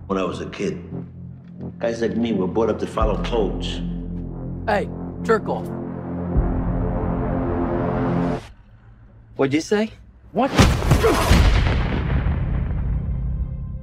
When 0.08 0.18
I 0.18 0.24
was 0.24 0.40
a 0.42 0.46
kid, 0.50 0.76
guys 1.80 2.00
like 2.00 2.16
me 2.16 2.32
were 2.32 2.48
brought 2.48 2.68
up 2.68 2.78
to 2.80 2.86
follow 2.86 3.16
codes. 3.22 3.80
Hey, 4.68 4.88
jerk 5.24 5.48
off. 5.48 5.66
What'd 9.36 9.54
you 9.54 9.60
say? 9.62 9.90
What? 10.34 10.50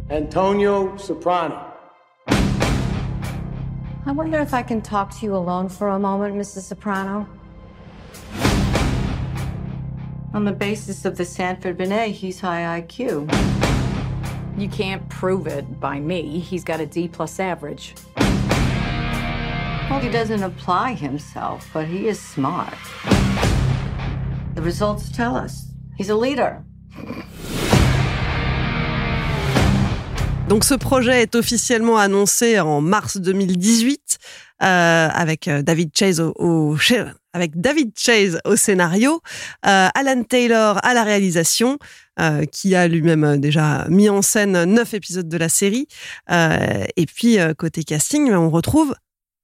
Antonio 0.10 0.98
Soprano. 0.98 1.72
I 2.28 4.12
wonder 4.12 4.40
if 4.40 4.56
I 4.56 4.64
can 4.64 4.82
talk 4.82 5.16
to 5.20 5.26
you 5.26 5.36
alone 5.36 5.70
for 5.70 5.90
a 5.90 6.00
moment, 6.00 6.36
Mrs. 6.36 6.62
Soprano. 6.62 7.28
On 10.34 10.46
the 10.46 10.52
basis 10.52 11.06
of 11.06 11.16
the 11.16 11.26
Sanford 11.26 11.78
Binet, 11.78 12.10
he's 12.10 12.40
high 12.40 12.82
IQ. 12.82 13.32
You 14.58 14.68
can't 14.70 15.08
prove 15.10 15.46
it 15.46 15.80
by 15.80 16.00
me. 16.00 16.40
He's 16.40 16.64
got 16.64 16.80
a 16.80 16.88
D 16.88 17.08
plus 17.08 17.40
average. 17.40 17.94
Well, 18.18 20.00
he 20.00 20.10
doesn't 20.10 20.42
apply 20.42 20.94
himself, 20.94 21.70
but 21.72 21.86
he 21.86 22.08
is 22.08 22.20
smart. 22.20 22.74
The 24.56 24.62
results 24.64 25.12
tell 25.12 25.36
us 25.36 25.68
he's 25.98 26.10
a 26.10 26.16
leader. 26.16 26.64
Donc 30.50 30.64
ce 30.64 30.74
projet 30.74 31.22
est 31.22 31.36
officiellement 31.36 32.00
annoncé 32.00 32.60
en 32.60 32.82
mars 32.82 33.18
2018 33.18 34.18
euh, 34.64 34.66
avec 35.14 35.48
euh, 35.48 35.62
David 35.62 35.92
Chase 35.96 36.20
au, 36.20 36.76
avec 37.34 37.62
David 37.62 37.92
Chase 37.96 38.40
au 38.46 38.56
scénario, 38.56 39.22
euh, 39.68 39.90
Alan 39.94 40.24
Taylor 40.24 40.84
à 40.84 40.96
la 40.96 41.04
réalisation, 41.04 41.78
qui 42.52 42.76
a 42.76 42.88
lui-même 42.88 43.38
déjà 43.38 43.86
mis 43.90 44.10
en 44.10 44.24
scène 44.24 44.64
neuf 44.66 44.94
épisodes 44.96 45.30
de 45.30 45.38
la 45.38 45.48
série. 45.48 45.88
Et 46.30 47.06
puis 47.06 47.38
côté 47.58 47.84
casting, 47.86 48.34
on 48.34 48.50
retrouve 48.50 48.94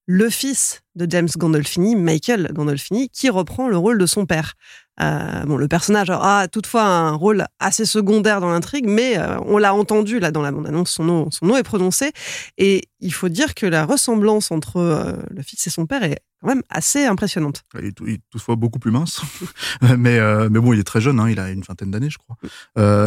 le 0.08 0.30
fils 0.30 0.82
de 0.96 1.08
James 1.10 1.30
Gandolfini, 1.38 1.96
Michael 1.96 2.52
Gandolfini, 2.54 3.10
qui 3.10 3.30
reprend 3.30 3.68
le 3.68 3.78
rôle 3.78 3.98
de 3.98 4.06
son 4.06 4.26
père. 4.26 4.54
Euh, 5.02 5.44
bon, 5.46 5.58
le 5.58 5.68
personnage 5.68 6.10
a 6.10 6.48
toutefois 6.48 6.84
un 6.84 7.12
rôle 7.12 7.46
assez 7.60 7.86
secondaire 7.86 8.40
dans 8.40 8.50
l'intrigue, 8.50 8.86
mais 8.88 9.18
euh, 9.18 9.38
on 9.42 9.58
l'a 9.58 9.74
entendu 9.74 10.20
là 10.20 10.32
dans 10.32 10.42
la 10.42 10.52
bande-annonce, 10.52 10.92
son 10.92 11.04
nom, 11.04 11.32
son 11.32 11.48
nom 11.48 11.58
est 11.58 11.64
prononcé, 11.64 12.12
et 12.58 12.84
il 13.02 13.14
faut 13.14 13.28
dire 13.28 13.56
que 13.56 13.66
la 13.66 13.86
ressemblance 13.86 14.52
entre 14.52 14.78
euh, 14.78 15.14
le 15.30 15.42
fils 15.42 15.68
et 15.68 15.70
son 15.70 15.86
père 15.86 16.04
est 16.04 16.20
quand 16.42 16.48
même 16.48 16.64
assez 16.70 17.06
impressionnante. 17.06 17.64
Il 17.82 17.88
est, 17.88 18.22
toutefois 18.30 18.56
beaucoup 18.56 18.80
plus 18.80 18.92
mince, 18.92 19.22
mais 19.98 20.20
mais 20.50 20.60
bon, 20.60 20.72
il 20.72 20.80
est 20.80 20.84
très 20.84 21.02
jeune, 21.02 21.20
hein, 21.20 21.30
il 21.30 21.40
a 21.40 21.50
une 21.50 21.62
vingtaine 21.62 21.92
d'années, 21.92 22.10
je 22.10 22.18
crois. 22.18 22.38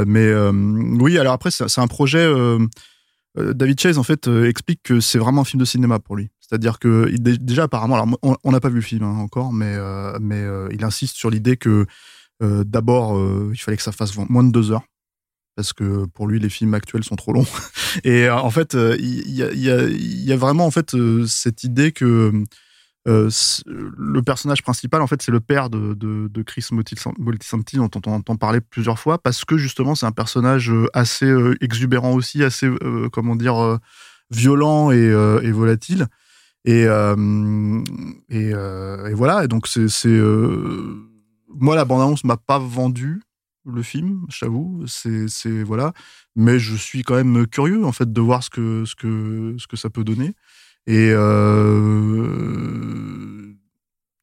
Mais 0.05 0.33
oui, 1.01 1.19
alors 1.19 1.33
après, 1.33 1.51
c'est 1.51 1.81
un 1.81 1.87
projet. 1.87 2.31
David 3.37 3.81
Chase 3.81 3.99
en 3.99 4.03
fait 4.03 4.27
explique 4.27 4.81
que 4.83 5.01
c'est 5.01 5.19
vraiment 5.19 5.43
un 5.43 5.45
film 5.45 5.61
de 5.61 5.65
cinéma 5.65 6.01
pour 6.01 6.17
lui. 6.17 6.31
C'est-à-dire 6.49 6.79
que 6.79 7.15
déjà 7.19 7.65
apparemment, 7.65 7.97
alors 7.97 8.19
on- 8.43 8.53
n'a 8.53 8.61
pas 8.61 8.71
vu 8.71 8.77
le 8.77 8.81
film 8.81 9.03
hein, 9.05 9.19
encore, 9.19 9.53
mais 9.53 9.75
euh, 9.77 10.17
mais 10.21 10.41
euh, 10.41 10.69
il 10.73 10.83
insiste 10.83 11.15
sur 11.17 11.29
l'idée 11.29 11.59
que 11.59 11.85
euh, 12.43 12.65
d'abord 12.65 13.19
il 13.53 13.59
fallait 13.59 13.77
que 13.77 13.83
ça 13.83 13.93
fasse 13.93 14.17
moins 14.17 14.45
de 14.45 14.51
deux 14.51 14.73
heures 14.73 14.85
parce 15.57 15.73
que 15.75 16.07
pour 16.07 16.27
lui 16.27 16.39
les 16.39 16.49
films 16.49 16.73
actuels 16.73 17.05
sont 17.05 17.17
trop 17.17 17.33
longs. 17.33 17.47
Et 18.05 18.31
en 18.31 18.51
fait, 18.51 18.75
il 18.75 19.31
y, 19.31 19.43
a, 19.43 19.53
y, 19.53 20.25
y 20.25 20.33
a 20.33 20.37
vraiment 20.37 20.65
en 20.67 20.71
fait 20.71 20.97
cette 21.27 21.65
idée 21.65 21.93
que 21.93 22.45
le 23.07 24.21
personnage 24.21 24.63
principal, 24.63 25.01
en 25.03 25.07
fait, 25.07 25.21
c'est 25.23 25.33
le 25.33 25.41
père 25.41 25.71
de, 25.71 25.95
de, 25.95 26.29
de 26.29 26.43
Chris 26.43 26.67
Moltisanti, 26.71 27.77
dont 27.77 27.91
on 28.07 28.13
entend 28.13 28.37
parler 28.37 28.61
plusieurs 28.61 28.99
fois, 28.99 29.19
parce 29.19 29.45
que 29.45 29.57
justement, 29.57 29.95
c'est 29.95 30.07
un 30.07 30.13
personnage 30.13 30.73
assez 30.93 31.33
exubérant 31.61 32.13
aussi, 32.13 32.45
assez, 32.45 32.69
comment 33.13 33.35
dire, 33.35 33.79
violent 34.31 34.91
et 34.93 35.51
volatile. 35.51 36.07
Et, 36.69 36.85
euh, 36.87 37.17
euh, 38.31 39.07
et 39.09 39.15
voilà, 39.15 39.43
et 39.45 39.49
donc 39.49 39.67
c'est 39.69 39.89
euh, 40.07 40.97
moi, 41.49 41.75
la 41.75 41.87
bande-annonce 41.87 42.25
m'a 42.25 42.37
pas 42.37 42.59
vendu 42.59 43.23
le 43.65 43.83
film, 43.83 44.27
j'avoue. 44.29 44.85
C'est, 44.87 45.29
c'est 45.29 45.63
voilà. 45.63 45.95
Mais 46.37 46.59
je 46.59 46.75
suis 46.77 47.03
quand 47.05 47.15
même 47.15 47.47
curieux 47.47 47.87
en 47.87 47.93
fait 47.93 48.13
de 48.13 48.21
voir 48.21 48.43
ce 48.43 48.51
que 48.51 48.85
ce 48.85 48.95
que 48.95 49.57
ce 49.59 49.67
que 49.67 49.79
ça 49.79 49.89
peut 49.89 50.05
donner. 50.05 50.35
Et 50.87 51.09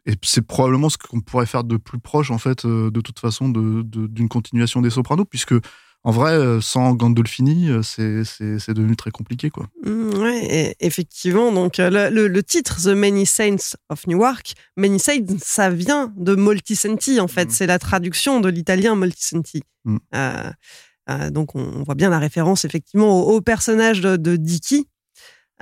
et 0.08 0.13
c'est 0.23 0.45
probablement 0.45 0.89
ce 0.89 0.97
qu'on 0.99 1.21
pourrait 1.21 1.47
faire 1.47 1.63
de 1.63 1.77
plus 1.77 1.97
proche 1.99 2.29
en 2.29 2.38
fait 2.38 2.63
de 2.67 3.01
toute 3.01 3.19
façon 3.19 3.49
de, 3.49 3.81
de- 3.81 4.05
d'une 4.05 4.29
continuation 4.29 4.81
des 4.81 4.91
Sopranos, 4.91 5.25
puisque 5.25 5.55
en 6.06 6.12
vrai, 6.12 6.34
euh, 6.34 6.62
sans 6.62 6.94
Gandolfini, 6.94 7.70
euh, 7.70 7.82
c'est, 7.82 8.74
devenu 8.74 8.96
très 8.96 9.10
compliqué 9.12 9.50
quoi. 9.50 9.68
Mm, 9.84 10.10
ouais, 10.22 10.46
et- 10.46 10.76
effectivement. 10.86 11.52
Donc, 11.52 11.80
euh, 11.80 11.89
le, 11.89 12.13
le- 12.15 12.28
le 12.28 12.44
titre, 12.44 12.80
The 12.82 12.89
Many 12.96 13.26
Saints 13.26 13.76
of 13.89 14.06
Newark, 14.08 14.54
Many 14.78 15.00
Saints, 15.00 15.38
ça 15.44 15.70
vient 15.72 16.13
de 16.15 16.36
Moltisanti, 16.36 17.20
en 17.20 17.28
fait. 17.28 17.46
Mm. 17.48 17.52
C'est 17.52 17.68
la 17.68 17.80
traduction 17.80 18.39
de 18.39 18.50
l'italien 18.50 18.94
Moltisanti. 18.96 19.63
Mm. 19.84 19.98
Euh, 20.13 20.52
euh, 21.10 21.30
donc, 21.32 21.56
on, 21.56 21.62
on 21.76 21.84
voit 21.84 21.96
bien 21.96 22.10
la 22.12 22.20
référence, 22.20 22.65
effectivement, 22.65 23.22
au, 23.28 23.36
au 23.38 23.41
personnage 23.41 24.00
de, 24.02 24.15
de 24.15 24.36
Dicky. 24.36 24.88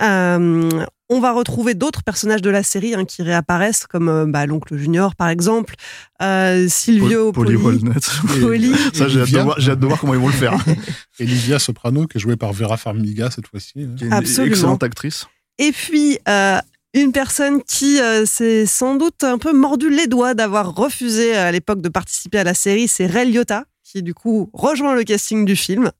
Euh, 0.02 0.84
on 1.10 1.20
va 1.20 1.32
retrouver 1.32 1.74
d'autres 1.74 2.02
personnages 2.02 2.40
de 2.42 2.50
la 2.50 2.62
série 2.62 2.94
hein, 2.94 3.04
qui 3.04 3.22
réapparaissent, 3.22 3.86
comme 3.86 4.08
euh, 4.08 4.26
bah, 4.26 4.46
l'oncle 4.46 4.76
Junior, 4.76 5.14
par 5.16 5.28
exemple, 5.28 5.74
euh, 6.22 6.66
Silvio 6.68 7.30
Polly 7.32 7.56
Poli. 7.56 7.78
Walnut. 7.82 8.10
Poli. 8.40 8.72
Ça, 8.94 9.08
j'ai 9.08 9.20
hâte, 9.20 9.28
de 9.30 9.36
Olivia. 9.36 9.42
voir, 9.44 9.60
j'ai 9.60 9.70
hâte 9.72 9.80
de 9.80 9.86
voir 9.86 10.00
comment 10.00 10.14
ils 10.14 10.20
vont 10.20 10.28
le 10.28 10.32
faire. 10.32 10.54
Et 11.18 11.26
Livia 11.26 11.58
Soprano, 11.58 12.06
qui 12.06 12.16
est 12.18 12.20
jouée 12.20 12.36
par 12.36 12.52
Vera 12.52 12.76
Farmiga 12.76 13.30
cette 13.30 13.46
fois-ci. 13.48 13.72
hein. 13.76 13.94
Qui 13.96 14.04
est 14.04 14.06
une 14.08 14.12
Absolument. 14.12 14.52
excellente 14.54 14.82
actrice. 14.82 15.26
Et 15.58 15.72
puis, 15.72 16.18
euh, 16.28 16.58
une 16.94 17.12
personne 17.12 17.62
qui 17.62 18.00
euh, 18.00 18.24
s'est 18.24 18.66
sans 18.66 18.94
doute 18.96 19.22
un 19.24 19.38
peu 19.38 19.52
mordu 19.52 19.90
les 19.90 20.06
doigts 20.06 20.34
d'avoir 20.34 20.74
refusé 20.74 21.34
à 21.36 21.52
l'époque 21.52 21.80
de 21.82 21.88
participer 21.88 22.38
à 22.38 22.44
la 22.44 22.54
série, 22.54 22.88
c'est 22.88 23.06
Ray 23.06 23.30
Liotta, 23.30 23.64
qui 23.82 24.02
du 24.02 24.14
coup 24.14 24.48
rejoint 24.52 24.94
le 24.94 25.04
casting 25.04 25.44
du 25.44 25.54
film. 25.56 25.90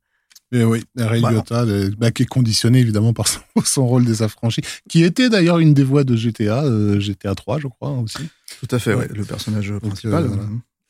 Mais 0.54 0.64
oui, 0.64 0.84
Ray 0.96 1.20
Voilà. 1.20 1.36
Liotta, 1.38 1.64
le- 1.64 1.90
bah, 1.98 2.10
qui 2.12 2.22
est 2.22 2.26
conditionné 2.26 2.78
évidemment 2.80 3.12
par 3.12 3.26
son, 3.28 3.40
son 3.64 3.86
rôle 3.86 4.04
des 4.04 4.22
affranchis, 4.22 4.62
qui 4.88 5.02
était 5.02 5.28
d'ailleurs 5.28 5.58
une 5.58 5.74
des 5.74 5.84
voix 5.84 6.04
de 6.04 6.14
GTA, 6.16 6.64
euh, 6.64 7.00
GTA 7.00 7.34
3, 7.34 7.58
je 7.58 7.66
crois 7.66 7.90
aussi. 7.90 8.18
Tout 8.60 8.74
à 8.74 8.78
fait, 8.78 8.94
Ouais. 8.94 9.08
ouais, 9.08 9.08
le 9.14 9.24
personnage 9.24 9.70
euh, 9.72 9.80
principal. 9.80 10.26
voilà. 10.26 10.42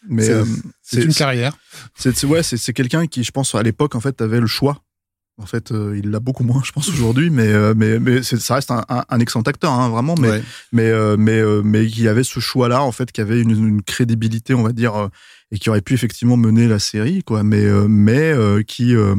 Mais 0.08 0.22
C'est- 0.24 0.98
euh, 0.98 1.04
une 1.06 1.14
carrière. 1.14 1.56
C'est 1.96 2.24
ouais, 2.24 2.42
c'est 2.42 2.72
quelqu'un 2.74 3.06
qui, 3.06 3.24
je 3.24 3.30
pense, 3.30 3.54
à 3.54 3.62
l'époque, 3.62 3.94
en 3.94 4.00
fait, 4.00 4.20
avait 4.20 4.40
le 4.40 4.46
choix. 4.46 4.82
En 5.36 5.46
fait, 5.46 5.72
euh, 5.72 5.98
il 6.00 6.10
l'a 6.12 6.20
beaucoup 6.20 6.44
moins, 6.44 6.62
je 6.64 6.70
pense, 6.70 6.88
aujourd'hui, 6.90 7.28
mais 7.30 7.48
euh, 7.48 7.74
mais 7.76 8.22
ça 8.22 8.54
reste 8.54 8.70
un, 8.70 8.84
un, 8.88 9.04
un 9.08 9.18
excellent 9.18 9.42
acteur, 9.42 9.72
hein, 9.72 9.88
vraiment. 9.88 10.14
Mais 10.16 10.28
Ouais. 10.30 10.42
mais 10.72 10.88
euh, 10.90 11.16
mais 11.18 11.40
euh, 11.40 11.60
mais 11.64 11.86
qui 11.88 12.06
avait 12.06 12.22
ce 12.22 12.38
choix-là, 12.38 12.82
en 12.84 12.92
fait, 12.92 13.10
qui 13.10 13.20
avait 13.20 13.40
une, 13.40 13.50
une 13.50 13.82
crédibilité, 13.82 14.54
on 14.54 14.62
va 14.62 14.70
dire, 14.70 14.94
euh, 14.94 15.08
et 15.50 15.58
qui 15.58 15.70
aurait 15.70 15.80
pu 15.80 15.94
effectivement 15.94 16.36
mener 16.36 16.68
la 16.68 16.78
série, 16.78 17.24
quoi. 17.24 17.42
Mais 17.42 17.64
euh, 17.64 17.88
mais 17.88 18.30
euh, 18.32 18.62
qui 18.62 18.94
euh, 18.94 19.16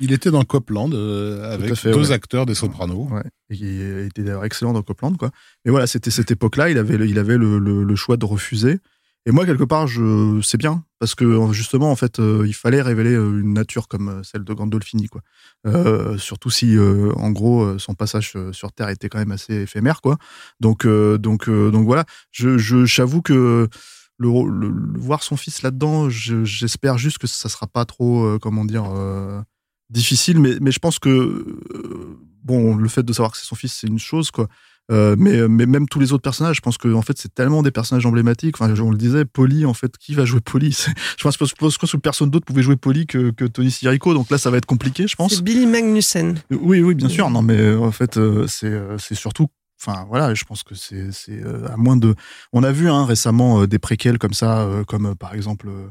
Il 0.00 0.12
était 0.12 0.30
dans 0.30 0.42
Copland 0.44 0.92
euh, 0.92 1.52
avec 1.52 1.74
fait, 1.74 1.92
deux 1.92 2.08
ouais. 2.08 2.12
acteurs 2.12 2.46
des 2.46 2.54
Sopranos. 2.54 3.08
Ouais, 3.10 3.22
et 3.50 3.56
qui 3.56 3.80
était 4.06 4.22
d'ailleurs 4.22 4.44
excellent 4.44 4.72
dans 4.72 4.82
Copland, 4.82 5.16
quoi. 5.16 5.30
Et 5.64 5.70
voilà, 5.70 5.86
c'était 5.86 6.10
cette 6.10 6.30
époque-là, 6.30 6.70
il 6.70 6.78
avait, 6.78 6.96
le- 6.96 7.06
il 7.06 7.18
avait 7.18 7.36
le, 7.38 7.58
le- 7.58 7.84
le 7.84 7.96
choix 7.96 8.16
de 8.16 8.24
refuser. 8.24 8.78
Et 9.26 9.30
moi, 9.30 9.46
quelque 9.46 9.64
part, 9.64 9.86
je, 9.86 10.40
c'est 10.42 10.58
bien, 10.58 10.84
parce 10.98 11.14
que 11.14 11.50
justement, 11.52 11.90
en 11.90 11.96
fait, 11.96 12.18
euh, 12.18 12.44
il 12.46 12.52
fallait 12.52 12.82
révéler 12.82 13.14
euh, 13.14 13.40
une 13.40 13.54
nature 13.54 13.88
comme 13.88 14.22
celle 14.22 14.44
de 14.44 14.52
Gandolfini, 14.52 15.06
quoi. 15.06 15.22
Euh, 15.66 16.18
surtout 16.18 16.50
si, 16.50 16.76
euh, 16.76 17.10
en 17.16 17.30
gros, 17.30 17.78
son 17.78 17.94
passage 17.94 18.34
sur 18.52 18.72
Terre 18.72 18.90
était 18.90 19.08
quand 19.08 19.18
même 19.18 19.32
assez 19.32 19.54
éphémère, 19.62 20.02
quoi. 20.02 20.18
Donc, 20.60 20.86
donc, 20.86 21.48
donc 21.48 21.86
voilà. 21.86 22.04
Je, 22.32 22.58
je, 22.58 22.84
j'avoue 22.84 23.22
que 23.22 23.68
le, 24.18 24.28
le- 24.28 24.68
le- 24.68 24.98
voir 25.00 25.22
son 25.22 25.36
fils 25.38 25.62
là-dedans, 25.62 26.10
je- 26.10 26.44
j'espère 26.44 26.98
juste 26.98 27.16
que 27.16 27.26
ça 27.26 27.48
sera 27.48 27.66
pas 27.66 27.86
trop, 27.86 28.38
comment 28.40 28.66
dire, 28.66 28.84
difficile, 29.94 30.38
mais, 30.40 30.56
mais 30.60 30.72
je 30.72 30.78
pense 30.78 30.98
que 30.98 31.08
euh, 31.08 32.18
bon, 32.42 32.76
le 32.76 32.88
fait 32.88 33.02
de 33.02 33.12
savoir 33.12 33.32
que 33.32 33.38
c'est 33.38 33.46
son 33.46 33.54
fils, 33.54 33.72
c'est 33.72 33.86
une 33.86 33.98
chose, 33.98 34.30
quoi. 34.30 34.48
Euh, 34.92 35.16
mais, 35.18 35.48
mais 35.48 35.64
même 35.64 35.88
tous 35.88 35.98
les 35.98 36.12
autres 36.12 36.22
personnages, 36.22 36.56
je 36.56 36.60
pense 36.60 36.76
que 36.76 36.92
en 36.92 37.00
fait, 37.00 37.16
c'est 37.16 37.32
tellement 37.32 37.62
des 37.62 37.70
personnages 37.70 38.04
emblématiques. 38.04 38.60
Enfin, 38.60 38.74
on 38.82 38.90
le 38.90 38.98
disait, 38.98 39.24
Polly, 39.24 39.64
en 39.64 39.72
fait, 39.72 39.96
qui 39.96 40.14
va 40.14 40.26
jouer 40.26 40.40
Polly? 40.40 40.72
Je 41.18 41.22
pense, 41.22 41.38
que 41.38 41.96
personne 41.96 42.28
d'autre 42.28 42.44
pouvait 42.44 42.62
jouer 42.62 42.76
Polly 42.76 43.06
que, 43.06 43.30
que 43.30 43.46
Tony 43.46 43.70
Sirico. 43.70 44.12
Donc 44.12 44.30
là, 44.30 44.36
ça 44.36 44.50
va 44.50 44.58
être 44.58 44.66
compliqué, 44.66 45.06
je 45.08 45.16
pense. 45.16 45.36
C'est 45.36 45.42
Billy 45.42 45.64
Magnussen. 45.64 46.38
Oui, 46.50 46.82
oui, 46.82 46.94
bien 46.94 47.08
sûr. 47.08 47.30
Non, 47.30 47.40
mais 47.40 47.58
euh, 47.58 47.78
en 47.78 47.92
fait, 47.92 48.18
euh, 48.18 48.46
c'est 48.46 48.66
euh, 48.66 48.98
surtout. 48.98 49.48
Enfin, 49.80 50.06
voilà, 50.08 50.34
je 50.34 50.44
pense 50.44 50.62
que 50.62 50.74
c'est 50.74 51.12
c'est 51.12 51.42
euh, 51.42 51.66
à 51.68 51.76
moins 51.76 51.96
de. 51.96 52.14
On 52.52 52.62
a 52.62 52.72
vu 52.72 52.88
hein, 52.88 53.04
récemment 53.04 53.62
euh, 53.62 53.66
des 53.66 53.78
préquels 53.78 54.18
comme 54.18 54.32
ça, 54.32 54.62
euh, 54.62 54.84
comme 54.84 55.06
euh, 55.06 55.14
par 55.14 55.34
exemple 55.34 55.68
euh, 55.68 55.88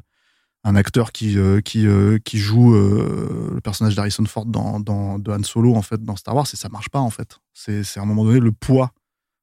un 0.65 0.75
acteur 0.75 1.11
qui 1.11 1.37
euh, 1.37 1.59
qui 1.61 1.85
euh, 1.87 2.19
qui 2.23 2.37
joue 2.37 2.73
euh, 2.75 3.51
le 3.53 3.61
personnage 3.61 3.95
d'Harrison 3.95 4.25
Ford 4.25 4.45
dans 4.45 4.79
dans 4.79 5.19
de 5.19 5.31
Han 5.31 5.43
Solo 5.43 5.75
en 5.75 5.81
fait 5.81 6.01
dans 6.03 6.15
Star 6.15 6.35
Wars 6.35 6.47
et 6.51 6.55
ça 6.55 6.69
marche 6.69 6.89
pas 6.89 6.99
en 6.99 7.09
fait. 7.09 7.39
C'est 7.53 7.83
c'est 7.83 7.99
à 7.99 8.03
un 8.03 8.05
moment 8.05 8.23
donné 8.25 8.39
le 8.39 8.51
poids 8.51 8.91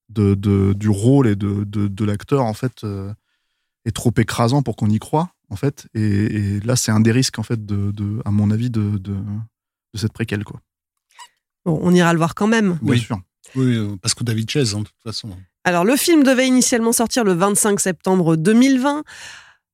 de, 0.09 0.35
de 0.35 0.73
du 0.73 0.89
rôle 0.89 1.29
et 1.29 1.37
de 1.37 1.65
de, 1.65 1.89
de 1.89 2.05
l'acteur 2.05 2.45
en 2.45 2.55
fait 2.55 2.85
euh, 2.85 3.13
est 3.85 3.95
trop 3.95 4.13
écrasant 4.17 4.63
pour 4.63 4.77
qu'on 4.77 4.89
y 4.91 4.99
croit 4.99 5.31
en 5.51 5.57
fait. 5.57 5.89
Et, 5.95 6.01
et 6.03 6.61
là, 6.61 6.77
c'est 6.77 6.93
un 6.93 7.01
des 7.01 7.13
risques 7.13 7.39
en 7.39 7.43
fait 7.43 7.65
de, 7.67 7.91
de 7.91 8.23
à 8.25 8.31
mon 8.31 8.51
avis 8.51 8.71
de 8.71 8.99
de, 8.99 9.15
de 9.15 9.99
cette 9.99 10.13
préquelle 10.13 10.45
quoi. 10.45 10.61
Bon, 11.67 11.79
on 11.83 11.93
ira 11.95 12.13
le 12.13 12.19
voir 12.19 12.35
quand 12.35 12.47
même. 12.47 12.79
Bien 12.81 12.93
Oui. 12.93 12.99
sûr. 13.01 13.21
Oui, 13.57 13.77
parce 14.01 14.15
que 14.15 14.23
David 14.23 14.49
Chase, 14.49 14.75
hein, 14.75 14.81
de 14.81 14.85
toute 14.85 15.03
façon. 15.03 15.31
Alors, 15.65 15.85
le 15.85 15.97
film 15.97 16.23
devait 16.23 16.47
initialement 16.47 16.93
sortir 16.93 17.25
le 17.25 17.33
25 17.33 17.81
septembre 17.81 18.37
2020. 18.37 19.03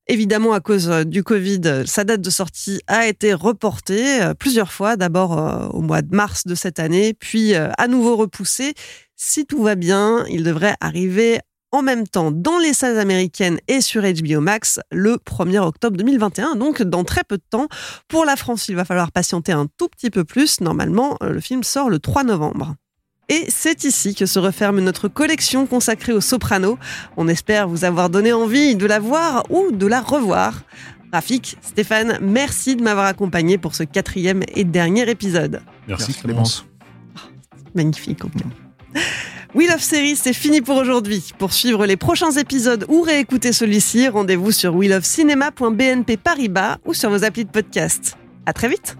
Évidemment, 0.09 0.53
à 0.53 0.61
cause 0.61 0.89
euh, 0.89 1.03
du 1.03 1.21
Covid, 1.21 1.61
euh, 1.65 1.85
sa 1.85 2.05
date 2.05 2.21
de 2.21 2.29
sortie 2.29 2.79
a 2.87 3.07
été 3.07 3.33
reportée 3.33 4.21
euh, 4.21 4.33
plusieurs 4.33 4.71
fois. 4.71 4.95
D'abord 4.95 5.73
au 5.73 5.81
mois 5.81 6.01
de 6.01 6.15
mars 6.15 6.47
de 6.47 6.55
cette 6.55 6.79
année, 6.79 7.13
puis 7.13 7.55
à 7.55 7.87
nouveau 7.87 8.15
repoussée. 8.15 8.73
Si 9.15 9.45
tout 9.45 9.63
va 9.63 9.75
bien, 9.75 10.25
il 10.29 10.43
devrait 10.43 10.75
arriver 10.79 11.39
en 11.71 11.81
même 11.81 12.07
temps 12.07 12.31
dans 12.31 12.57
les 12.57 12.73
salles 12.73 12.99
américaines 12.99 13.59
et 13.67 13.81
sur 13.81 14.03
HBO 14.03 14.39
Max 14.39 14.79
le 14.91 15.15
1er 15.15 15.59
octobre 15.59 15.97
2021, 15.97 16.55
donc 16.55 16.81
dans 16.81 17.03
très 17.03 17.23
peu 17.23 17.37
de 17.37 17.43
temps. 17.49 17.67
Pour 18.07 18.25
la 18.25 18.35
France, 18.35 18.67
il 18.69 18.75
va 18.75 18.85
falloir 18.85 19.11
patienter 19.11 19.51
un 19.51 19.67
tout 19.77 19.89
petit 19.89 20.09
peu 20.09 20.23
plus. 20.23 20.61
Normalement, 20.61 21.17
le 21.21 21.39
film 21.39 21.63
sort 21.63 21.89
le 21.89 21.99
3 21.99 22.23
novembre. 22.23 22.75
Et 23.29 23.45
c'est 23.49 23.83
ici 23.83 24.15
que 24.15 24.25
se 24.25 24.39
referme 24.39 24.79
notre 24.79 25.07
collection 25.07 25.65
consacrée 25.65 26.13
aux 26.13 26.21
sopranos. 26.21 26.77
On 27.17 27.27
espère 27.27 27.67
vous 27.67 27.83
avoir 27.83 28.09
donné 28.09 28.31
envie 28.31 28.75
de 28.75 28.85
la 28.85 28.99
voir 28.99 29.43
ou 29.49 29.71
de 29.71 29.85
la 29.85 30.01
revoir. 30.01 30.61
Rafik, 31.11 31.57
Stéphane, 31.61 32.19
merci 32.21 32.75
de 32.75 32.83
m'avoir 32.83 33.05
accompagné 33.05 33.57
pour 33.57 33.75
ce 33.75 33.83
quatrième 33.83 34.43
et 34.55 34.63
dernier 34.63 35.09
épisode. 35.09 35.61
Merci, 35.87 36.13
Clémence. 36.13 36.65
Clémence. 36.65 36.65
Magnifique, 37.75 38.23
en 38.25 38.29
cas. 38.29 39.01
We 39.55 39.69
Love 39.69 39.81
Series, 39.81 40.17
c'est 40.17 40.33
fini 40.33 40.61
pour 40.61 40.77
aujourd'hui. 40.77 41.31
Pour 41.37 41.53
suivre 41.53 41.85
les 41.85 41.97
prochains 41.97 42.31
épisodes 42.31 42.85
ou 42.89 43.01
réécouter 43.01 43.53
celui-ci, 43.53 44.07
rendez-vous 44.09 44.51
sur 44.51 44.75
welovecinéma.bnp 44.75 46.17
Paribas 46.17 46.77
ou 46.85 46.93
sur 46.93 47.09
vos 47.09 47.23
applis 47.23 47.45
de 47.45 47.49
podcast. 47.49 48.17
À 48.45 48.53
très 48.53 48.69
vite! 48.69 48.97